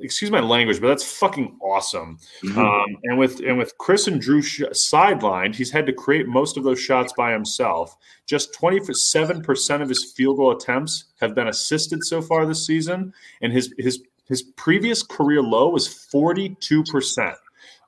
excuse 0.00 0.30
my 0.30 0.40
language, 0.40 0.80
but 0.80 0.88
that's 0.88 1.04
fucking 1.18 1.56
awesome. 1.60 2.18
Mm-hmm. 2.42 2.58
Um, 2.58 2.96
and 3.04 3.18
with 3.18 3.40
and 3.40 3.58
with 3.58 3.76
Khris 3.78 4.06
and 4.06 4.20
Jrue 4.20 4.42
sh- 4.42 4.62
sidelined, 4.72 5.54
he's 5.54 5.70
had 5.70 5.86
to 5.86 5.92
create 5.92 6.26
most 6.26 6.56
of 6.56 6.64
those 6.64 6.80
shots 6.80 7.12
by 7.16 7.32
himself. 7.32 7.96
Just 8.26 8.54
twenty 8.54 8.80
seven 8.92 9.42
percent 9.42 9.82
of 9.82 9.88
his 9.88 10.12
field 10.16 10.38
goal 10.38 10.56
attempts 10.56 11.04
have 11.20 11.34
been 11.34 11.48
assisted 11.48 12.04
so 12.04 12.20
far 12.20 12.46
this 12.46 12.66
season, 12.66 13.12
and 13.42 13.52
his 13.52 13.72
his 13.78 14.02
his 14.26 14.42
previous 14.42 15.02
career 15.02 15.42
low 15.42 15.68
was 15.68 15.86
forty 15.86 16.56
two 16.60 16.82
percent. 16.84 17.36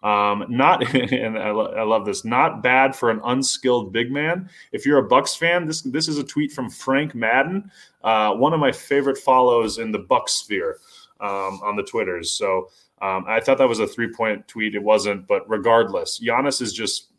Um, 0.03 0.45
not, 0.49 0.95
and 1.13 1.39
I, 1.39 1.51
lo- 1.51 1.75
I, 1.77 1.83
love 1.83 2.05
this. 2.05 2.25
Not 2.25 2.63
bad 2.63 2.95
for 2.95 3.11
an 3.11 3.21
unskilled 3.25 3.93
big 3.93 4.13
man. 4.13 4.49
If 4.73 4.87
you're 4.87 4.99
a 4.99 5.09
Bucks 5.09 5.35
fan, 5.35 5.67
this 5.67 5.83
this 5.83 6.09
is 6.09 6.19
a 6.19 6.25
tweet 6.25 6.53
from 6.53 6.71
Frank 6.71 7.15
Madden, 7.15 7.71
uh, 8.05 8.35
one 8.35 8.53
of 8.53 8.61
my 8.61 8.73
favorite 8.73 9.19
follows 9.19 9.79
in 9.79 9.93
the 9.93 9.99
Bucks 9.99 10.35
sphere 10.35 10.79
um, 11.21 11.61
on 11.65 11.77
the 11.77 11.83
Twitters. 11.83 12.31
So 12.31 12.69
um, 13.03 13.25
I 13.27 13.41
thought 13.41 13.59
that 13.59 13.69
was 13.69 13.81
a 13.81 13.87
three 13.87 14.13
point 14.13 14.47
tweet. 14.49 14.75
It 14.75 14.83
wasn't, 14.83 15.27
but 15.27 15.49
regardless, 15.49 16.21
Giannis 16.21 16.63
is 16.63 16.73
just 16.73 17.11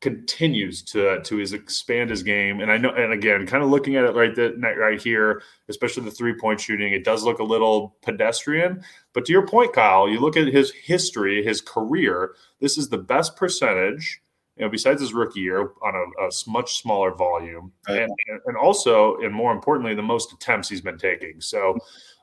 continues 0.00 0.82
to 0.82 1.20
to 1.22 1.36
his 1.36 1.52
expand 1.52 2.10
his 2.10 2.22
game. 2.22 2.60
And 2.60 2.70
I 2.70 2.76
know, 2.76 2.90
and 2.90 3.12
again, 3.12 3.46
kind 3.46 3.62
of 3.62 3.70
looking 3.70 3.96
at 3.96 4.04
it 4.04 4.14
right 4.14 4.34
that 4.34 4.74
right 4.78 5.00
here, 5.00 5.42
especially 5.68 6.04
the 6.04 6.10
three 6.10 6.34
point 6.34 6.60
shooting, 6.60 6.92
it 6.92 7.04
does 7.04 7.24
look 7.24 7.38
a 7.38 7.44
little 7.44 7.96
pedestrian. 8.02 8.82
But 9.12 9.24
to 9.26 9.32
your 9.32 9.46
point, 9.46 9.72
Kyle, 9.72 10.08
you 10.08 10.20
look 10.20 10.36
at 10.36 10.48
his 10.48 10.72
history, 10.72 11.42
his 11.44 11.60
career. 11.60 12.34
This 12.60 12.78
is 12.78 12.88
the 12.88 12.98
best 12.98 13.36
percentage 13.36 14.20
you 14.56 14.64
know, 14.64 14.70
besides 14.70 15.00
his 15.02 15.12
rookie 15.12 15.40
year 15.40 15.72
on 15.82 15.94
a, 15.94 16.24
a 16.24 16.30
much 16.46 16.80
smaller 16.80 17.14
volume, 17.14 17.72
right. 17.88 18.00
and, 18.00 18.40
and 18.46 18.56
also, 18.56 19.16
and 19.18 19.34
more 19.34 19.52
importantly, 19.52 19.94
the 19.94 20.02
most 20.02 20.32
attempts 20.32 20.68
he's 20.68 20.80
been 20.80 20.96
taking. 20.96 21.40
So, 21.40 21.76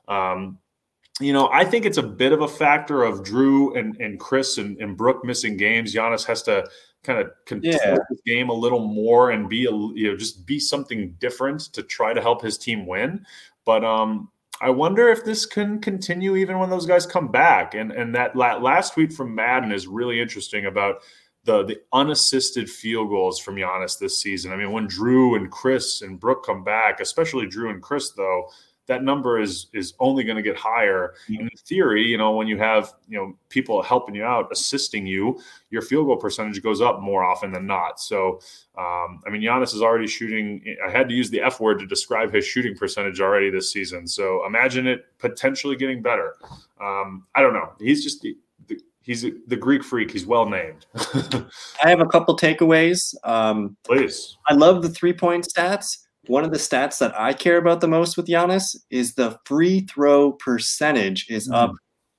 um, 0.08 0.58
you 1.20 1.32
know, 1.32 1.48
I 1.52 1.64
think 1.64 1.86
it's 1.86 1.98
a 1.98 2.02
bit 2.02 2.32
of 2.32 2.42
a 2.42 2.48
factor 2.48 3.04
of 3.04 3.20
Jrue 3.20 3.78
and, 3.78 3.96
and 4.00 4.18
Khris 4.18 4.58
and, 4.58 4.76
and 4.78 4.96
Brook 4.96 5.24
missing 5.24 5.56
games. 5.56 5.94
Giannis 5.94 6.24
has 6.26 6.42
to 6.42 6.68
kind 7.04 7.20
of 7.20 7.30
control 7.44 7.74
yeah. 7.74 7.96
his 8.08 8.20
game 8.26 8.48
a 8.48 8.54
little 8.54 8.80
more 8.80 9.30
and 9.30 9.48
be 9.48 9.66
a 9.66 9.70
you 9.70 10.10
know 10.10 10.16
just 10.16 10.46
be 10.46 10.58
something 10.58 11.14
different 11.20 11.60
to 11.74 11.82
try 11.82 12.12
to 12.12 12.20
help 12.20 12.42
his 12.42 12.58
team 12.58 12.86
win. 12.86 13.24
But 13.64 13.84
um, 13.84 14.30
I 14.60 14.70
wonder 14.70 15.08
if 15.08 15.24
this 15.24 15.46
can 15.46 15.80
continue 15.80 16.36
even 16.36 16.58
when 16.58 16.70
those 16.70 16.86
guys 16.86 17.06
come 17.06 17.28
back. 17.28 17.74
And 17.74 17.92
and 17.92 18.14
that 18.14 18.36
last 18.36 18.94
tweet 18.94 19.12
from 19.12 19.34
Madden 19.34 19.72
is 19.72 19.86
really 19.86 20.20
interesting 20.20 20.66
about 20.66 20.96
the 21.44 21.62
the 21.64 21.80
unassisted 21.92 22.68
field 22.70 23.10
goals 23.10 23.38
from 23.38 23.56
Giannis 23.56 23.98
this 23.98 24.20
season. 24.20 24.52
I 24.52 24.56
mean, 24.56 24.72
when 24.72 24.88
Jrue 24.88 25.36
and 25.36 25.50
Khris 25.50 26.02
and 26.02 26.18
Brook 26.18 26.44
come 26.44 26.64
back, 26.64 27.00
especially 27.00 27.46
Jrue 27.46 27.70
and 27.70 27.82
Khris, 27.82 28.12
though, 28.16 28.48
that 28.86 29.02
number 29.02 29.40
is 29.40 29.66
is 29.72 29.94
only 29.98 30.24
going 30.24 30.36
to 30.36 30.42
get 30.42 30.56
higher. 30.56 31.14
Mm-hmm. 31.28 31.42
In 31.42 31.50
theory, 31.56 32.06
you 32.06 32.18
know, 32.18 32.32
when 32.32 32.46
you 32.46 32.58
have 32.58 32.92
you 33.08 33.18
know 33.18 33.34
people 33.48 33.82
helping 33.82 34.14
you 34.14 34.24
out, 34.24 34.48
assisting 34.52 35.06
you, 35.06 35.40
your 35.70 35.82
field 35.82 36.06
goal 36.06 36.16
percentage 36.16 36.62
goes 36.62 36.80
up 36.80 37.00
more 37.00 37.24
often 37.24 37.52
than 37.52 37.66
not. 37.66 38.00
So, 38.00 38.40
um, 38.76 39.20
I 39.26 39.30
mean, 39.30 39.42
Giannis 39.42 39.74
is 39.74 39.82
already 39.82 40.06
shooting. 40.06 40.62
I 40.86 40.90
had 40.90 41.08
to 41.08 41.14
use 41.14 41.30
the 41.30 41.40
F 41.40 41.60
word 41.60 41.78
to 41.80 41.86
describe 41.86 42.32
his 42.32 42.46
shooting 42.46 42.76
percentage 42.76 43.20
already 43.20 43.50
this 43.50 43.72
season. 43.72 44.06
So 44.06 44.46
imagine 44.46 44.86
it 44.86 45.06
potentially 45.18 45.76
getting 45.76 46.02
better. 46.02 46.36
Um, 46.80 47.26
I 47.34 47.42
don't 47.42 47.54
know. 47.54 47.72
He's 47.78 48.04
just 48.04 48.26
he's 49.04 49.22
the 49.22 49.56
Greek 49.56 49.84
freak. 49.84 50.10
He's 50.10 50.26
well 50.26 50.46
named. 50.46 50.86
I 50.94 51.88
have 51.88 52.00
a 52.00 52.06
couple 52.06 52.36
takeaways. 52.36 53.14
Um, 53.24 53.76
Please. 53.84 54.36
I 54.46 54.54
love 54.54 54.82
the 54.82 54.88
three 54.88 55.12
point 55.12 55.46
stats 55.46 56.03
one 56.26 56.44
of 56.44 56.50
the 56.50 56.58
stats 56.58 56.98
that 56.98 57.18
I 57.18 57.32
care 57.32 57.58
about 57.58 57.80
the 57.80 57.88
most 57.88 58.16
with 58.16 58.26
Giannis 58.26 58.76
is 58.90 59.14
the 59.14 59.38
free 59.44 59.80
throw 59.80 60.32
percentage 60.32 61.26
is 61.28 61.48
mm. 61.48 61.54
up 61.54 61.72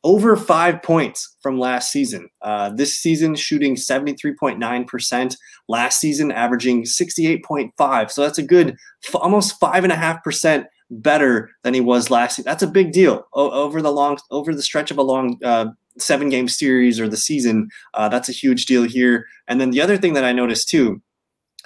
over 0.06 0.38
five 0.38 0.84
points 0.84 1.36
from 1.41 1.60
last 1.60 1.91
season. 1.91 2.30
Uh, 2.43 2.70
this 2.70 2.95
season, 2.95 3.36
shooting 3.36 3.76
73.9%. 3.76 5.36
Last 5.68 5.99
season, 5.99 6.32
averaging 6.32 6.84
68.5%. 6.84 8.12
So 8.12 8.22
that's 8.22 8.38
a 8.38 8.43
good, 8.43 8.78
f- 9.03 9.16
almost 9.16 9.60
five 9.60 9.84
and 9.84 9.91
a 9.91 9.95
half 9.95 10.24
percent 10.24 10.68
better 10.91 11.49
than 11.64 11.74
he 11.74 11.82
was 11.82 12.12
last. 12.12 12.36
Season. 12.36 12.47
That's 12.47 12.62
a 12.62 12.68
big 12.68 12.91
deal 12.91 13.28
o- 13.34 13.49
over 13.49 13.82
the 13.82 13.91
long, 13.91 14.20
over 14.30 14.53
the 14.53 14.62
stretch 14.62 14.91
of 14.91 14.99
a 14.99 15.03
long 15.03 15.39
uh, 15.43 15.68
seven 15.97 16.30
game 16.30 16.47
series 16.47 16.99
or 16.99 17.10
the 17.10 17.18
season. 17.18 17.70
Uh, 17.95 18.08
that's 18.08 18.30
a 18.30 18.34
huge 18.34 18.68
deal 18.68 18.84
here. 18.84 19.26
And 19.47 19.60
then 19.60 19.72
the 19.72 19.82
other 19.82 19.97
thing 19.97 20.14
that 20.14 20.24
I 20.24 20.34
noticed 20.34 20.70
too 20.70 21.01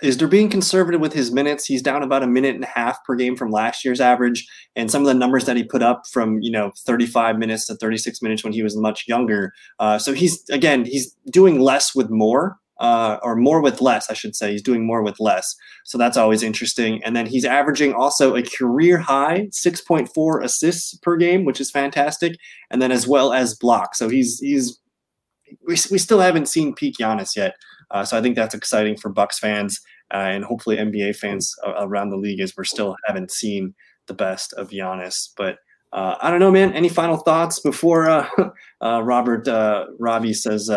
is 0.02 0.18
they're 0.18 0.28
being 0.28 0.50
conservative 0.50 1.02
with 1.02 1.14
his 1.14 1.32
minutes. 1.32 1.66
He's 1.66 1.82
down 1.82 2.04
about 2.04 2.24
a 2.24 2.28
minute 2.28 2.56
and 2.56 2.64
a 2.64 2.68
half 2.68 3.04
per 3.04 3.16
game 3.16 3.36
from 3.36 3.52
last 3.52 3.84
year's 3.84 4.02
average, 4.02 4.48
and 4.76 4.90
some 4.90 5.02
of 5.02 5.08
the 5.08 5.14
numbers 5.14 5.46
that 5.46 5.58
he 5.58 5.64
put 5.64 5.82
up 5.82 6.04
from 6.12 6.42
you 6.42 6.52
know 6.52 6.72
35 6.86 7.38
minutes 7.38 7.66
to 7.68 7.76
36 7.76 8.22
minutes 8.22 8.44
when 8.44 8.54
he 8.54 8.64
was 8.64 8.78
much 8.78 9.08
younger. 9.08 9.54
Uh, 9.80 9.98
so 9.98 10.14
he's 10.14 10.44
again 10.50 10.86
he's 10.86 11.16
doing 11.32 11.60
less 11.60 11.96
with 11.96 12.10
more. 12.10 12.58
Uh, 12.80 13.20
or 13.24 13.36
more 13.36 13.62
with 13.62 13.82
less, 13.82 14.10
I 14.10 14.14
should 14.14 14.38
say. 14.38 14.54
He's 14.54 14.62
doing 14.62 14.88
more 14.88 15.04
with 15.04 15.20
less. 15.20 15.54
So 15.84 15.98
that's 15.98 16.16
always 16.16 16.42
interesting. 16.42 17.04
And 17.04 17.14
then 17.14 17.26
he's 17.26 17.44
averaging 17.44 17.94
also 17.94 18.38
a 18.38 18.42
career 18.42 18.98
high 18.98 19.50
6.4 19.52 20.44
assists 20.46 20.94
per 21.00 21.18
game, 21.18 21.44
which 21.44 21.60
is 21.60 21.70
fantastic. 21.70 22.38
And 22.72 22.82
then 22.82 22.94
as 22.94 23.06
well 23.06 23.34
as 23.34 23.54
blocks. 23.54 24.00
So 24.00 24.08
he's, 24.08 24.40
he's, 24.40 24.80
we, 25.68 25.76
we 25.92 25.98
still 25.98 26.22
haven't 26.22 26.48
seen 26.48 26.74
peak 26.74 26.96
Giannis 26.98 27.36
yet. 27.36 27.56
Uh, 27.92 28.06
so 28.06 28.18
I 28.18 28.22
think 28.22 28.36
that's 28.36 28.56
exciting 28.56 28.98
for 28.98 29.10
Bucks 29.10 29.40
fans 29.40 29.80
uh, 30.14 30.18
and 30.18 30.44
hopefully 30.44 30.78
NBA 30.78 31.16
fans 31.16 31.56
around 31.66 32.10
the 32.10 32.18
league 32.18 32.40
as 32.40 32.56
we're 32.56 32.64
still 32.64 32.96
haven't 33.06 33.32
seen 33.32 33.74
the 34.08 34.14
best 34.14 34.54
of 34.54 34.70
Giannis. 34.70 35.30
But 35.36 35.58
uh, 35.92 36.16
I 36.22 36.30
don't 36.30 36.40
know, 36.40 36.52
man. 36.52 36.74
Any 36.74 36.90
final 36.90 37.18
thoughts 37.18 37.60
before 37.60 38.10
uh, 38.10 38.30
uh, 38.82 39.02
Robert 39.04 39.48
Robbie 40.00 40.34
says 40.34 40.70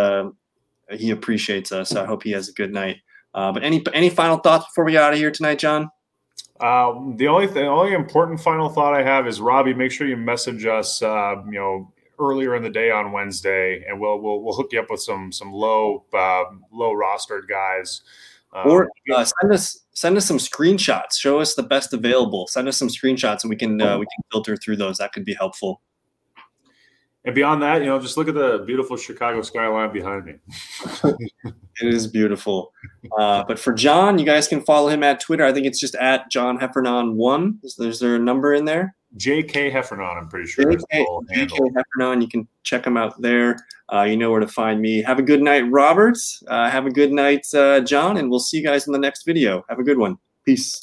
he 0.91 1.11
appreciates 1.11 1.73
us? 1.73 1.95
I 1.95 2.07
hope 2.07 2.23
he 2.23 2.33
has 2.33 2.49
a 2.49 2.53
good 2.53 2.73
night. 2.73 2.99
but 3.33 3.63
any 3.63 3.85
any 3.93 4.11
final 4.11 4.39
thoughts 4.39 4.67
before 4.67 4.85
we 4.85 4.93
get 4.93 5.03
out 5.03 5.13
of 5.13 5.19
here 5.19 5.31
tonight, 5.31 5.59
John? 5.59 5.91
Um, 6.63 7.17
the 7.17 7.27
only 7.27 7.47
the 7.47 7.67
only 7.67 7.93
important 7.93 8.41
final 8.41 8.69
thought 8.69 8.95
I 8.95 9.03
have 9.03 9.27
is 9.27 9.41
Robbie. 9.41 9.75
Make 9.75 9.91
sure 9.91 10.07
you 10.07 10.17
message 10.17 10.65
us. 10.65 11.03
Uh, 11.03 11.43
you 11.47 11.59
know, 11.59 11.92
earlier 12.19 12.55
in 12.57 12.63
the 12.63 12.71
day 12.71 12.91
on 12.91 13.13
Wednesday, 13.13 13.85
and 13.89 14.01
we'll 14.01 14.21
we'll, 14.21 14.43
we'll 14.43 14.55
hook 14.55 14.69
you 14.73 14.81
up 14.81 14.91
with 14.91 15.01
some 15.01 15.33
some 15.33 15.53
low 15.53 16.05
uh, 16.13 16.45
low 16.73 16.93
rostered 16.93 17.49
guys. 17.49 18.03
Um, 18.55 18.71
or 18.71 18.91
uh, 19.15 19.25
send 19.25 19.53
us 19.53 19.81
send 19.95 20.17
us 20.17 20.27
some 20.27 20.39
screenshots. 20.39 21.15
Show 21.19 21.41
us 21.41 21.55
the 21.55 21.63
best 21.63 21.93
available. 21.93 22.47
Send 22.47 22.69
us 22.69 22.77
some 22.77 22.89
screenshots, 22.89 23.45
and 23.45 23.51
we 23.51 23.57
can 23.57 23.81
uh, 23.81 23.99
we 23.99 24.07
can 24.07 24.25
filter 24.31 24.57
through 24.57 24.77
those. 24.77 24.99
That 24.99 25.13
could 25.13 25.25
be 25.25 25.35
helpful. 25.35 25.81
And 27.25 27.35
beyond 27.37 27.63
that, 27.63 27.81
you 27.81 27.87
know, 27.87 28.01
just 28.01 28.17
look 28.17 28.27
at 28.27 28.35
the 28.35 28.65
beautiful 28.67 28.97
Chicago 28.97 29.43
skyline 29.43 29.93
behind 29.93 30.25
me. 30.25 30.35
it 31.05 31.55
is 31.81 32.09
beautiful. 32.09 32.73
Uh, 33.17 33.45
but 33.47 33.61
for 33.61 33.73
John, 33.73 34.19
you 34.19 34.27
guys 34.27 34.49
can 34.49 34.61
follow 34.61 34.89
him 34.89 35.05
at 35.05 35.21
Twitter. 35.21 35.45
I 35.45 35.53
think 35.53 35.67
it's 35.67 35.79
just 35.79 35.95
at 35.95 36.29
John 36.33 36.59
Heffernan 36.59 37.17
one. 37.17 37.61
Is, 37.63 37.79
is 37.79 38.01
there 38.01 38.17
a 38.17 38.19
number 38.19 38.55
in 38.55 38.65
there? 38.65 38.97
J.K. 39.17 39.71
Heffernan, 39.71 40.19
I'm 40.19 40.29
pretty 40.29 40.49
sure. 40.49 40.73
J.K. 40.73 41.07
J.K. 41.35 41.59
Heffernan. 41.77 42.23
You 42.23 42.29
can 42.29 42.49
check 42.63 42.87
him 42.87 42.97
out 42.97 43.21
there. 43.21 43.57
Uh, 43.93 44.03
you 44.03 44.17
know 44.17 44.31
where 44.31 44.41
to 44.41 44.49
find 44.49 44.81
me. 44.81 45.03
Have 45.03 45.19
a 45.19 45.23
good 45.23 45.43
night, 45.43 45.71
Roberts. 45.71 46.43
Uh, 46.49 46.71
have 46.71 46.87
a 46.87 46.91
good 46.91 47.13
night, 47.13 47.47
uh, 47.55 47.81
John, 47.81 48.17
and 48.17 48.31
we'll 48.31 48.41
see 48.41 48.59
you 48.59 48.65
guys 48.65 48.87
in 48.87 48.93
the 48.93 48.99
next 48.99 49.25
video. 49.25 49.65
Have 49.69 49.79
a 49.79 49.85
good 49.85 49.99
one. 49.99 50.19
Peace. 50.45 50.81